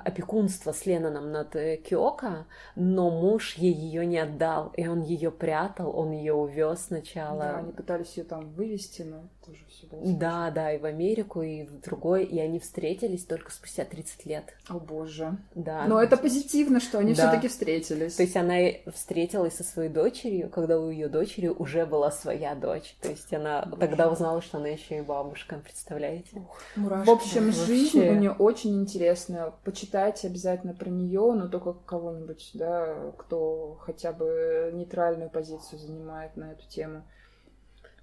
опекунство 0.04 0.72
с 0.72 0.86
Ленноном 0.86 1.32
над 1.32 1.56
э, 1.56 1.76
Киоко, 1.76 2.46
но 2.74 3.10
муж 3.10 3.54
ей 3.54 3.72
ее 3.72 4.06
не 4.06 4.18
отдал, 4.18 4.72
и 4.76 4.86
он 4.86 5.02
ее 5.02 5.30
прятал, 5.30 5.96
он 5.96 6.12
ее 6.12 6.34
увез 6.34 6.86
сначала. 6.86 7.40
Да, 7.40 7.56
они 7.58 7.72
пытались 7.72 8.16
ее 8.16 8.24
там 8.24 8.50
вывести, 8.52 9.02
но 9.02 9.28
тоже 9.50 9.64
все 9.68 9.86
было 9.86 10.00
Да, 10.04 10.50
да, 10.50 10.72
и 10.72 10.78
в 10.78 10.84
Америку, 10.84 11.42
и 11.42 11.64
в 11.64 11.80
другой, 11.80 12.24
и 12.24 12.38
они 12.38 12.58
встретились 12.58 13.24
только 13.24 13.50
спустя 13.50 13.84
30 13.84 14.26
лет. 14.26 14.44
О 14.68 14.78
боже. 14.78 15.36
Да. 15.54 15.84
Но 15.86 16.02
это 16.02 16.16
позитивно, 16.16 16.80
что 16.80 16.98
они 16.98 17.14
да. 17.14 17.22
все-таки 17.22 17.48
встретились. 17.48 18.14
То 18.14 18.22
есть 18.22 18.36
она 18.36 18.54
встретилась 18.92 19.54
со 19.54 19.64
своей 19.64 19.90
дочерью, 19.90 20.50
когда 20.50 20.78
у 20.78 20.90
ее 20.90 21.08
дочери 21.08 21.48
уже 21.48 21.86
была 21.86 22.10
своя 22.10 22.54
дочь. 22.54 22.96
То 23.00 23.08
есть 23.10 23.32
она 23.32 23.62
боже. 23.66 23.80
тогда 23.80 24.10
узнала, 24.10 24.40
что 24.42 24.58
она 24.58 24.68
еще 24.68 24.98
и 24.98 25.02
бабушка, 25.02 25.60
представляете? 25.62 26.36
Ух, 26.36 26.60
мурашки. 26.76 27.06
В 27.06 27.10
общем, 27.10 27.52
жизнь 27.52 28.00
у 28.00 28.14
нее 28.14 28.32
очень 28.32 28.80
интересная 28.80 29.52
почитайте 29.64 30.28
обязательно 30.28 30.74
про 30.74 30.88
нее, 30.88 31.32
но 31.32 31.48
только 31.48 31.72
кого-нибудь, 31.72 32.50
да, 32.54 33.12
кто 33.18 33.78
хотя 33.80 34.12
бы 34.12 34.70
нейтральную 34.74 35.30
позицию 35.30 35.78
занимает 35.78 36.36
на 36.36 36.52
эту 36.52 36.66
тему. 36.68 37.02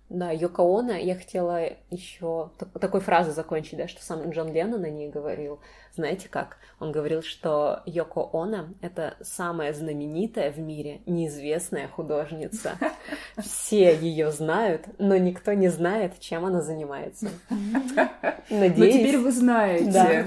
Да, 0.10 0.32
Йоко 0.32 0.62
Оно, 0.62 0.94
я 0.94 1.16
хотела 1.16 1.70
еще 1.90 2.50
такой 2.80 3.02
фразой 3.02 3.34
закончить, 3.34 3.78
да, 3.78 3.90
что 3.90 4.02
сам 4.02 4.30
Джон 4.30 4.54
Леннон 4.54 4.86
о 4.86 4.90
ней 4.90 5.10
говорил. 5.10 5.60
Знаете 5.96 6.30
как? 6.30 6.60
Он 6.80 6.94
говорил, 6.94 7.22
что 7.22 7.82
Йоко 7.86 8.30
Оно— 8.32 8.70
это 8.82 9.18
самая 9.22 9.74
знаменитая 9.74 10.52
в 10.52 10.60
мире 10.60 11.02
неизвестная 11.06 11.90
художница. 11.90 12.78
Все 13.38 13.98
ее 13.98 14.32
знают, 14.32 14.86
но 14.98 15.18
никто 15.18 15.52
не 15.52 15.68
знает, 15.68 16.20
чем 16.22 16.46
она 16.46 16.62
занимается. 16.62 17.28
Надеюсь... 18.50 18.78
Но 18.78 19.00
теперь 19.00 19.18
вы 19.18 19.32
знаете. 19.32 19.92
Да. 19.92 20.26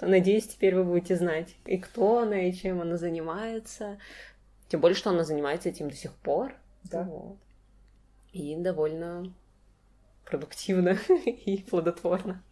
Надеюсь, 0.00 0.46
теперь 0.46 0.76
вы 0.76 0.84
будете 0.84 1.16
знать, 1.16 1.56
и 1.66 1.76
кто 1.78 2.20
она, 2.20 2.42
и 2.42 2.52
чем 2.52 2.80
она 2.80 2.96
занимается. 2.96 3.98
Тем 4.68 4.80
более, 4.80 4.96
что 4.96 5.10
она 5.10 5.24
занимается 5.24 5.68
этим 5.68 5.88
до 5.88 5.96
сих 5.96 6.12
пор. 6.12 6.54
Да. 6.84 7.02
Вот. 7.02 7.38
И 8.32 8.54
довольно 8.56 9.32
продуктивно 10.24 10.98
и 11.26 11.62
плодотворно. 11.62 12.42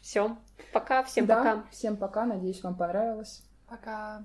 Все. 0.00 0.36
Пока. 0.72 1.04
Всем 1.04 1.26
Да, 1.26 1.36
пока. 1.36 1.64
Всем 1.70 1.96
пока. 1.96 2.26
Надеюсь, 2.26 2.62
вам 2.62 2.74
понравилось. 2.76 3.42
Пока. 3.68 4.24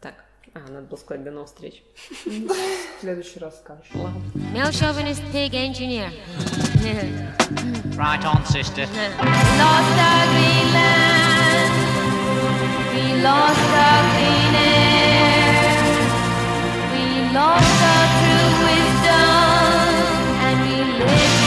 Так. 0.00 0.14
А, 0.54 0.60
надо 0.60 0.86
было 0.86 0.96
сказать 0.96 1.22
до 1.24 1.30
новых 1.30 1.48
встреч. 1.48 1.84
В 2.24 3.00
следующий 3.00 3.38
раз 3.38 3.58
скажешь. 3.58 3.90
Ладно. 3.94 4.22
Male 4.54 4.72
chauvinist 4.72 5.22
pig 5.32 5.52
engineer. 5.52 6.10
Right 7.96 8.24
on, 8.24 8.44
sister. 8.46 8.86
lost 9.58 9.98
our 10.08 10.26
Greenland. 10.32 11.72
We 12.94 13.22
lost 13.22 13.60
our 13.74 14.02
clean 14.14 14.54
air. 14.54 14.68
We 14.68 14.77
lost 17.32 17.82
our 17.92 18.06
true 18.20 18.50
wisdom 18.64 19.98
and 20.46 20.60
we 20.64 21.04
live. 21.04 21.37